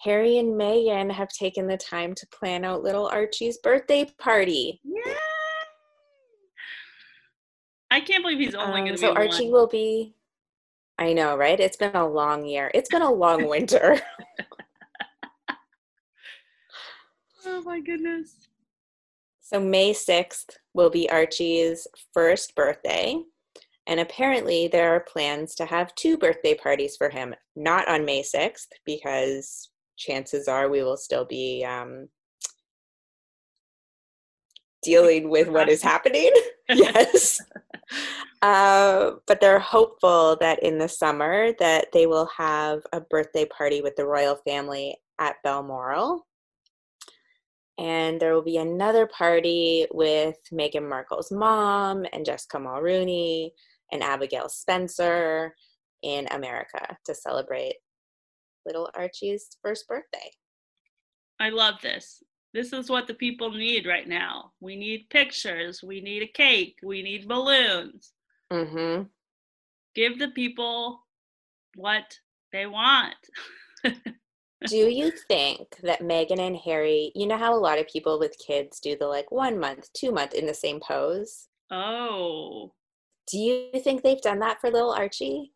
Harry 0.00 0.38
and 0.38 0.54
Meghan 0.54 1.10
have 1.12 1.28
taken 1.28 1.66
the 1.66 1.76
time 1.76 2.14
to 2.14 2.26
plan 2.28 2.64
out 2.64 2.82
little 2.82 3.06
Archie's 3.08 3.58
birthday 3.58 4.06
party. 4.18 4.80
Yeah. 4.82 5.14
I 7.90 8.00
can't 8.00 8.22
believe 8.22 8.38
he's 8.38 8.54
only 8.54 8.80
um, 8.80 8.86
going 8.86 8.86
to 8.86 8.92
be 8.92 8.98
so 8.98 9.14
Archie 9.14 9.44
one. 9.44 9.52
will 9.52 9.66
be. 9.66 10.14
I 10.98 11.12
know, 11.12 11.36
right? 11.36 11.58
It's 11.60 11.76
been 11.76 11.94
a 11.96 12.08
long 12.08 12.46
year. 12.46 12.70
It's 12.72 12.88
been 12.88 13.02
a 13.02 13.12
long 13.12 13.46
winter. 13.48 14.00
oh 17.46 17.62
my 17.62 17.80
goodness. 17.80 18.48
So 19.40 19.60
May 19.60 19.92
6th 19.92 20.56
will 20.72 20.90
be 20.90 21.10
Archie's 21.10 21.86
first 22.14 22.54
birthday. 22.54 23.20
And 23.86 24.00
apparently, 24.00 24.68
there 24.68 24.94
are 24.94 25.00
plans 25.00 25.54
to 25.56 25.66
have 25.66 25.94
two 25.94 26.16
birthday 26.16 26.54
parties 26.54 26.96
for 26.96 27.10
him, 27.10 27.34
not 27.56 27.88
on 27.88 28.04
May 28.04 28.22
6th, 28.22 28.68
because 28.86 29.68
chances 30.00 30.48
are 30.48 30.68
we 30.68 30.82
will 30.82 30.96
still 30.96 31.26
be 31.26 31.64
um, 31.64 32.08
dealing 34.82 35.28
with 35.28 35.48
what 35.48 35.68
is 35.68 35.82
happening. 35.82 36.32
yes. 36.68 37.40
Uh, 38.42 39.12
but 39.26 39.40
they're 39.40 39.58
hopeful 39.58 40.36
that 40.40 40.62
in 40.62 40.78
the 40.78 40.88
summer 40.88 41.52
that 41.58 41.86
they 41.92 42.06
will 42.06 42.28
have 42.36 42.80
a 42.92 43.00
birthday 43.00 43.44
party 43.44 43.82
with 43.82 43.96
the 43.96 44.06
royal 44.06 44.36
family 44.46 44.96
at 45.18 45.34
Balmoral 45.42 46.26
And 47.76 48.20
there 48.20 48.32
will 48.32 48.42
be 48.42 48.56
another 48.56 49.06
party 49.06 49.86
with 49.90 50.36
Meghan 50.52 50.88
Markle's 50.88 51.32
mom 51.32 52.06
and 52.12 52.24
Jessica 52.24 52.60
Mulrooney 52.60 53.52
and 53.90 54.02
Abigail 54.02 54.48
Spencer 54.48 55.54
in 56.02 56.28
America 56.30 56.96
to 57.04 57.14
celebrate 57.14 57.74
little 58.66 58.88
Archie's 58.94 59.48
first 59.62 59.86
birthday. 59.88 60.30
I 61.40 61.50
love 61.50 61.74
this. 61.82 62.22
This 62.52 62.72
is 62.72 62.90
what 62.90 63.06
the 63.06 63.14
people 63.14 63.50
need 63.50 63.86
right 63.86 64.08
now. 64.08 64.52
We 64.60 64.76
need 64.76 65.08
pictures. 65.10 65.82
We 65.82 66.00
need 66.00 66.22
a 66.22 66.26
cake. 66.26 66.78
We 66.82 67.02
need 67.02 67.28
balloons. 67.28 68.12
Mm-hmm. 68.52 69.04
Give 69.94 70.18
the 70.18 70.28
people 70.28 71.06
what 71.76 72.18
they 72.52 72.66
want. 72.66 73.14
do 73.84 74.76
you 74.76 75.12
think 75.28 75.76
that 75.82 76.02
Meghan 76.02 76.40
and 76.40 76.56
Harry, 76.56 77.12
you 77.14 77.26
know 77.26 77.38
how 77.38 77.54
a 77.54 77.58
lot 77.58 77.78
of 77.78 77.86
people 77.86 78.18
with 78.18 78.36
kids 78.44 78.80
do 78.80 78.96
the 78.98 79.06
like 79.06 79.30
one 79.30 79.58
month, 79.58 79.92
two 79.92 80.10
month 80.10 80.34
in 80.34 80.46
the 80.46 80.54
same 80.54 80.80
pose? 80.80 81.48
Oh. 81.70 82.72
Do 83.30 83.38
you 83.38 83.70
think 83.82 84.02
they've 84.02 84.20
done 84.20 84.40
that 84.40 84.60
for 84.60 84.70
little 84.70 84.92
Archie? 84.92 85.52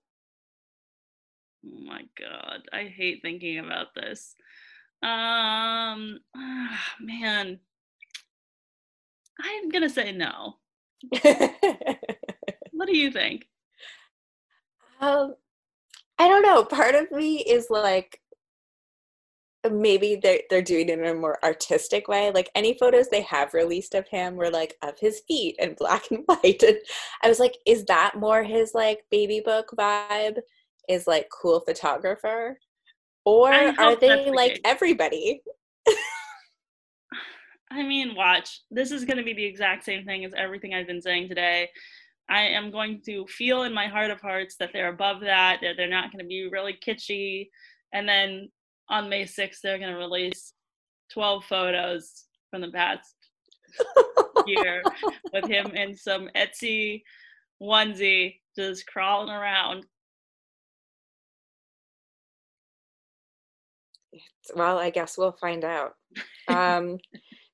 Oh 1.65 1.81
my 1.85 2.03
god, 2.19 2.63
I 2.73 2.85
hate 2.85 3.21
thinking 3.23 3.59
about 3.59 3.95
this. 3.95 4.35
Um, 5.03 6.21
oh, 6.37 6.69
man, 7.01 7.59
I'm 9.41 9.69
gonna 9.69 9.91
say 9.91 10.13
no. 10.13 10.57
what 12.73 12.87
do 12.87 12.97
you 12.97 13.11
think? 13.11 13.47
Um, 15.01 15.35
I 16.19 16.29
don't 16.29 16.43
know. 16.43 16.65
Part 16.65 16.95
of 16.95 17.11
me 17.11 17.39
is 17.39 17.69
like, 17.69 18.21
maybe 19.71 20.17
they're 20.17 20.41
they're 20.51 20.63
doing 20.63 20.89
it 20.89 20.99
in 20.99 21.07
a 21.07 21.15
more 21.15 21.43
artistic 21.45 22.09
way. 22.09 22.31
Like 22.31 22.51
any 22.55 22.77
photos 22.79 23.09
they 23.09 23.23
have 23.23 23.55
released 23.55 23.95
of 23.95 24.07
him 24.09 24.37
were 24.37 24.51
like 24.51 24.77
of 24.83 24.99
his 24.99 25.21
feet 25.27 25.57
and 25.59 25.77
black 25.79 26.11
and 26.11 26.23
white. 26.27 26.63
And 26.63 26.79
I 27.23 27.29
was 27.29 27.41
like, 27.41 27.57
is 27.67 27.85
that 27.87 28.15
more 28.17 28.43
his 28.43 28.75
like 28.75 29.05
baby 29.11 29.41
book 29.45 29.71
vibe? 29.77 30.39
Is 30.89 31.07
like 31.07 31.29
cool 31.31 31.61
photographer? 31.61 32.59
Or 33.25 33.53
are 33.53 33.97
they 33.97 34.31
like 34.31 34.61
everybody? 34.65 35.43
I 37.71 37.83
mean, 37.83 38.15
watch. 38.15 38.61
This 38.71 38.93
is 38.93 39.05
going 39.05 39.17
to 39.17 39.25
be 39.25 39.33
the 39.33 39.45
exact 39.45 39.85
same 39.85 40.05
thing 40.05 40.25
as 40.25 40.35
everything 40.37 40.75
I've 40.75 40.87
been 40.87 41.03
saying 41.03 41.29
today. 41.29 41.71
I 42.29 42.43
am 42.43 42.71
going 42.71 43.03
to 43.07 43.27
feel 43.27 43.65
in 43.65 43.75
my 43.75 43.87
heart 43.87 44.11
of 44.11 44.21
hearts 44.21 44.57
that 44.57 44.71
they're 44.73 44.89
above 44.89 45.21
that, 45.21 45.59
that 45.63 45.77
they're 45.77 45.89
not 45.89 46.13
going 46.13 46.23
to 46.23 46.29
be 46.29 46.49
really 46.51 46.79
kitschy. 46.87 47.49
And 47.93 48.09
then 48.09 48.51
on 48.89 49.09
May 49.09 49.25
6th, 49.25 49.61
they're 49.63 49.79
going 49.79 49.93
to 49.93 49.99
release 49.99 50.53
12 51.13 51.45
photos 51.45 52.25
from 52.51 52.61
the 52.63 52.71
past 52.71 53.15
year 54.47 54.83
with 55.33 55.47
him 55.47 55.67
in 55.75 55.97
some 55.97 56.29
Etsy 56.37 57.03
onesie 57.63 58.37
just 58.57 58.87
crawling 58.87 59.31
around. 59.31 59.87
Well, 64.55 64.79
I 64.79 64.91
guess 64.91 65.17
we'll 65.17 65.33
find 65.33 65.65
out. 65.65 65.95
Um, 66.49 66.99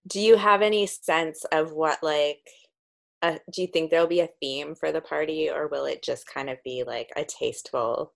do 0.07 0.21
you 0.21 0.37
have 0.37 0.63
any 0.63 0.87
sense 0.87 1.45
of 1.53 1.73
what, 1.73 2.03
like, 2.03 2.41
uh, 3.23 3.39
do 3.53 3.63
you 3.63 3.69
think 3.69 3.91
there'll 3.91 4.07
be 4.07 4.21
a 4.21 4.31
theme 4.41 4.75
for 4.75 4.93
the 4.93 5.01
party 5.01 5.51
or 5.51 5.69
will 5.69 5.85
it 5.85 6.03
just 6.03 6.27
kind 6.27 6.49
of 6.49 6.57
be 6.65 6.85
like 6.87 7.11
a 7.17 7.25
tasteful 7.25 8.15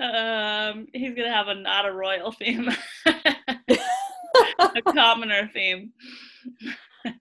um, 0.00 0.86
he's 0.92 1.14
gonna 1.14 1.32
have 1.32 1.48
a 1.48 1.54
not 1.54 1.86
a 1.86 1.92
royal 1.92 2.32
theme, 2.32 2.68
a 3.06 4.82
commoner 4.86 5.50
theme. 5.52 5.92
um, 7.04 7.12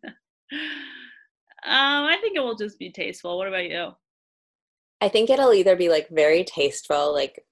I 1.63 2.17
think 2.21 2.37
it 2.37 2.41
will 2.41 2.55
just 2.55 2.79
be 2.79 2.91
tasteful. 2.91 3.37
What 3.37 3.47
about 3.47 3.69
you? 3.69 3.91
I 5.01 5.09
think 5.09 5.29
it'll 5.29 5.53
either 5.53 5.75
be 5.75 5.89
like 5.89 6.09
very 6.09 6.43
tasteful, 6.43 7.13
like 7.13 7.43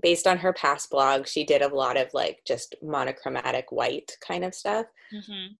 based 0.00 0.26
on 0.26 0.38
her 0.38 0.52
past 0.52 0.90
blog, 0.90 1.26
she 1.26 1.44
did 1.44 1.62
a 1.62 1.74
lot 1.74 1.96
of 1.96 2.08
like 2.12 2.40
just 2.46 2.74
monochromatic 2.82 3.70
white 3.70 4.16
kind 4.26 4.44
of 4.44 4.54
stuff, 4.54 4.86
mm-hmm. 5.12 5.54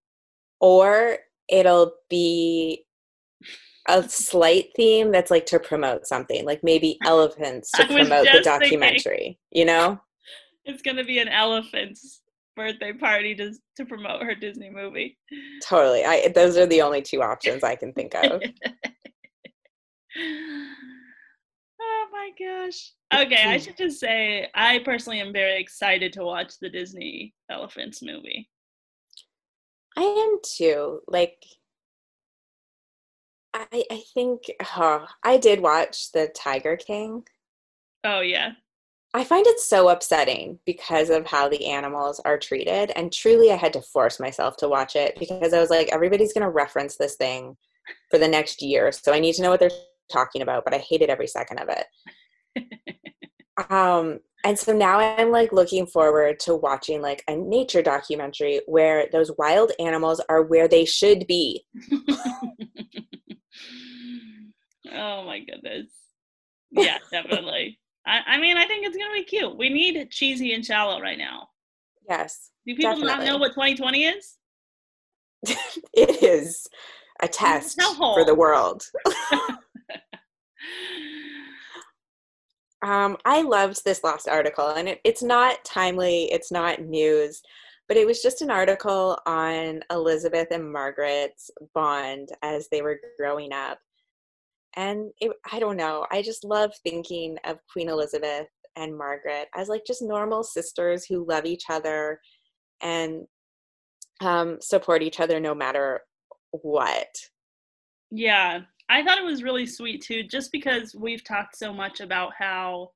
or 0.61 1.19
it'll 1.49 1.93
be 2.09 2.85
a 3.89 4.03
slight 4.09 4.69
theme 4.77 5.11
that's 5.11 5.31
like 5.31 5.47
to 5.47 5.59
promote 5.59 6.07
something, 6.07 6.45
like 6.45 6.63
maybe 6.63 6.99
elephants 7.05 7.71
to 7.73 7.87
promote 7.87 8.27
the 8.33 8.41
documentary, 8.43 9.39
you 9.51 9.65
know? 9.65 10.01
It's 10.65 10.81
going 10.81 10.97
to 10.99 11.03
be 11.03 11.19
an 11.19 11.27
elephant's 11.27 12.23
birthday 12.55 12.93
party 12.93 13.35
to, 13.35 13.53
to 13.79 13.85
promote 13.85 14.23
her 14.23 14.37
Disney 14.37 14.71
movie. 14.71 15.19
Totally. 15.61 16.05
I 16.05 16.29
those 16.33 16.57
are 16.57 16.67
the 16.67 16.83
only 16.83 17.03
two 17.03 17.21
options 17.21 17.65
I 17.65 17.75
can 17.75 17.93
think 17.93 18.15
of. 18.15 18.41
Oh 21.83 22.07
my 22.13 22.31
gosh. 22.39 22.93
Okay, 23.15 23.45
I 23.45 23.59
should 23.59 23.77
just 23.77 24.01
say 24.01 24.49
I 24.55 24.79
personally 24.81 25.21
am 25.21 25.33
very 25.33 25.61
excited 25.61 26.13
to 26.15 26.25
watch 26.25 26.55
the 26.61 26.71
Disney 26.71 27.35
Elephants 27.51 28.03
movie. 28.03 28.49
I 29.97 30.03
am 30.03 30.39
too. 30.57 31.01
Like 31.09 31.43
I, 33.55 33.85
I 33.91 34.03
think 34.15 34.43
oh, 34.77 35.07
I 35.23 35.37
did 35.37 35.61
watch 35.61 36.13
the 36.13 36.33
Tiger 36.35 36.77
King. 36.77 37.25
Oh 38.05 38.21
yeah. 38.21 38.53
I 39.15 39.25
find 39.25 39.47
it 39.47 39.61
so 39.61 39.91
upsetting 39.91 40.59
because 40.65 41.11
of 41.11 41.27
how 41.27 41.51
the 41.51 41.67
animals 41.67 42.19
are 42.25 42.39
treated. 42.39 42.93
And 42.97 43.13
truly 43.13 43.53
I 43.53 43.57
had 43.57 43.75
to 43.75 43.83
force 43.83 44.19
myself 44.19 44.57
to 44.59 44.69
watch 44.69 44.97
it 44.97 45.19
because 45.19 45.53
I 45.53 45.61
was 45.61 45.69
like, 45.69 45.89
everybody's 45.93 46.33
gonna 46.33 46.51
reference 46.51 46.97
this 46.97 47.17
thing 47.17 47.57
for 48.11 48.19
the 48.19 48.29
next 48.29 48.63
year. 48.63 48.91
So 48.91 49.13
I 49.13 49.21
need 49.21 49.35
to 49.35 49.43
know 49.43 49.51
what 49.51 49.61
they're 49.61 49.71
talking 50.13 50.43
about, 50.43 50.65
but 50.65 50.75
I 50.75 50.79
hated 50.79 51.11
every 51.11 51.27
second 51.27 51.59
of 51.59 51.69
it. 51.69 51.87
um 53.71 54.21
and 54.45 54.59
so 54.59 54.73
now 54.73 54.99
I'm 54.99 55.31
like 55.31 55.53
looking 55.53 55.87
forward 55.87 56.41
to 56.41 56.57
watching 56.57 57.01
like 57.01 57.23
a 57.29 57.37
nature 57.37 57.81
documentary 57.81 58.61
where 58.67 59.07
those 59.13 59.31
wild 59.39 59.71
animals 59.79 60.21
are 60.29 60.43
where 60.43 60.67
they 60.67 60.85
should 60.85 61.27
be. 61.27 61.65
Oh 64.95 65.25
my 65.25 65.41
goodness. 65.41 65.87
Yeah, 66.71 66.99
definitely. 67.11 67.79
I, 68.07 68.21
I 68.27 68.39
mean, 68.39 68.57
I 68.57 68.67
think 68.67 68.85
it's 68.85 68.97
gonna 68.97 69.15
be 69.15 69.25
cute. 69.25 69.57
We 69.57 69.69
need 69.69 70.11
cheesy 70.11 70.55
and 70.55 70.65
shallow 70.65 71.01
right 71.01 71.19
now. 71.19 71.49
Yes. 72.09 72.51
Do 72.67 72.75
people 72.75 72.93
definitely. 72.93 73.27
not 73.27 73.33
know 73.33 73.39
what 73.39 73.51
2020 73.51 74.05
is? 74.05 74.37
it 75.95 76.23
is 76.23 76.67
a 77.21 77.29
test 77.29 77.81
for 77.81 78.25
the 78.25 78.35
world. 78.35 78.83
Um, 82.83 83.17
I 83.25 83.43
loved 83.43 83.85
this 83.85 84.03
last 84.03 84.29
article, 84.29 84.69
and 84.69 84.89
it, 84.89 85.01
it's 85.05 85.23
not 85.23 85.65
timely, 85.65 86.25
it's 86.33 86.51
not 86.51 86.81
news, 86.83 87.41
but 87.89 87.97
it 87.97 88.07
was 88.07 88.23
just 88.23 88.43
an 88.43 88.51
article 88.51 89.19
on 89.27 89.83
Elizabeth 89.91 90.49
and 90.51 90.73
Margaret's 90.73 91.51
bond 91.75 92.31
as 92.43 92.69
they 92.71 92.83
were 92.83 93.01
growing 93.19 93.53
up. 93.53 93.79
And 94.75 95.11
it, 95.21 95.31
i 95.53 95.59
don't 95.59 95.77
know 95.77 96.07
i 96.11 96.23
just 96.23 96.45
love 96.45 96.73
thinking 96.83 97.37
of 97.45 97.59
queen 97.71 97.91
elizabeth 97.91 98.47
and 98.75 98.97
margaret 98.97 99.49
as 99.55 99.69
like 99.69 99.83
just 99.87 100.01
normal 100.01 100.43
sisters 100.43 101.05
who 101.05 101.27
love 101.29 101.45
each 101.45 101.65
other 101.69 102.19
and 102.81 103.27
um, 104.23 104.59
support 104.61 105.03
each 105.03 105.21
other 105.21 105.41
no 105.41 105.55
matter 105.55 106.01
what. 106.51 107.09
Yeah 108.11 108.63
i 108.89 109.03
thought 109.03 109.19
it 109.19 109.25
was 109.25 109.43
really 109.43 109.67
sweet 109.67 110.03
too 110.03 110.23
just 110.23 110.53
because 110.53 110.95
we've 110.95 111.25
talked 111.25 111.57
so 111.57 111.73
much 111.73 112.01
about 112.01 112.33
how 112.39 112.91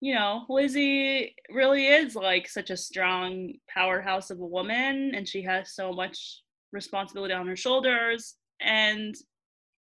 you 0.00 0.14
know 0.14 0.44
lizzie 0.48 1.34
really 1.50 1.86
is 1.86 2.14
like 2.14 2.48
such 2.48 2.70
a 2.70 2.76
strong 2.76 3.52
powerhouse 3.68 4.30
of 4.30 4.40
a 4.40 4.46
woman 4.46 5.12
and 5.14 5.28
she 5.28 5.42
has 5.42 5.74
so 5.74 5.92
much 5.92 6.42
responsibility 6.72 7.34
on 7.34 7.46
her 7.46 7.56
shoulders 7.56 8.36
and 8.60 9.16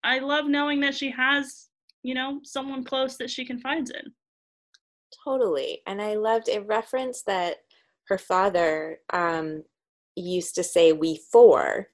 I 0.04 0.18
love 0.18 0.46
knowing 0.46 0.80
that 0.80 0.94
she 0.94 1.10
has, 1.10 1.68
you 2.02 2.14
know, 2.14 2.40
someone 2.44 2.84
close 2.84 3.16
that 3.16 3.30
she 3.30 3.44
confides 3.44 3.90
in. 3.90 4.12
Totally. 5.24 5.80
And 5.86 6.02
I 6.02 6.14
loved 6.14 6.48
a 6.48 6.60
reference 6.60 7.22
that 7.22 7.56
her 8.08 8.18
father 8.18 8.98
um, 9.12 9.64
used 10.14 10.54
to 10.56 10.62
say 10.62 10.92
we 10.92 11.20
four 11.32 11.88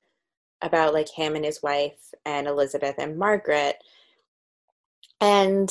about 0.63 0.95
like 0.95 1.09
him 1.09 1.37
and 1.37 1.45
his 1.45 1.63
wife 1.63 1.99
and 2.25 2.47
Elizabeth 2.47 2.97
and 2.99 3.19
Margaret. 3.19 3.77
And 5.21 5.71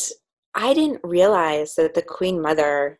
I 0.55 0.73
didn't 0.73 1.01
realize 1.03 1.75
that 1.75 1.93
the 1.93 2.01
Queen 2.01 2.41
Mother 2.41 2.99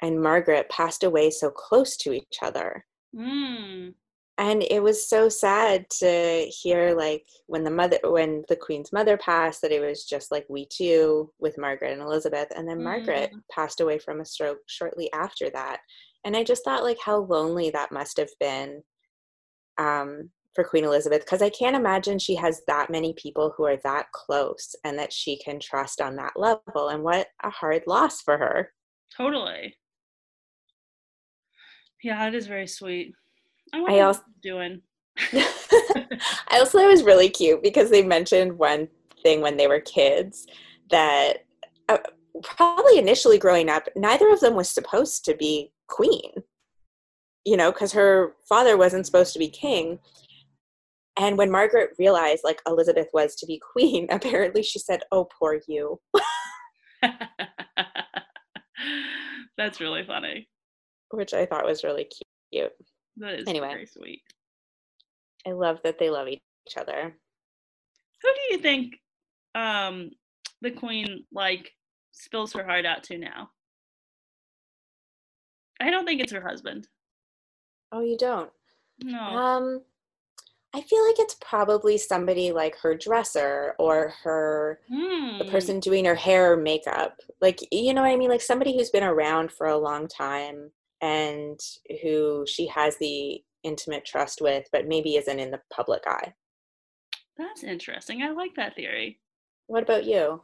and 0.00 0.22
Margaret 0.22 0.68
passed 0.68 1.02
away 1.02 1.30
so 1.30 1.50
close 1.50 1.96
to 1.98 2.12
each 2.12 2.38
other. 2.42 2.84
Mm 3.16 3.94
and 4.40 4.62
it 4.70 4.80
was 4.80 5.08
so 5.08 5.28
sad 5.28 5.90
to 5.90 6.48
hear 6.48 6.94
like 6.94 7.26
when 7.48 7.64
the 7.64 7.70
mother 7.72 7.98
when 8.04 8.44
the 8.48 8.54
queen's 8.54 8.92
mother 8.92 9.16
passed 9.16 9.60
that 9.60 9.72
it 9.72 9.80
was 9.80 10.04
just 10.04 10.30
like 10.30 10.46
we 10.48 10.64
two 10.66 11.28
with 11.40 11.58
margaret 11.58 11.92
and 11.92 12.00
elizabeth 12.00 12.46
and 12.54 12.68
then 12.68 12.78
mm. 12.78 12.84
margaret 12.84 13.32
passed 13.50 13.80
away 13.80 13.98
from 13.98 14.20
a 14.20 14.24
stroke 14.24 14.60
shortly 14.66 15.12
after 15.12 15.50
that 15.50 15.80
And 16.24 16.36
I 16.36 16.44
just 16.44 16.64
thought 16.64 16.82
like 16.82 16.98
how 17.04 17.18
lonely 17.18 17.70
that 17.70 17.92
must 17.92 18.16
have 18.16 18.30
been 18.40 18.82
um, 19.78 20.30
for 20.58 20.64
Queen 20.64 20.82
Elizabeth 20.82 21.20
because 21.24 21.40
I 21.40 21.50
can't 21.50 21.76
imagine 21.76 22.18
she 22.18 22.34
has 22.34 22.62
that 22.66 22.90
many 22.90 23.12
people 23.12 23.54
who 23.56 23.64
are 23.64 23.76
that 23.84 24.10
close 24.10 24.74
and 24.82 24.98
that 24.98 25.12
she 25.12 25.38
can 25.38 25.60
trust 25.60 26.00
on 26.00 26.16
that 26.16 26.32
level. 26.34 26.88
And 26.88 27.04
what 27.04 27.28
a 27.44 27.50
hard 27.50 27.84
loss 27.86 28.22
for 28.22 28.36
her. 28.36 28.72
Totally. 29.16 29.76
Yeah, 32.02 32.26
it 32.26 32.34
is 32.34 32.48
very 32.48 32.66
sweet. 32.66 33.12
I, 33.72 33.84
I 33.88 34.00
also 34.00 34.22
doing. 34.42 34.82
I 35.32 36.08
also 36.54 36.78
thought 36.78 36.86
it 36.86 36.90
was 36.90 37.04
really 37.04 37.28
cute 37.28 37.62
because 37.62 37.88
they 37.88 38.02
mentioned 38.02 38.58
one 38.58 38.88
thing 39.22 39.40
when 39.40 39.56
they 39.56 39.68
were 39.68 39.78
kids 39.78 40.44
that 40.90 41.44
uh, 41.88 41.98
probably 42.42 42.98
initially 42.98 43.38
growing 43.38 43.68
up, 43.68 43.88
neither 43.94 44.28
of 44.32 44.40
them 44.40 44.56
was 44.56 44.68
supposed 44.68 45.24
to 45.26 45.36
be 45.36 45.70
queen, 45.86 46.32
you 47.44 47.56
know, 47.56 47.70
because 47.70 47.92
her 47.92 48.34
father 48.48 48.76
wasn't 48.76 49.06
supposed 49.06 49.32
to 49.34 49.38
be 49.38 49.48
king. 49.48 50.00
And 51.18 51.36
when 51.36 51.50
Margaret 51.50 51.90
realized 51.98 52.44
like 52.44 52.62
Elizabeth 52.66 53.08
was 53.12 53.34
to 53.36 53.46
be 53.46 53.60
queen, 53.72 54.06
apparently 54.10 54.62
she 54.62 54.78
said, 54.78 55.00
Oh, 55.10 55.28
poor 55.38 55.60
you. 55.66 56.00
That's 59.56 59.80
really 59.80 60.04
funny. 60.04 60.48
Which 61.10 61.34
I 61.34 61.46
thought 61.46 61.66
was 61.66 61.82
really 61.82 62.08
cute. 62.52 62.70
That 63.16 63.34
is 63.34 63.48
anyway, 63.48 63.68
very 63.68 63.86
sweet. 63.86 64.22
I 65.46 65.50
love 65.52 65.80
that 65.82 65.98
they 65.98 66.10
love 66.10 66.28
each 66.28 66.40
other. 66.76 67.16
Who 68.22 68.28
do 68.34 68.40
you 68.50 68.58
think 68.58 68.94
um 69.54 70.10
the 70.60 70.70
queen 70.70 71.24
like 71.32 71.72
spills 72.12 72.52
her 72.52 72.62
heart 72.64 72.86
out 72.86 73.02
to 73.04 73.18
now? 73.18 73.50
I 75.80 75.90
don't 75.90 76.04
think 76.04 76.20
it's 76.20 76.32
her 76.32 76.46
husband. 76.46 76.86
Oh, 77.90 78.00
you 78.02 78.16
don't? 78.16 78.50
No. 79.02 79.18
Um 79.20 79.82
I 80.74 80.82
feel 80.82 81.04
like 81.06 81.18
it's 81.18 81.36
probably 81.40 81.96
somebody 81.96 82.52
like 82.52 82.76
her 82.78 82.94
dresser 82.94 83.74
or 83.78 84.10
her 84.22 84.80
Hmm. 84.90 85.38
the 85.38 85.44
person 85.46 85.80
doing 85.80 86.04
her 86.04 86.14
hair 86.14 86.52
or 86.52 86.56
makeup. 86.56 87.18
Like 87.40 87.60
you 87.72 87.94
know 87.94 88.02
what 88.02 88.10
I 88.10 88.16
mean? 88.16 88.30
Like 88.30 88.42
somebody 88.42 88.76
who's 88.76 88.90
been 88.90 89.04
around 89.04 89.50
for 89.52 89.66
a 89.66 89.78
long 89.78 90.08
time 90.08 90.70
and 91.00 91.58
who 92.02 92.44
she 92.46 92.66
has 92.66 92.96
the 92.98 93.42
intimate 93.62 94.04
trust 94.04 94.40
with, 94.40 94.66
but 94.72 94.86
maybe 94.88 95.16
isn't 95.16 95.38
in 95.38 95.50
the 95.50 95.60
public 95.72 96.02
eye. 96.06 96.34
That's 97.36 97.62
interesting. 97.62 98.22
I 98.22 98.30
like 98.30 98.54
that 98.56 98.74
theory. 98.74 99.20
What 99.68 99.82
about 99.82 100.04
you? 100.04 100.42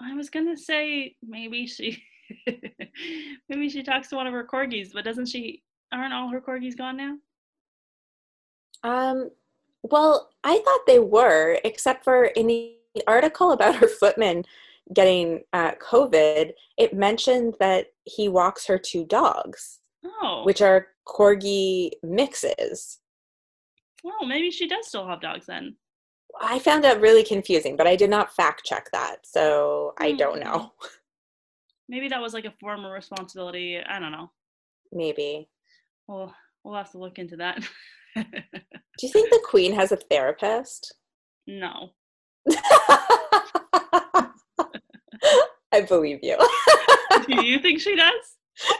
I 0.00 0.14
was 0.14 0.28
gonna 0.30 0.56
say 0.56 1.16
maybe 1.26 1.66
she 1.66 2.02
maybe 3.48 3.68
she 3.68 3.82
talks 3.82 4.08
to 4.08 4.16
one 4.16 4.26
of 4.26 4.32
her 4.32 4.46
corgis, 4.46 4.92
but 4.92 5.04
doesn't 5.04 5.26
she 5.26 5.62
aren't 5.92 6.12
all 6.12 6.28
her 6.28 6.40
corgis 6.40 6.76
gone 6.76 6.96
now? 6.96 7.16
Um, 8.84 9.30
well, 9.82 10.30
I 10.44 10.58
thought 10.58 10.86
they 10.86 10.98
were, 10.98 11.58
except 11.64 12.04
for 12.04 12.24
in 12.26 12.46
the 12.46 12.74
article 13.06 13.52
about 13.52 13.76
her 13.76 13.88
footman 13.88 14.44
getting 14.94 15.42
uh, 15.52 15.72
COVID, 15.76 16.52
it 16.78 16.94
mentioned 16.94 17.54
that 17.60 17.88
he 18.04 18.28
walks 18.28 18.66
her 18.66 18.78
two 18.78 19.04
dogs, 19.04 19.80
Oh. 20.22 20.42
which 20.44 20.62
are 20.62 20.88
corgi 21.06 21.90
mixes. 22.02 22.98
well, 24.04 24.24
maybe 24.26 24.50
she 24.50 24.66
does 24.68 24.86
still 24.88 25.06
have 25.06 25.20
dogs 25.20 25.46
then. 25.46 25.76
I 26.40 26.58
found 26.60 26.84
that 26.84 27.00
really 27.00 27.24
confusing, 27.24 27.76
but 27.76 27.86
I 27.86 27.96
did 27.96 28.10
not 28.10 28.34
fact 28.34 28.64
check 28.64 28.88
that, 28.92 29.26
so 29.26 29.92
I 29.98 30.12
don't 30.12 30.38
Hmm. 30.42 30.44
know. 30.44 30.72
Maybe 31.90 32.08
that 32.08 32.20
was 32.20 32.34
like 32.34 32.44
a 32.44 32.52
former 32.60 32.92
responsibility. 32.92 33.78
I 33.78 33.98
don't 33.98 34.12
know. 34.12 34.30
Maybe. 34.92 35.48
Well, 36.06 36.34
we'll 36.62 36.74
have 36.74 36.90
to 36.92 36.98
look 36.98 37.18
into 37.18 37.36
that. 37.38 37.58
Do 38.16 39.06
you 39.06 39.12
think 39.12 39.30
the 39.30 39.40
queen 39.44 39.72
has 39.74 39.92
a 39.92 39.96
therapist? 39.96 40.94
no. 41.46 41.90
I 45.70 45.82
believe 45.86 46.20
you. 46.22 46.36
Do 47.26 47.44
you 47.44 47.58
think 47.58 47.80
she 47.80 47.94
does? 47.94 48.36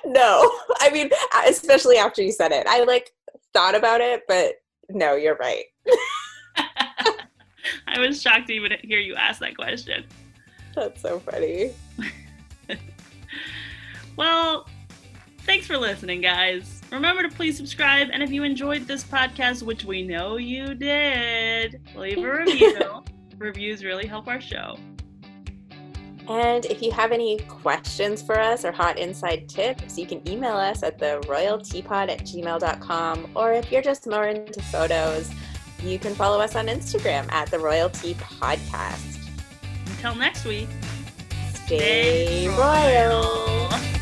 no, 0.06 0.50
I 0.80 0.90
mean, 0.90 1.10
especially 1.46 1.98
after 1.98 2.22
you 2.22 2.32
said 2.32 2.50
it, 2.50 2.66
I 2.66 2.84
like 2.84 3.10
thought 3.52 3.74
about 3.74 4.00
it, 4.00 4.22
but 4.26 4.54
no, 4.88 5.14
you're 5.14 5.36
right. 5.36 5.64
I 7.86 7.98
was 7.98 8.22
shocked 8.22 8.46
to 8.46 8.54
even 8.54 8.72
hear 8.82 8.98
you 8.98 9.14
ask 9.16 9.40
that 9.40 9.54
question. 9.56 10.06
That's 10.74 11.02
so 11.02 11.20
funny. 11.20 11.74
Well, 14.18 14.66
thanks 15.42 15.68
for 15.68 15.78
listening, 15.78 16.20
guys. 16.20 16.77
Remember 16.90 17.22
to 17.22 17.28
please 17.28 17.56
subscribe, 17.56 18.08
and 18.12 18.22
if 18.22 18.30
you 18.30 18.44
enjoyed 18.44 18.86
this 18.86 19.04
podcast, 19.04 19.62
which 19.62 19.84
we 19.84 20.02
know 20.02 20.36
you 20.36 20.74
did, 20.74 21.80
leave 21.94 22.18
a 22.18 22.30
review. 22.30 23.04
Reviews 23.38 23.84
really 23.84 24.06
help 24.06 24.26
our 24.26 24.40
show. 24.40 24.76
And 26.28 26.66
if 26.66 26.82
you 26.82 26.90
have 26.92 27.12
any 27.12 27.38
questions 27.40 28.20
for 28.20 28.38
us 28.38 28.64
or 28.64 28.72
hot 28.72 28.98
inside 28.98 29.48
tips, 29.48 29.96
you 29.96 30.06
can 30.06 30.26
email 30.28 30.56
us 30.56 30.82
at 30.82 30.98
the 30.98 31.22
royalteapot 31.26 32.10
at 32.10 32.20
gmail.com. 32.20 33.30
Or 33.34 33.52
if 33.52 33.72
you're 33.72 33.82
just 33.82 34.06
more 34.06 34.26
into 34.26 34.62
photos, 34.64 35.30
you 35.82 35.98
can 35.98 36.14
follow 36.14 36.40
us 36.40 36.54
on 36.54 36.66
Instagram 36.66 37.30
at 37.32 37.50
the 37.50 37.58
Royalty 37.58 38.14
Podcast. 38.14 39.18
Until 39.86 40.14
next 40.14 40.44
week. 40.44 40.68
Stay 41.54 42.46
Stay 42.46 42.48
royal. 42.48 43.94